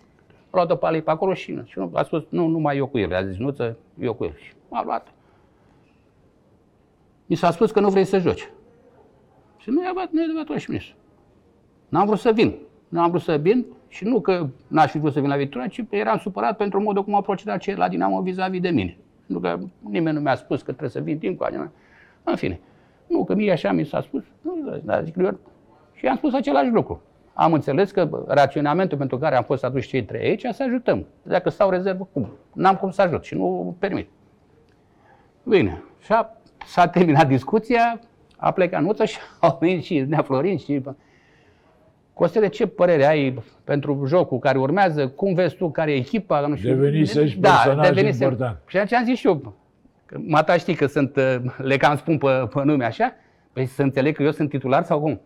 a 0.49 0.51
luat-o 0.51 0.75
pe 0.75 0.85
alei 0.85 1.01
pe 1.01 1.11
acolo 1.11 1.33
și, 1.33 1.61
și 1.65 1.79
nu, 1.79 1.91
a 1.93 2.03
spus, 2.03 2.23
nu, 2.29 2.47
numai 2.47 2.77
eu 2.77 2.87
cu 2.87 2.97
el. 2.97 3.15
A 3.15 3.25
zis, 3.25 3.37
nu, 3.37 3.55
eu 3.99 4.13
cu 4.13 4.23
el. 4.23 4.33
Și 4.35 4.53
m-a 4.69 4.83
luat. 4.83 5.07
Mi 7.25 7.35
s-a 7.35 7.51
spus 7.51 7.71
că 7.71 7.79
nu 7.79 7.89
vrei 7.89 8.05
să 8.05 8.19
joci. 8.19 8.49
Și 9.57 9.69
nu 9.69 9.81
e 9.81 9.85
adevărat, 9.85 10.11
nu 10.11 10.21
e 10.21 10.23
adevărat 10.23 10.61
și 10.61 10.71
nici. 10.71 10.95
N-am 11.89 12.05
vrut 12.05 12.19
să 12.19 12.31
vin. 12.31 12.55
N-am 12.87 13.09
vrut 13.09 13.21
să 13.21 13.37
vin 13.37 13.65
și 13.87 14.03
nu 14.03 14.21
că 14.21 14.47
n-aș 14.67 14.91
fi 14.91 14.99
vrut 14.99 15.13
să 15.13 15.19
vin 15.19 15.29
la 15.29 15.35
Victoria, 15.35 15.67
ci 15.67 15.83
eram 15.89 16.17
supărat 16.17 16.57
pentru 16.57 16.81
modul 16.81 17.03
cum 17.03 17.15
au 17.15 17.21
procedat 17.21 17.59
cei 17.59 17.75
la 17.75 17.87
Dinamo 17.87 18.21
vis-a-vis 18.21 18.61
de 18.61 18.69
mine. 18.69 18.97
Pentru 19.27 19.49
că 19.49 19.59
nimeni 19.89 20.15
nu 20.15 20.21
mi-a 20.21 20.35
spus 20.35 20.57
că 20.57 20.63
trebuie 20.63 20.89
să 20.89 20.99
vin 20.99 21.17
timp 21.17 21.37
cu 21.37 21.43
Adina. 21.43 21.71
În 22.23 22.35
fine. 22.35 22.59
Nu, 23.09 23.23
că 23.23 23.35
mie 23.35 23.51
așa 23.51 23.71
mi 23.71 23.85
s-a 23.85 24.01
spus. 24.01 24.23
Nu, 24.41 24.79
dar 24.83 25.03
zic 25.03 25.15
eu. 25.17 25.39
Și 25.93 26.07
am 26.07 26.15
spus 26.15 26.33
același 26.33 26.69
lucru. 26.69 27.01
am 27.33 27.53
înțeles 27.53 27.91
că 27.91 28.23
raționamentul 28.27 28.97
pentru 28.97 29.17
care 29.17 29.35
am 29.35 29.43
fost 29.43 29.63
atunci 29.63 29.85
cei 29.85 30.03
trei 30.03 30.27
aici, 30.27 30.45
să 30.51 30.63
ajutăm. 30.63 31.05
Dacă 31.23 31.49
stau 31.49 31.69
rezervă, 31.69 32.07
cum? 32.13 32.29
N-am 32.53 32.75
cum 32.75 32.91
să 32.91 33.01
ajut 33.01 33.23
și 33.23 33.35
nu 33.35 33.75
permit. 33.79 34.09
Bine, 35.43 35.83
și 36.01 36.11
a, 36.11 36.37
s-a 36.65 36.87
terminat 36.87 37.27
discuția, 37.27 37.99
a 38.37 38.51
plecat 38.51 38.81
nuță 38.81 39.05
și 39.05 39.17
au 39.39 39.57
venit 39.59 39.83
și 39.83 39.99
Nea 39.99 40.21
Florin 40.21 40.57
și... 40.57 40.81
Costele, 42.13 42.47
ce 42.47 42.67
părere 42.67 43.05
ai 43.05 43.43
pentru 43.63 44.05
jocul 44.05 44.39
care 44.39 44.57
urmează? 44.57 45.07
Cum 45.07 45.33
vezi 45.33 45.55
tu 45.55 45.71
care 45.71 45.91
e 45.91 45.95
echipa? 45.95 46.47
Nu 46.47 46.55
știu. 46.55 46.69
Devenise 46.69 47.27
și 47.27 47.37
personaj 47.37 47.87
devenise- 47.87 48.23
important. 48.23 48.57
Și 48.67 48.77
atunci 48.77 48.93
am 48.93 49.05
zis 49.05 49.17
și 49.17 49.27
eu, 49.27 49.35
că 49.37 49.51
Mata 50.17 50.57
știi 50.57 50.75
că 50.75 50.85
sunt, 50.85 51.15
uh, 51.15 51.35
le 51.57 51.77
cam 51.77 51.95
spun 51.95 52.17
pe, 52.17 52.47
pe 52.53 52.63
nume 52.63 52.85
așa, 52.85 53.13
păi 53.53 53.65
să 53.65 53.81
înțeleg 53.81 54.15
că 54.15 54.23
eu 54.23 54.31
sunt 54.31 54.49
titular 54.49 54.83
sau 54.83 54.99
cum? 54.99 55.21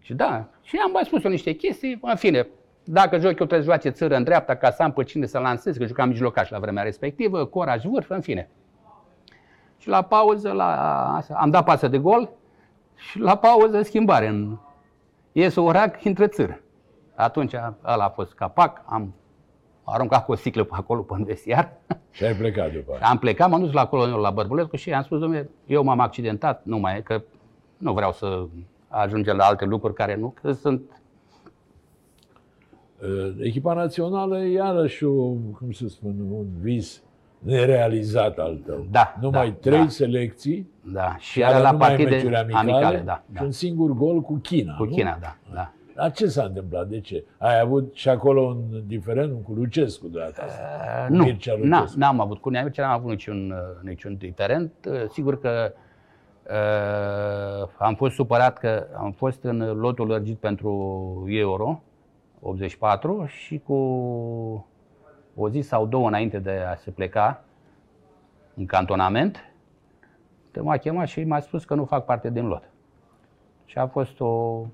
Și 0.00 0.14
da, 0.14 0.48
și 0.62 0.76
am 0.84 0.90
mai 0.90 1.02
spus 1.04 1.24
eu 1.24 1.30
niște 1.30 1.52
chestii, 1.52 1.98
în 2.02 2.16
fine, 2.16 2.48
dacă 2.84 3.18
joc 3.18 3.28
eu 3.28 3.32
trebuie 3.46 3.58
să 3.58 3.64
joace 3.64 3.88
țără 3.88 4.16
în 4.16 4.24
dreapta 4.24 4.54
ca 4.54 4.70
să 4.70 4.82
am 4.82 4.92
pe 4.92 5.04
cine 5.04 5.26
să 5.26 5.38
lansez, 5.38 5.76
că 5.76 5.86
jucam 5.86 6.08
mijlocaș 6.08 6.50
la 6.50 6.58
vremea 6.58 6.82
respectivă, 6.82 7.44
coraj 7.44 7.84
vârf, 7.84 8.10
în 8.10 8.20
fine. 8.20 8.50
Și 9.78 9.88
la 9.88 10.02
pauză, 10.02 10.52
la, 10.52 11.04
asta, 11.14 11.36
am 11.40 11.50
dat 11.50 11.64
pasă 11.64 11.88
de 11.88 11.98
gol 11.98 12.30
și 12.94 13.18
la 13.18 13.36
pauză 13.36 13.82
schimbare. 13.82 14.26
În, 14.26 14.56
iese 15.32 15.60
orac, 15.60 16.04
intră 16.04 16.26
țără. 16.26 16.60
Atunci 17.14 17.54
ăla 17.84 18.04
a 18.04 18.08
fost 18.08 18.34
capac, 18.34 18.82
am 18.86 19.14
aruncat 19.92 20.24
cu 20.24 20.32
o 20.32 20.34
sticlă 20.34 20.64
pe 20.64 20.74
acolo, 20.74 21.00
pe 21.00 21.14
vestiar. 21.24 21.72
Și 22.10 22.24
ai 22.24 22.34
plecat 22.34 22.72
după 22.72 22.92
aia. 22.92 23.06
Am 23.10 23.18
plecat, 23.18 23.50
m-am 23.50 23.60
dus 23.60 23.72
la 23.72 23.86
colonel 23.86 24.18
la 24.18 24.30
Bărbulescu 24.30 24.76
și 24.76 24.88
i-am 24.88 25.02
spus, 25.02 25.18
domnule, 25.18 25.50
eu 25.66 25.82
m-am 25.82 26.00
accidentat, 26.00 26.64
nu 26.64 26.78
mai 26.78 26.96
e, 26.96 27.00
că 27.00 27.22
nu 27.78 27.92
vreau 27.92 28.12
să 28.12 28.46
ajungem 28.88 29.36
la 29.36 29.44
alte 29.44 29.64
lucruri 29.64 29.94
care 29.94 30.16
nu, 30.16 30.34
că 30.42 30.52
sunt 30.52 30.82
Uh, 33.02 33.34
Echipa 33.38 33.74
națională 33.74 34.38
e 34.38 34.52
iarăși 34.52 35.04
o, 35.04 35.12
cum 35.58 35.70
să 35.72 35.88
spun, 35.88 36.14
un 36.30 36.46
vis 36.60 37.02
nerealizat 37.38 38.38
al 38.38 38.60
tău. 38.66 38.86
Da, 38.90 39.16
Numai 39.20 39.48
da, 39.48 39.56
trei 39.70 39.78
da. 39.78 39.88
selecții, 39.88 40.70
Da, 40.92 41.16
și 41.18 41.40
care 41.40 41.52
era 41.52 41.62
la 41.62 41.70
numai 41.70 41.88
partide 41.88 42.10
meciuri 42.10 42.36
amicale, 42.36 42.72
amicale, 42.72 43.02
da, 43.04 43.22
și 43.26 43.32
da. 43.38 43.42
un 43.42 43.50
singur 43.50 43.90
gol 43.90 44.20
cu 44.20 44.34
China. 44.42 44.74
Cu 44.76 44.84
nu? 44.84 44.90
China, 44.90 45.18
da, 45.20 45.36
da. 45.54 45.72
Dar 46.00 46.12
ce 46.12 46.26
s-a 46.26 46.42
întâmplat? 46.44 46.88
De 46.88 47.00
ce? 47.00 47.24
Ai 47.38 47.60
avut 47.60 47.94
și 47.94 48.08
acolo 48.08 48.40
un 48.42 48.82
diferent 48.86 49.44
cu 49.44 49.52
Lucescu 49.52 50.08
de 50.08 50.18
data 50.18 50.42
asta. 50.42 50.62
Uh, 50.62 51.06
Cu 51.06 51.12
nu, 51.12 51.22
Mircea 51.22 51.54
na, 51.62 51.78
Lucescu. 51.78 51.98
n-am 51.98 52.20
avut 52.20 52.38
cu 52.38 52.48
Neamicea, 52.48 52.86
n-am 52.86 52.98
avut 52.98 53.10
niciun, 53.10 53.50
uh, 53.50 53.58
niciun 53.82 54.16
diferent. 54.16 54.72
Uh, 54.88 55.04
Sigur 55.08 55.40
că 55.40 55.72
uh, 56.50 57.68
am 57.78 57.94
fost 57.94 58.14
supărat 58.14 58.58
că 58.58 58.86
am 58.96 59.12
fost 59.12 59.42
în 59.42 59.58
lotul 59.78 60.06
lărgit 60.06 60.38
pentru 60.38 60.70
Euro 61.28 61.82
84 62.40 63.24
și 63.26 63.58
cu 63.58 63.74
o 65.34 65.48
zi 65.48 65.60
sau 65.60 65.86
două 65.86 66.06
înainte 66.06 66.38
de 66.38 66.50
a 66.70 66.74
se 66.74 66.90
pleca 66.90 67.44
în 68.54 68.66
cantonament, 68.66 69.44
te 70.50 70.60
m-a 70.60 70.76
chemat 70.76 71.06
și 71.06 71.24
m-a 71.24 71.40
spus 71.40 71.64
că 71.64 71.74
nu 71.74 71.84
fac 71.84 72.04
parte 72.04 72.30
din 72.30 72.46
lot. 72.46 72.62
Și 73.64 73.78
a 73.78 73.86
fost 73.86 74.20
o 74.20 74.64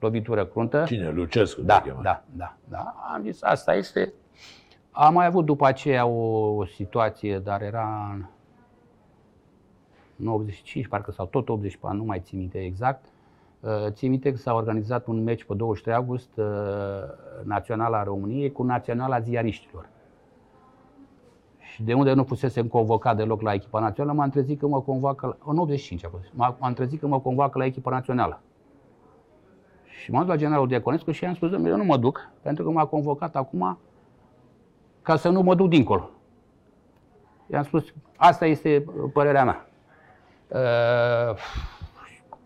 lovitură 0.00 0.46
cruntă. 0.46 0.84
Cine? 0.86 1.10
Lucescu 1.10 1.60
Da, 1.60 1.80
te 1.80 1.88
chema. 1.88 2.02
da, 2.02 2.22
da, 2.36 2.56
da. 2.68 2.94
Am 3.14 3.22
zis, 3.22 3.42
asta 3.42 3.74
este. 3.74 4.12
Am 4.90 5.14
mai 5.14 5.26
avut 5.26 5.44
după 5.44 5.66
aceea 5.66 6.06
o, 6.06 6.54
o 6.56 6.64
situație, 6.64 7.38
dar 7.38 7.62
era 7.62 8.10
în- 8.14 8.24
în 10.16 10.26
85, 10.26 10.86
parcă 10.86 11.10
sau 11.10 11.26
tot 11.26 11.48
84, 11.48 11.96
nu 11.98 12.04
mai 12.04 12.20
țin 12.20 12.38
minte 12.38 12.58
exact. 12.58 13.04
Uh, 13.60 13.70
Țin 13.90 14.10
minte 14.10 14.30
că 14.30 14.36
s-a 14.36 14.54
organizat 14.54 15.06
un 15.06 15.22
meci 15.22 15.44
pe 15.44 15.54
23 15.54 15.94
august 15.94 16.36
uh, 16.36 16.44
Naționala 17.44 18.02
României 18.02 18.52
cu 18.52 18.62
Naționala 18.62 19.20
Ziariștilor. 19.20 19.88
Și 21.58 21.82
de 21.82 21.94
unde 21.94 22.12
nu 22.12 22.24
fusese 22.24 22.68
convocat 22.68 23.16
deloc 23.16 23.40
la 23.40 23.52
echipa 23.52 23.80
națională, 23.80 24.16
m-am 24.18 24.30
trezit 24.30 24.58
că 24.58 24.66
mă 24.66 24.80
convoacă, 24.80 25.26
la, 25.26 25.36
în 25.50 25.58
85 25.58 26.04
a 26.04 26.08
fost, 26.08 26.24
m- 26.28 26.58
m-am 26.58 26.72
trezit 26.72 27.00
că 27.00 27.06
mă 27.06 27.20
convoacă 27.20 27.58
la 27.58 27.64
echipa 27.64 27.90
națională. 27.90 28.40
Și 30.02 30.10
m-am 30.10 30.20
dus 30.20 30.30
la 30.30 30.36
generalul 30.36 30.68
Diaconescu 30.68 31.10
și 31.10 31.24
i-am 31.24 31.34
spus, 31.34 31.50
"Domnule, 31.50 31.72
eu 31.72 31.78
nu 31.78 31.84
mă 31.84 31.96
duc, 31.96 32.30
pentru 32.42 32.64
că 32.64 32.70
m-a 32.70 32.84
convocat 32.86 33.36
acum 33.36 33.78
ca 35.02 35.16
să 35.16 35.28
nu 35.28 35.42
mă 35.42 35.54
duc 35.54 35.68
dincolo. 35.68 36.10
I-am 37.46 37.62
spus, 37.62 37.84
asta 38.16 38.46
este 38.46 38.84
uh, 38.86 39.10
părerea 39.12 39.44
mea. 39.44 39.66
Uh, 40.48 41.36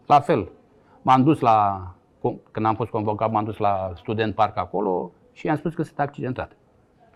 La 0.07 0.21
fel, 0.21 0.49
m-am 1.03 1.23
dus 1.23 1.41
la, 1.41 1.87
când 2.51 2.67
am 2.67 2.75
fost 2.75 2.91
convocat, 2.91 3.31
m-am 3.31 3.45
dus 3.45 3.57
la 3.57 3.93
student 3.97 4.35
parc 4.35 4.57
acolo 4.57 5.13
și 5.33 5.47
i-am 5.47 5.57
spus 5.57 5.75
că 5.75 5.83
sunt 5.83 5.99
accidentat. 5.99 6.57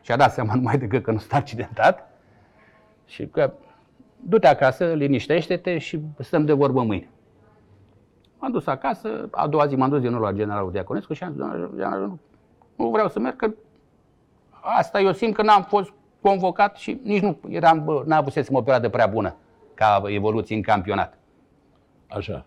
Și 0.01 0.13
a 0.13 0.17
dat 0.17 0.33
seama 0.33 0.55
numai 0.57 0.79
decât 0.79 1.03
că 1.03 1.11
nu 1.11 1.19
sunt 1.19 1.33
accidentat 1.33 2.11
și 3.05 3.27
că 3.27 3.53
du-te 4.17 4.47
acasă, 4.47 4.93
liniștește-te 4.93 5.79
și 5.79 6.01
stăm 6.19 6.45
de 6.45 6.53
vorbă 6.53 6.83
mâine. 6.83 7.09
M-am 8.47 8.55
dus 8.55 8.67
acasă, 8.67 9.29
a 9.31 9.47
doua 9.47 9.67
zi 9.67 9.77
m-am 9.77 9.89
dus 9.89 10.01
din 10.01 10.11
nou 10.11 10.21
la 10.21 10.33
generalul 10.33 10.71
Diaconescu 10.71 11.13
și 11.13 11.23
am 11.23 11.31
zis, 11.31 11.39
"Domnule 11.39 11.69
general, 11.75 12.01
nu, 12.01 12.19
nu 12.77 12.91
vreau 12.91 13.09
să 13.09 13.19
merg, 13.19 13.37
că 13.37 13.51
asta 14.61 15.01
eu 15.01 15.13
simt 15.13 15.35
că 15.35 15.43
n-am 15.43 15.63
fost 15.63 15.93
convocat 16.21 16.77
și 16.77 17.01
nici 17.03 17.23
nu 17.23 17.39
eram, 17.49 17.85
bă, 17.85 18.03
n-avusesem 18.07 18.55
o 18.55 18.61
perioadă 18.61 18.89
prea 18.89 19.07
bună 19.07 19.35
ca 19.75 20.03
evoluție 20.05 20.57
în 20.57 20.63
campionat. 20.63 21.19
Așa. 22.09 22.45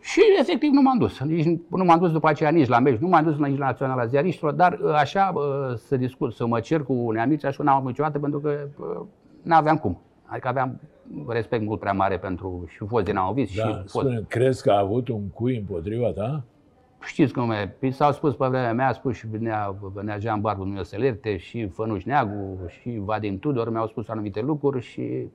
Și 0.00 0.20
efectiv 0.40 0.70
nu 0.72 0.82
m-am 0.82 0.98
dus. 0.98 1.20
Nici, 1.20 1.60
nu 1.68 1.84
m-am 1.84 1.98
dus 1.98 2.10
după 2.10 2.28
aceea 2.28 2.50
nici 2.50 2.68
la 2.68 2.78
meci, 2.78 2.98
nu 2.98 3.08
m-am 3.08 3.24
dus 3.24 3.36
nici 3.36 3.58
la 3.58 3.66
Naționala 3.66 4.06
Ziariștilor, 4.06 4.52
dar 4.52 4.78
uh, 4.82 4.92
așa 4.92 5.32
uh, 5.34 5.76
să 5.76 5.96
discut, 5.96 6.32
să 6.34 6.46
mă 6.46 6.60
cer 6.60 6.82
cu 6.82 7.10
neamici, 7.10 7.44
așa 7.44 7.62
n-am 7.62 7.76
avut 7.76 7.88
niciodată 7.88 8.18
pentru 8.18 8.40
că 8.40 8.66
nu 9.42 9.54
aveam 9.54 9.78
cum. 9.78 10.00
Adică 10.24 10.48
aveam 10.48 10.80
respect 11.28 11.64
mult 11.64 11.80
prea 11.80 11.92
mare 11.92 12.18
pentru 12.18 12.64
și 12.68 12.84
fost 12.86 13.04
dinamovist 13.04 13.56
Da, 13.56 13.62
și 13.62 13.72
fost. 13.72 13.88
spune, 13.88 14.24
crezi 14.28 14.62
că 14.62 14.70
a 14.70 14.78
avut 14.78 15.08
un 15.08 15.28
cui 15.28 15.56
împotriva 15.56 16.10
ta? 16.10 16.42
Știți 17.04 17.32
cum 17.32 17.50
e, 17.50 17.74
Păi 17.78 17.92
s-au 17.92 18.12
spus 18.12 18.34
pe 18.34 18.46
vremea 18.46 18.72
mea, 18.72 18.88
a 18.88 18.92
spus 18.92 19.16
și 19.16 19.26
Nea, 19.38 19.74
Nea 20.02 20.18
Jean 20.18 20.40
Barbu 20.40 20.60
Dumnezeu 20.60 20.84
să 20.84 20.96
lerte, 20.96 21.36
și 21.36 21.68
Fănuș 21.68 22.04
Neagu, 22.04 22.58
și 22.68 22.98
Vadim 23.04 23.38
Tudor 23.38 23.70
mi-au 23.70 23.86
spus 23.86 24.08
anumite 24.08 24.40
lucruri 24.40 24.84
și 24.84 25.28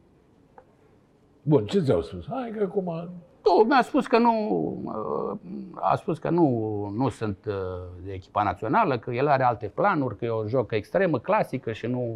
Bun, 1.44 1.66
ce 1.66 1.80
ți-au 1.80 2.02
spus? 2.02 2.26
Hai 2.30 2.54
că 2.58 2.64
acum... 2.64 3.10
Nu, 3.44 3.64
mi-a 3.68 3.82
spus 3.82 4.08
că 4.08 4.18
nu, 4.18 4.32
uh, 4.84 5.38
a 5.74 5.96
spus 5.96 6.18
că 6.18 6.30
nu, 6.30 6.48
nu 6.96 7.10
sunt 7.10 7.38
uh, 7.48 7.54
de 8.04 8.12
echipa 8.12 8.44
națională, 8.44 8.98
că 8.98 9.12
el 9.12 9.28
are 9.28 9.44
alte 9.44 9.72
planuri, 9.74 10.18
că 10.18 10.26
e 10.26 10.30
o 10.30 10.48
jocă 10.48 10.76
extremă, 10.76 11.20
clasică 11.20 11.72
și 11.72 11.88
nu... 11.88 12.16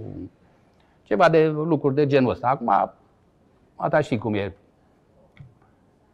Ceva 1.03 1.30
de 1.30 1.47
lucruri 1.47 1.95
de 1.95 2.08
genul 2.08 2.30
ăsta. 2.30 2.47
Acum, 2.47 2.91
ata 3.78 4.00
știi 4.00 4.18
cum 4.18 4.34
e. 4.34 4.56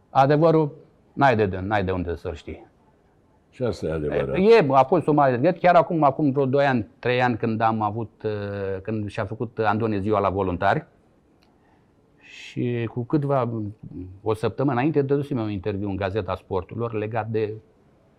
Adevărul, 0.09 0.71
n-ai 1.13 1.35
de, 1.35 1.59
n-ai 1.59 1.83
de 1.83 1.91
unde 1.91 2.15
să-l 2.15 2.33
știi. 2.35 2.67
Și 3.49 3.63
asta 3.63 3.85
e 3.85 3.91
adevărat. 3.91 4.35
E, 4.35 4.67
a 4.71 4.83
fost 4.83 5.07
o 5.07 5.13
mare 5.13 5.31
regret. 5.31 5.59
Chiar 5.59 5.75
acum, 5.75 6.03
acum 6.03 6.31
vreo 6.31 6.45
2 6.45 6.65
ani, 6.65 6.87
3 6.99 7.21
ani, 7.21 7.37
când 7.37 7.61
am 7.61 7.81
avut, 7.81 8.23
uh, 8.25 8.81
când 8.81 9.09
și-a 9.09 9.25
făcut 9.25 9.59
Andone 9.59 9.99
ziua 9.99 10.19
la 10.19 10.29
voluntari, 10.29 10.85
și 12.19 12.89
cu 12.91 13.03
câteva, 13.03 13.49
o 14.21 14.33
săptămână 14.33 14.75
înainte, 14.75 15.01
dădusem 15.01 15.37
un 15.37 15.49
interviu 15.49 15.89
în 15.89 15.95
Gazeta 15.95 16.35
Sporturilor 16.35 16.93
legat 16.93 17.27
de 17.27 17.53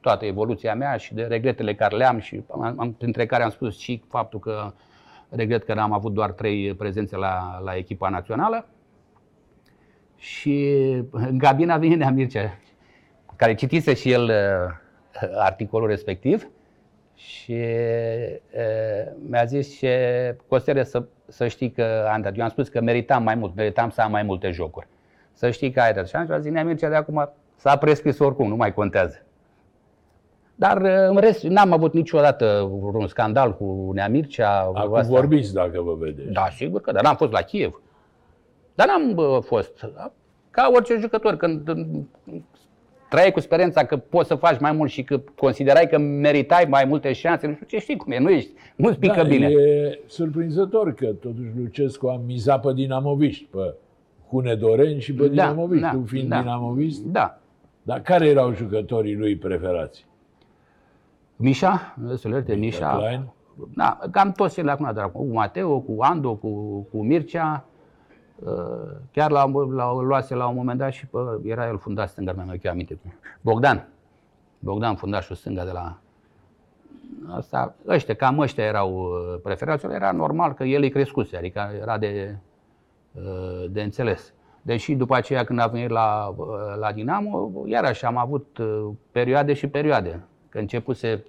toată 0.01 0.25
evoluția 0.25 0.75
mea 0.75 0.97
și 0.97 1.15
de 1.15 1.23
regretele 1.23 1.75
care 1.75 1.97
le 1.97 2.05
am 2.05 2.19
și 2.19 2.43
am, 2.53 2.75
am- 2.79 2.93
printre 2.93 3.27
care 3.27 3.43
am 3.43 3.51
spus 3.51 3.79
și 3.79 4.03
faptul 4.09 4.39
că 4.39 4.73
regret 5.29 5.65
că 5.65 5.75
n-am 5.75 5.93
avut 5.93 6.13
doar 6.13 6.33
trei 6.33 6.75
prezențe 6.75 7.17
la, 7.17 7.61
la 7.65 7.77
echipa 7.77 8.09
națională. 8.09 8.67
Și 10.25 10.79
în 11.11 11.39
cabina 11.39 11.77
vine 11.77 11.95
Nea 11.95 12.11
Mircea, 12.11 12.59
care 13.37 13.55
citise 13.55 13.95
și 13.95 14.11
el 14.11 14.23
uh, 14.23 15.31
articolul 15.37 15.89
respectiv 15.89 16.49
și 17.15 17.53
uh, 17.53 19.13
mi-a 19.29 19.45
zis 19.45 19.77
și 19.77 19.89
Costele 20.49 20.85
să, 20.85 21.05
să 21.29 21.49
știi 21.49 21.71
că 21.71 22.09
am 22.13 22.21
dat. 22.21 22.37
Eu 22.37 22.43
am 22.43 22.49
spus 22.49 22.69
că 22.69 22.81
meritam 22.81 23.23
mai 23.23 23.35
mult, 23.35 23.55
meritam 23.55 23.91
să 23.91 24.01
am 24.01 24.11
mai 24.11 24.23
multe 24.23 24.51
jocuri. 24.51 24.87
Să 25.33 25.51
știi 25.51 25.71
că 25.71 25.81
ai 25.81 25.93
dat. 25.93 26.09
Și 26.09 26.17
am 26.17 26.41
zis, 26.41 26.53
Nea 26.53 26.65
Mircea 26.65 26.89
de 26.89 26.95
acum 26.95 27.31
s-a 27.57 27.77
prescris 27.77 28.19
oricum, 28.19 28.49
nu 28.49 28.57
mai 28.57 28.75
contează. 28.75 29.23
Dar 30.55 30.81
uh, 30.83 31.09
în 31.09 31.17
rest, 31.17 31.43
n-am 31.43 31.73
avut 31.73 31.93
niciodată 31.93 32.47
un 32.93 33.07
scandal 33.07 33.57
cu 33.57 33.91
Nea 33.95 34.09
Mircea. 34.09 34.59
Acum 34.59 34.95
asta. 34.95 35.13
vorbiți 35.13 35.55
dacă 35.55 35.81
vă 35.81 35.95
vedeți. 35.95 36.33
Da, 36.33 36.49
sigur 36.51 36.81
că 36.81 36.93
da, 36.93 37.01
n-am 37.01 37.17
fost 37.17 37.33
la 37.33 37.41
Kiev. 37.41 37.79
Dar 38.75 38.87
n-am 38.87 39.15
bă, 39.15 39.39
fost. 39.45 39.87
Ca 40.51 40.71
orice 40.75 40.97
jucător, 41.01 41.37
când 41.37 41.69
în- 41.69 42.03
trăiai 43.09 43.33
cu 43.33 43.41
speranța 43.41 43.85
că 43.85 43.97
poți 43.97 44.29
să 44.29 44.35
faci 44.35 44.59
mai 44.61 44.73
mult 44.73 44.91
și 44.91 45.03
că 45.03 45.21
considerai 45.37 45.87
că 45.89 45.99
meritai 45.99 46.67
mai 46.69 46.85
multe 46.85 47.13
șanse, 47.13 47.47
nu 47.47 47.53
știu 47.55 47.67
ce 47.67 47.79
știi 47.79 47.97
cum 47.97 48.13
e, 48.13 48.19
nu 48.19 48.31
ești, 48.31 48.51
nu-ți 48.77 48.99
pică 48.99 49.15
da, 49.15 49.23
bine. 49.23 49.47
E 49.47 49.99
surprinzător 50.07 50.95
că 50.95 51.07
totuși 51.07 51.51
Lucescu 51.57 52.07
a 52.09 52.21
mizat 52.27 52.61
pe 52.61 52.73
dinamoviști, 52.73 53.45
pe 53.51 53.75
Hunedoren 54.29 54.99
și 54.99 55.15
pe 55.15 55.29
dinamoviști. 55.29 55.87
tu 55.91 56.03
fiind 56.07 56.29
da, 56.29 56.41
dinamovist, 56.41 57.03
Da. 57.03 57.39
dar 57.83 58.01
care 58.01 58.27
erau 58.29 58.53
jucătorii 58.55 59.15
lui 59.17 59.37
preferați? 59.37 60.07
Mișa, 61.37 61.97
să 62.17 62.29
le 62.29 62.35
ierte, 62.35 62.55
Mișa. 62.55 62.97
Klein. 62.97 63.23
Da, 63.75 63.99
cam 64.11 64.33
toți 64.33 64.55
cele 64.55 64.71
acum, 64.71 64.91
dar 64.95 65.13
cu 65.13 65.25
Mateo, 65.25 65.81
cu 65.81 65.97
Ando, 65.99 66.35
cu, 66.35 66.49
cu 66.91 67.03
Mircea. 67.03 67.65
Uh, 68.39 68.51
Chiar 69.13 69.31
la, 69.31 69.45
la, 69.71 69.93
luase 69.93 70.35
la 70.35 70.47
un 70.47 70.55
moment 70.55 70.79
dat 70.79 70.93
și 70.93 71.07
bă, 71.11 71.39
era 71.45 71.69
el 71.69 71.79
fundaș 71.79 72.11
stânga, 72.11 72.33
mi-am 72.33 72.47
mai 72.47 72.61
aminte. 72.71 72.99
Bogdan. 73.41 73.89
Bogdan, 74.59 74.95
fundașul 74.95 75.37
stânga 75.37 75.65
de 75.65 75.71
la... 75.71 75.99
Asta, 77.37 77.75
ăștia, 77.89 78.15
cam 78.15 78.39
ăștia 78.39 78.65
erau 78.65 78.95
uh, 78.95 79.41
preferați, 79.43 79.85
era 79.85 80.13
normal 80.13 80.53
că 80.53 80.65
el 80.65 80.83
îi 80.83 80.91
crescuse, 80.91 81.37
adică 81.37 81.71
era 81.81 81.99
de, 81.99 82.37
uh, 83.13 83.71
de 83.71 83.83
înțeles. 83.83 84.33
Deși 84.63 84.95
după 84.95 85.15
aceea 85.15 85.45
când 85.45 85.59
a 85.59 85.67
venit 85.67 85.91
la, 85.91 86.35
uh, 86.37 86.47
la 86.79 86.93
Dinamo, 86.93 87.51
iarăși 87.67 88.05
am 88.05 88.17
avut 88.17 88.59
uh, 88.59 88.89
perioade 89.11 89.53
și 89.53 89.67
perioade. 89.67 90.25
Că 90.49 90.59
începuse 90.59 91.25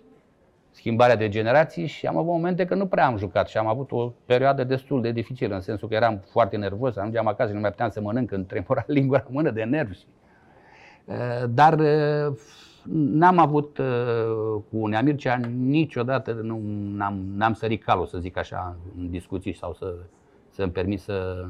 schimbarea 0.75 1.15
de 1.15 1.29
generații 1.29 1.85
și 1.85 2.05
am 2.05 2.17
avut 2.17 2.31
momente 2.31 2.65
că 2.65 2.75
nu 2.75 2.85
prea 2.85 3.05
am 3.05 3.17
jucat 3.17 3.47
și 3.47 3.57
am 3.57 3.67
avut 3.67 3.91
o 3.91 4.13
perioadă 4.25 4.63
destul 4.63 5.01
de 5.01 5.11
dificilă, 5.11 5.55
în 5.55 5.61
sensul 5.61 5.87
că 5.87 5.93
eram 5.93 6.21
foarte 6.31 6.57
nervos, 6.57 6.95
ajungeam 6.95 7.27
acasă 7.27 7.49
și 7.49 7.55
nu 7.55 7.61
mai 7.61 7.69
puteam 7.69 7.89
să 7.89 8.01
mănânc, 8.01 8.29
când 8.29 8.47
tremura 8.47 8.83
lingua 8.97 9.17
la 9.17 9.29
mână 9.29 9.51
de 9.51 9.63
nervi. 9.63 9.93
Și, 9.93 10.05
uh, 11.05 11.49
Dar 11.49 11.79
uh, 11.79 12.37
n-am 12.91 13.37
avut 13.37 13.77
uh, 13.77 14.61
cu 14.69 14.87
Nea 14.87 15.01
Mircea 15.01 15.35
niciodată, 15.57 16.31
nu, 16.31 16.61
n-am, 16.95 17.25
n-am 17.35 17.53
sărit 17.53 17.83
calul, 17.83 18.05
să 18.05 18.17
zic 18.17 18.37
așa, 18.37 18.77
în 18.97 19.09
discuții 19.09 19.53
sau 19.53 19.73
să, 19.73 19.95
să-mi 20.49 20.71
permit 20.71 20.99
să... 20.99 21.45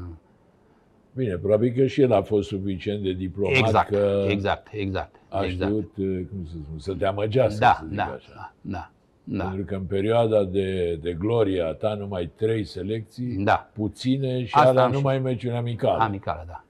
Bine, 1.14 1.36
probabil 1.36 1.72
că 1.76 1.86
și 1.86 2.00
el 2.00 2.12
a 2.12 2.22
fost 2.22 2.48
suficient 2.48 3.02
de 3.02 3.12
diplomat 3.12 3.56
Exact, 3.56 3.88
că 3.88 4.24
exact, 4.28 4.68
exact. 4.72 5.14
a 5.28 5.44
exact. 5.44 5.70
știut, 5.70 5.96
uh, 5.96 6.26
cum 6.30 6.46
să 6.46 6.56
spun, 6.64 6.78
să 6.78 6.94
te 6.94 7.06
amăgească, 7.06 7.58
Da, 7.58 7.76
să 7.80 7.84
zic 7.88 7.96
da, 7.96 8.02
așa. 8.02 8.32
da, 8.34 8.52
da, 8.60 8.90
da. 9.28 9.44
Pentru 9.44 9.64
că 9.64 9.74
în 9.74 9.84
perioada 9.84 10.44
de, 10.44 10.98
de 11.02 11.12
gloria 11.12 11.72
ta 11.72 11.94
numai 11.94 12.30
trei 12.36 12.64
selecții, 12.64 13.44
Da. 13.44 13.70
puține 13.72 14.44
și 14.44 14.54
Asta 14.54 14.68
alea 14.68 14.82
am 14.84 14.90
și- 14.90 14.96
numai 14.96 15.18
meciuri 15.18 15.54
amicale. 15.56 16.02
Amicală, 16.02 16.44
da. 16.46 16.64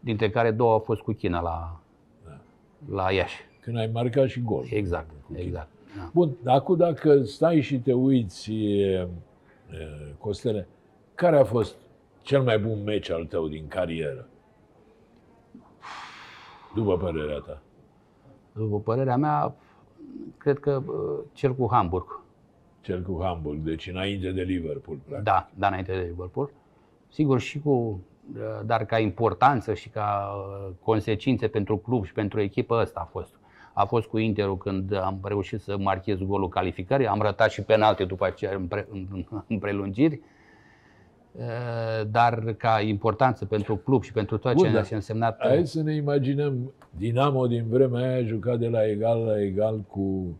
Dintre 0.00 0.30
care 0.30 0.50
două 0.50 0.72
au 0.72 0.78
fost 0.78 1.00
cu 1.00 1.12
China 1.12 1.40
la, 1.40 1.80
la 2.90 3.10
Iași. 3.12 3.40
Când 3.60 3.76
ai 3.78 3.90
marcat 3.92 4.28
și 4.28 4.40
gol. 4.42 4.64
Exact, 4.70 5.10
exact. 5.34 5.68
Da. 5.96 6.10
Bun, 6.12 6.36
acum 6.44 6.76
dacă 6.76 7.22
stai 7.22 7.60
și 7.60 7.78
te 7.78 7.92
uiți, 7.92 8.52
e, 8.54 8.90
e, 8.92 9.08
Costele, 10.18 10.68
care 11.14 11.38
a 11.38 11.44
fost 11.44 11.74
cel 12.22 12.42
mai 12.42 12.58
bun 12.58 12.82
meci 12.84 13.10
al 13.10 13.24
tău 13.24 13.48
din 13.48 13.68
carieră? 13.68 14.26
După 16.74 16.96
părerea 16.96 17.38
ta. 17.38 17.62
După 18.52 18.80
părerea 18.80 19.16
mea, 19.16 19.54
cred 20.36 20.58
că 20.58 20.82
uh, 20.86 21.24
cel 21.32 21.54
cu 21.54 21.68
Hamburg. 21.70 22.20
Cel 22.80 23.02
cu 23.02 23.18
Hamburg, 23.22 23.58
deci 23.58 23.86
înainte 23.88 24.30
de 24.30 24.42
Liverpool, 24.42 24.96
practic. 24.96 25.24
Da, 25.24 25.50
da, 25.54 25.66
înainte 25.66 25.92
de 25.92 26.06
Liverpool. 26.08 26.50
Sigur 27.08 27.40
și 27.40 27.60
cu, 27.60 27.70
uh, 27.70 28.40
dar 28.64 28.84
ca 28.84 28.98
importanță 28.98 29.74
și 29.74 29.88
ca 29.88 30.32
uh, 30.36 30.72
consecințe 30.82 31.48
pentru 31.48 31.76
club 31.76 32.04
și 32.04 32.12
pentru 32.12 32.40
echipă, 32.40 32.78
ăsta 32.80 33.00
a 33.00 33.08
fost. 33.10 33.34
A 33.72 33.84
fost 33.84 34.06
cu 34.06 34.18
Interul 34.18 34.56
când 34.56 34.94
am 34.94 35.18
reușit 35.22 35.60
să 35.60 35.76
marchez 35.78 36.18
golul 36.18 36.48
calificării, 36.48 37.06
am 37.06 37.20
rătat 37.20 37.50
și 37.50 37.62
penalti 37.62 38.04
după 38.04 38.24
aceea 38.26 38.54
în, 38.54 38.66
pre, 38.66 38.88
în, 38.90 39.24
în 39.48 39.58
prelungiri. 39.58 40.20
Uh, 41.38 42.06
Dar 42.10 42.54
ca 42.58 42.80
importanță 42.80 43.44
pentru 43.44 43.76
club 43.76 44.02
și 44.02 44.12
pentru 44.12 44.38
tot 44.38 44.54
Bun, 44.54 44.64
ce 44.66 44.72
da. 44.72 44.80
a 44.80 44.86
însemnat 44.90 45.36
Hai 45.40 45.66
să 45.66 45.82
ne 45.82 45.94
imaginăm, 45.94 46.72
Dinamo 46.96 47.46
din 47.46 47.64
vremea 47.68 48.00
aia 48.08 48.16
a 48.16 48.22
jucat 48.22 48.58
de 48.58 48.68
la 48.68 48.86
egal 48.88 49.24
la 49.24 49.40
egal 49.42 49.78
cu, 49.88 50.36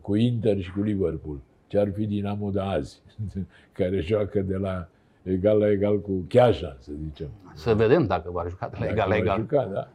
cu 0.00 0.14
Inter 0.16 0.60
și 0.60 0.70
cu 0.72 0.82
Liverpool. 0.82 1.38
Ce 1.66 1.78
ar 1.78 1.92
fi 1.92 2.06
Dinamo 2.06 2.50
de 2.50 2.60
azi, 2.60 3.00
care 3.72 4.00
joacă 4.00 4.40
de 4.40 4.56
la 4.56 4.88
egal 5.22 5.58
la 5.58 5.70
egal 5.70 6.00
cu 6.00 6.10
Chiaja, 6.28 6.76
să 6.80 6.90
zicem. 7.04 7.28
să 7.54 7.74
vedem 7.74 8.06
dacă 8.06 8.30
va 8.30 8.44
juca 8.48 8.68
de 8.68 8.76
la 8.78 8.80
Dacă 8.86 8.92
egal 8.92 9.08
la 9.08 9.14
va 9.14 9.20
egal. 9.20 9.38
Juca, 9.38 9.64
da. 9.72 9.88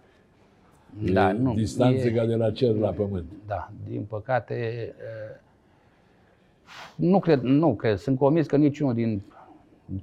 Da, 1.13 1.29
E 1.29 1.33
nu, 1.33 1.53
distanță 1.53 2.07
e- 2.07 2.11
ca 2.11 2.25
de 2.25 2.35
la 2.35 2.51
cer 2.51 2.75
la 2.75 2.89
pământ. 2.89 3.25
Da, 3.47 3.69
din 3.89 4.03
păcate, 4.09 4.53
eh, 4.53 5.39
nu 6.95 7.19
cred, 7.19 7.41
nu 7.41 7.75
cred. 7.75 7.97
Sunt 7.97 8.17
convins 8.17 8.47
că 8.47 8.55
niciunul 8.57 8.93
din 8.93 9.21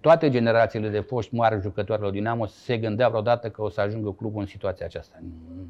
toate 0.00 0.30
generațiile 0.30 0.88
de 0.88 1.00
foști 1.00 1.34
mari 1.34 1.60
jucători 1.60 2.02
la 2.02 2.10
Dinamo 2.10 2.46
se 2.46 2.78
gândea 2.78 3.08
vreodată 3.08 3.50
că 3.50 3.62
o 3.62 3.68
să 3.68 3.80
ajungă 3.80 4.12
clubul 4.12 4.40
în 4.40 4.46
situația 4.46 4.86
aceasta. 4.86 5.16
Nu- 5.22 5.66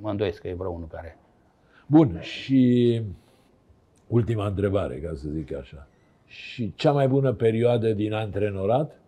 Mă 0.00 0.10
îndoiesc 0.10 0.40
că 0.40 0.48
e 0.48 0.54
vreo 0.54 0.70
unul 0.70 0.88
care... 0.90 1.18
Bun, 1.86 2.20
și 2.20 3.02
ultima 4.06 4.46
întrebare, 4.46 4.96
ca 4.98 5.10
să 5.14 5.28
zic 5.28 5.54
așa. 5.54 5.86
Și 6.24 6.72
cea 6.74 6.92
mai 6.92 7.08
bună 7.08 7.32
perioadă 7.32 7.92
din 7.92 8.12
antrenorat? 8.12 9.00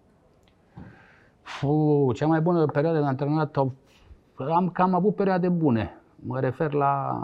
Fu, 1.43 2.11
cea 2.15 2.27
mai 2.27 2.41
bună 2.41 2.67
perioadă 2.67 2.99
de 2.99 3.05
antrenat 3.05 3.57
au- 3.57 3.75
am 4.39 4.71
cam 4.71 4.95
avut 4.95 5.15
perioade 5.15 5.49
bune. 5.49 5.95
Mă 6.15 6.41
refer 6.41 6.73
la 6.73 7.19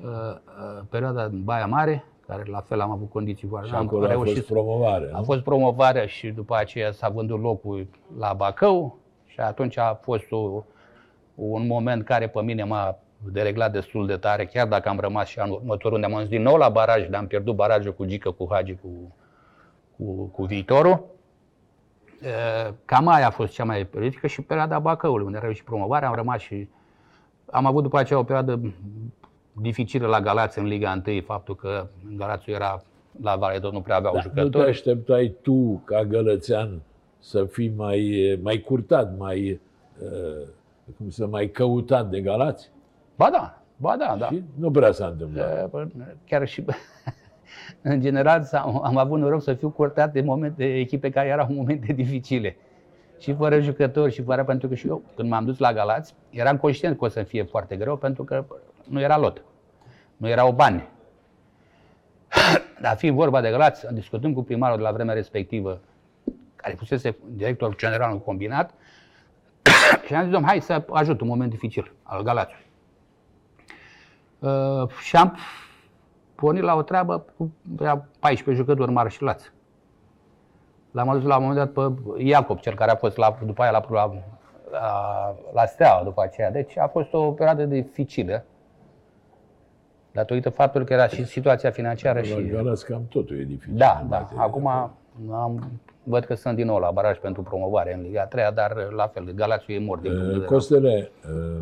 uh, 0.00 0.06
uh, 0.06 0.82
perioada 0.88 1.24
în 1.24 1.44
Baia 1.44 1.66
Mare, 1.66 2.04
care 2.26 2.42
la 2.46 2.60
fel 2.60 2.80
am 2.80 2.90
avut 2.90 3.10
condiții 3.10 3.48
foarte 3.48 3.68
Și 3.68 3.74
acolo 3.74 4.06
a 4.06 4.12
fost 4.12 4.46
promovare. 4.46 5.10
A 5.12 5.18
nu? 5.18 5.24
fost 5.24 5.40
promovarea 5.40 6.06
și 6.06 6.28
după 6.28 6.56
aceea 6.56 6.92
s-a 6.92 7.08
vândut 7.08 7.40
locul 7.40 7.86
la 8.18 8.32
Bacău 8.32 8.98
și 9.26 9.40
atunci 9.40 9.78
a 9.78 9.98
fost 10.02 10.32
o, 10.32 10.64
un 11.34 11.66
moment 11.66 12.04
care 12.04 12.28
pe 12.28 12.42
mine 12.42 12.64
m-a 12.64 12.98
dereglat 13.32 13.72
destul 13.72 14.06
de 14.06 14.16
tare, 14.16 14.46
chiar 14.46 14.66
dacă 14.66 14.88
am 14.88 15.00
rămas 15.00 15.26
și 15.28 15.38
anul 15.38 15.56
următor 15.56 15.92
unde 15.92 16.06
am 16.06 16.14
ajuns 16.14 16.28
din 16.28 16.42
nou 16.42 16.56
la 16.56 16.68
baraj, 16.68 17.08
dar 17.08 17.20
am 17.20 17.26
pierdut 17.26 17.54
barajul 17.54 17.94
cu 17.94 18.04
Gică, 18.04 18.30
cu 18.30 18.46
Hagi, 18.50 18.76
cu, 18.82 19.14
cu, 19.96 20.24
cu 20.24 20.44
viitorul. 20.44 21.04
E, 22.22 22.72
Cam 22.84 23.08
aia 23.08 23.26
a 23.26 23.30
fost 23.30 23.52
cea 23.52 23.64
mai 23.64 23.84
politică 23.84 24.26
și 24.26 24.42
perioada 24.42 24.78
Bacăului, 24.78 25.26
unde 25.26 25.38
era 25.42 25.52
și 25.52 25.64
promovarea, 25.64 26.08
am 26.08 26.14
rămas 26.14 26.40
și 26.40 26.68
am 27.50 27.66
avut 27.66 27.82
după 27.82 27.98
aceea 27.98 28.18
o 28.18 28.22
perioadă 28.22 28.60
dificilă 29.60 30.06
la 30.06 30.20
Galați 30.20 30.58
în 30.58 30.64
Liga 30.66 31.02
1, 31.06 31.20
faptul 31.20 31.54
că 31.54 31.86
Galațiul 32.16 32.54
era 32.54 32.82
la 33.22 33.36
Valedor, 33.36 33.72
nu 33.72 33.80
prea 33.80 33.96
aveau 33.96 34.14
Da, 34.14 34.20
nu 34.24 34.30
te 34.32 34.40
jucători. 34.40 34.68
așteptai 34.68 35.34
tu, 35.42 35.82
ca 35.84 36.04
gălățean, 36.04 36.80
să 37.18 37.44
fii 37.44 37.72
mai, 37.76 38.38
mai 38.42 38.58
curtat, 38.58 39.16
mai, 39.16 39.60
uh, 40.02 40.46
cum 40.96 41.10
să 41.10 41.26
mai 41.26 41.46
căutat 41.48 42.10
de 42.10 42.20
Galați? 42.20 42.70
Ba 43.16 43.28
da, 43.32 43.62
ba 43.76 43.96
da, 43.98 44.16
da. 44.18 44.26
Și 44.26 44.42
nu 44.54 44.70
prea 44.70 44.92
s-a 44.92 45.06
întâmplat. 45.06 45.62
E, 45.62 45.66
bă, 45.70 45.86
Chiar 46.26 46.48
și 46.48 46.64
în 47.82 48.00
general 48.00 48.48
am, 48.52 48.84
am 48.84 48.96
avut 48.96 49.18
noroc 49.18 49.42
să 49.42 49.54
fiu 49.54 49.70
curtat 49.70 50.12
de 50.12 50.20
momente, 50.20 50.54
de 50.56 50.74
echipe 50.74 51.10
care 51.10 51.28
erau 51.28 51.46
momente 51.50 51.92
dificile. 52.02 52.56
Și 53.18 53.32
fără 53.34 53.60
jucători 53.60 54.12
și 54.12 54.22
fără, 54.22 54.44
pentru 54.44 54.68
că 54.68 54.74
și 54.74 54.88
eu, 54.88 55.02
când 55.16 55.28
m-am 55.28 55.44
dus 55.44 55.58
la 55.58 55.72
Galați, 55.72 56.14
eram 56.30 56.56
conștient 56.56 56.98
că 56.98 57.04
o 57.04 57.08
să 57.08 57.22
fie 57.22 57.42
foarte 57.42 57.76
greu, 57.76 57.96
pentru 57.96 58.24
că 58.24 58.44
nu 58.88 59.00
era 59.00 59.16
lot. 59.16 59.42
Nu 60.16 60.28
erau 60.28 60.52
bani. 60.52 60.88
Dar 62.80 62.96
fiind 62.96 63.16
vorba 63.16 63.40
de 63.40 63.50
Galați, 63.50 63.94
discutând 63.94 64.34
cu 64.34 64.42
primarul 64.42 64.76
de 64.76 64.82
la 64.82 64.92
vremea 64.92 65.14
respectivă, 65.14 65.80
care 66.56 66.74
fusese 66.74 67.16
director 67.26 67.76
general 67.76 68.12
în 68.12 68.20
combinat, 68.20 68.74
și 70.06 70.14
am 70.14 70.22
zis, 70.22 70.32
domn, 70.32 70.44
hai 70.44 70.60
să 70.60 70.84
ajut 70.90 71.20
un 71.20 71.26
moment 71.26 71.50
dificil 71.50 71.92
al 72.02 72.22
Galațiului. 72.22 72.64
Uh, 74.38 74.88
și 74.88 75.16
am 75.16 75.36
pornit 76.34 76.62
la 76.62 76.74
o 76.74 76.82
treabă 76.82 77.24
cu 77.36 77.52
era 77.80 78.04
14 78.18 78.64
jucători 78.64 78.92
mari 78.92 79.12
și 79.12 79.22
lați. 79.22 79.52
L-am 80.90 81.08
adus 81.08 81.22
la 81.22 81.36
un 81.36 81.42
moment 81.42 81.72
dat 81.72 81.72
pe 81.72 82.22
Iacob, 82.22 82.60
cel 82.60 82.74
care 82.74 82.90
a 82.90 82.96
fost 82.96 83.16
la, 83.16 83.38
după 83.44 83.62
aia 83.62 83.70
la, 83.70 83.84
la, 83.90 84.12
la, 84.70 85.34
la 85.52 85.66
Steaua 85.66 86.02
după 86.04 86.22
aceea. 86.22 86.50
Deci 86.50 86.78
a 86.78 86.86
fost 86.86 87.12
o 87.12 87.32
perioadă 87.32 87.64
dificilă. 87.64 88.44
Datorită 90.16 90.50
faptului 90.50 90.86
că 90.86 90.92
era 90.92 91.06
și 91.06 91.24
situația 91.24 91.70
financiară 91.70 92.18
La 92.18 92.24
și... 92.24 92.46
Galați 92.46 92.84
cam 92.84 93.06
totul 93.08 93.38
e 93.40 93.42
dificil. 93.42 93.76
Da, 93.76 93.98
în 94.02 94.08
da. 94.08 94.16
materie 94.16 94.36
de 94.38 94.42
Acum 94.42 94.66
am, 95.32 95.80
văd 96.02 96.24
că 96.24 96.34
sunt 96.34 96.56
din 96.56 96.66
nou 96.66 96.78
la 96.78 96.90
baraj 96.90 97.18
pentru 97.18 97.42
promovare 97.42 97.94
în 97.94 98.02
Liga 98.02 98.24
3 98.26 98.44
dar 98.54 98.72
la 98.96 99.06
fel, 99.06 99.32
Galațiul 99.34 99.76
e 99.76 99.84
mort 99.84 100.02
din 100.02 100.10
punct 100.10 100.24
de 100.24 100.28
Uh, 100.28 100.32
vedere. 100.32 100.52
Costele, 100.54 101.10
uh, 101.58 101.60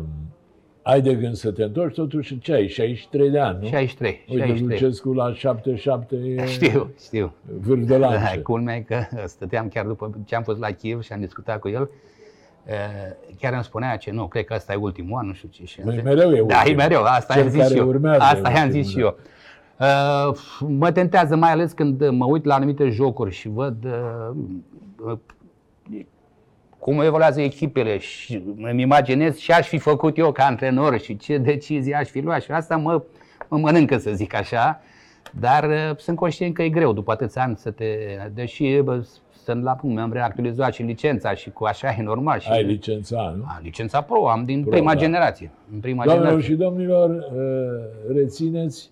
ai 0.81 1.01
de 1.01 1.15
gând 1.15 1.35
să 1.35 1.51
te 1.51 1.63
întorci, 1.63 1.95
totuși 1.95 2.39
ce 2.39 2.53
ai, 2.53 2.67
63 2.67 3.29
de 3.29 3.39
ani, 3.39 3.57
nu? 3.61 3.67
63, 3.67 4.25
Uite, 4.29 4.45
63. 4.45 4.79
Lucescu 4.79 5.13
la 5.13 5.33
77 5.33 6.15
e 6.15 6.45
Știu, 6.57 6.93
știu. 6.99 7.33
vârf 7.59 7.81
de 7.85 7.97
Da, 7.97 8.09
lance. 8.09 8.39
culmea 8.51 8.75
e 8.75 8.81
că 8.81 9.03
stăteam 9.25 9.67
chiar 9.67 9.85
după 9.85 10.17
ce 10.25 10.35
am 10.35 10.43
fost 10.43 10.59
la 10.59 10.71
Kiev 10.71 11.01
și 11.01 11.13
am 11.13 11.19
discutat 11.19 11.59
cu 11.59 11.69
el. 11.69 11.89
Eh, 12.65 12.75
Chiar 13.39 13.53
îmi 13.53 13.63
spunea 13.63 13.97
ce 13.97 14.11
nu, 14.11 14.27
cred 14.27 14.45
că 14.45 14.53
asta 14.53 14.73
e 14.73 14.75
ultimul 14.75 15.19
an, 15.19 15.27
nu 15.27 15.33
știu 15.33 15.49
ce. 15.51 15.65
Și 15.65 15.79
am 15.79 15.85
Măi, 15.85 15.95
zis- 15.95 16.03
mereu 16.03 16.31
e 16.31 16.41
Da, 16.41 16.57
ultimul. 16.57 16.67
e 16.67 16.83
mereu, 16.87 17.03
asta 17.03 17.33
Cel 17.33 17.41
i-am 17.41 17.51
zis 17.51 17.61
care 17.61 17.73
și 17.73 17.79
eu. 17.79 17.87
urmează 17.87 18.21
Asta 18.23 18.51
e 18.51 18.53
i-am 18.57 18.69
zis 18.69 18.89
și 18.89 18.95
ultimul, 18.97 19.17
eu. 19.79 20.29
Uh, 20.29 20.37
Mă 20.77 20.91
tentează 20.91 21.35
mai 21.35 21.51
ales 21.51 21.71
când 21.71 22.09
mă 22.09 22.25
uit 22.25 22.45
la 22.45 22.55
anumite 22.55 22.89
jocuri 22.89 23.31
și 23.31 23.47
văd 23.49 23.75
uh, 23.85 24.35
uh, 25.05 25.17
cum 26.79 27.01
evoluează 27.01 27.41
echipele 27.41 27.97
și 27.97 28.43
îmi 28.61 28.81
imaginez 28.81 29.37
ce 29.37 29.53
aș 29.53 29.67
fi 29.67 29.77
făcut 29.77 30.17
eu 30.17 30.31
ca 30.31 30.45
antrenor 30.45 30.99
și 30.99 31.17
ce 31.17 31.37
decizii 31.37 31.93
aș 31.93 32.07
fi 32.09 32.19
luat 32.19 32.41
și 32.41 32.51
asta 32.51 32.77
mă, 32.77 33.01
mă 33.47 33.57
mănâncă, 33.57 33.97
să 33.97 34.11
zic 34.13 34.33
așa, 34.35 34.81
dar 35.39 35.63
uh, 35.63 35.97
sunt 35.97 36.17
conștient 36.17 36.53
că 36.53 36.63
e 36.63 36.69
greu 36.69 36.93
după 36.93 37.11
atâția 37.11 37.41
ani 37.41 37.57
să 37.57 37.71
te... 37.71 37.85
Deși 38.33 38.79
bă, 38.83 39.05
sunt 39.45 39.63
la 39.63 39.71
punct, 39.71 39.95
mi-am 39.95 40.11
reactualizat 40.13 40.73
și 40.73 40.81
licența 40.83 41.33
și 41.33 41.49
cu 41.51 41.63
așa 41.65 41.95
e 41.99 42.03
normal. 42.03 42.39
Și, 42.39 42.51
Ai 42.51 42.63
licența, 42.63 43.33
nu? 43.37 43.43
A, 43.47 43.59
licența 43.63 44.01
pro, 44.01 44.27
am 44.29 44.43
din 44.43 44.61
Pro, 44.61 44.69
prima 44.69 44.93
da. 44.93 44.99
generație. 44.99 45.51
În 45.73 45.79
prima 45.79 46.03
Doamnelor 46.03 46.29
generație. 46.31 46.53
și 46.55 46.61
domnilor, 46.61 47.09
uh, 47.09 48.13
rețineți, 48.15 48.91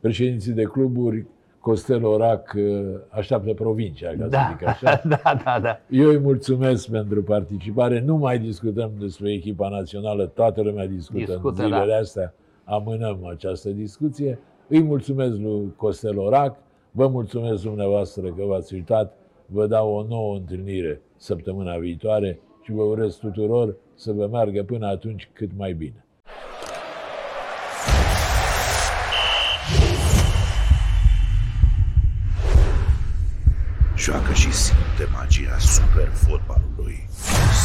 președinții 0.00 0.52
de 0.52 0.62
cluburi, 0.62 1.24
Costel 1.60 2.04
Orac 2.04 2.52
uh, 2.56 2.62
așteaptă 3.08 3.52
provincia, 3.54 4.08
ca 4.08 4.22
să 4.22 4.28
Da, 4.28 4.56
zic 4.58 4.66
așa. 4.68 5.02
da, 5.22 5.40
da, 5.44 5.58
da. 5.62 5.80
Eu 5.90 6.08
îi 6.08 6.18
mulțumesc 6.18 6.90
pentru 6.90 7.22
participare. 7.22 8.00
Nu 8.00 8.16
mai 8.16 8.38
discutăm 8.38 8.90
despre 9.00 9.32
echipa 9.32 9.68
națională, 9.68 10.26
toată 10.26 10.62
lumea 10.62 10.86
discută, 10.86 11.24
Discută, 11.24 11.62
în 11.62 11.68
zilele 11.68 11.90
da. 11.92 11.96
astea. 11.98 12.34
Amânăm 12.64 13.26
această 13.30 13.68
discuție. 13.70 14.38
Îi 14.68 14.82
mulțumesc 14.82 15.36
lui 15.36 15.72
Costel 15.76 16.18
Orac, 16.18 16.56
vă 16.90 17.08
mulțumesc 17.08 17.62
dumneavoastră 17.62 18.22
că 18.22 18.44
v-ați 18.46 18.74
uitat, 18.74 19.14
vă 19.52 19.66
dau 19.66 19.94
o 19.94 20.02
nouă 20.02 20.36
întâlnire 20.36 21.00
săptămâna 21.16 21.76
viitoare 21.76 22.38
și 22.62 22.72
vă 22.72 22.82
urez 22.82 23.14
tuturor 23.14 23.76
să 23.94 24.12
vă 24.12 24.26
meargă 24.26 24.62
până 24.62 24.86
atunci 24.86 25.28
cât 25.32 25.50
mai 25.56 25.72
bine. 25.72 26.04
Joacă 33.96 34.32
și 34.32 34.52
simte 34.52 35.06
magia 35.12 35.58
super 35.58 36.08
fotbalului. 36.08 37.08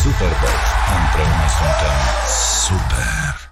Superbox. 0.01 0.59
Împreună 0.97 1.47
suntem 1.57 1.97
Super! 2.65 3.44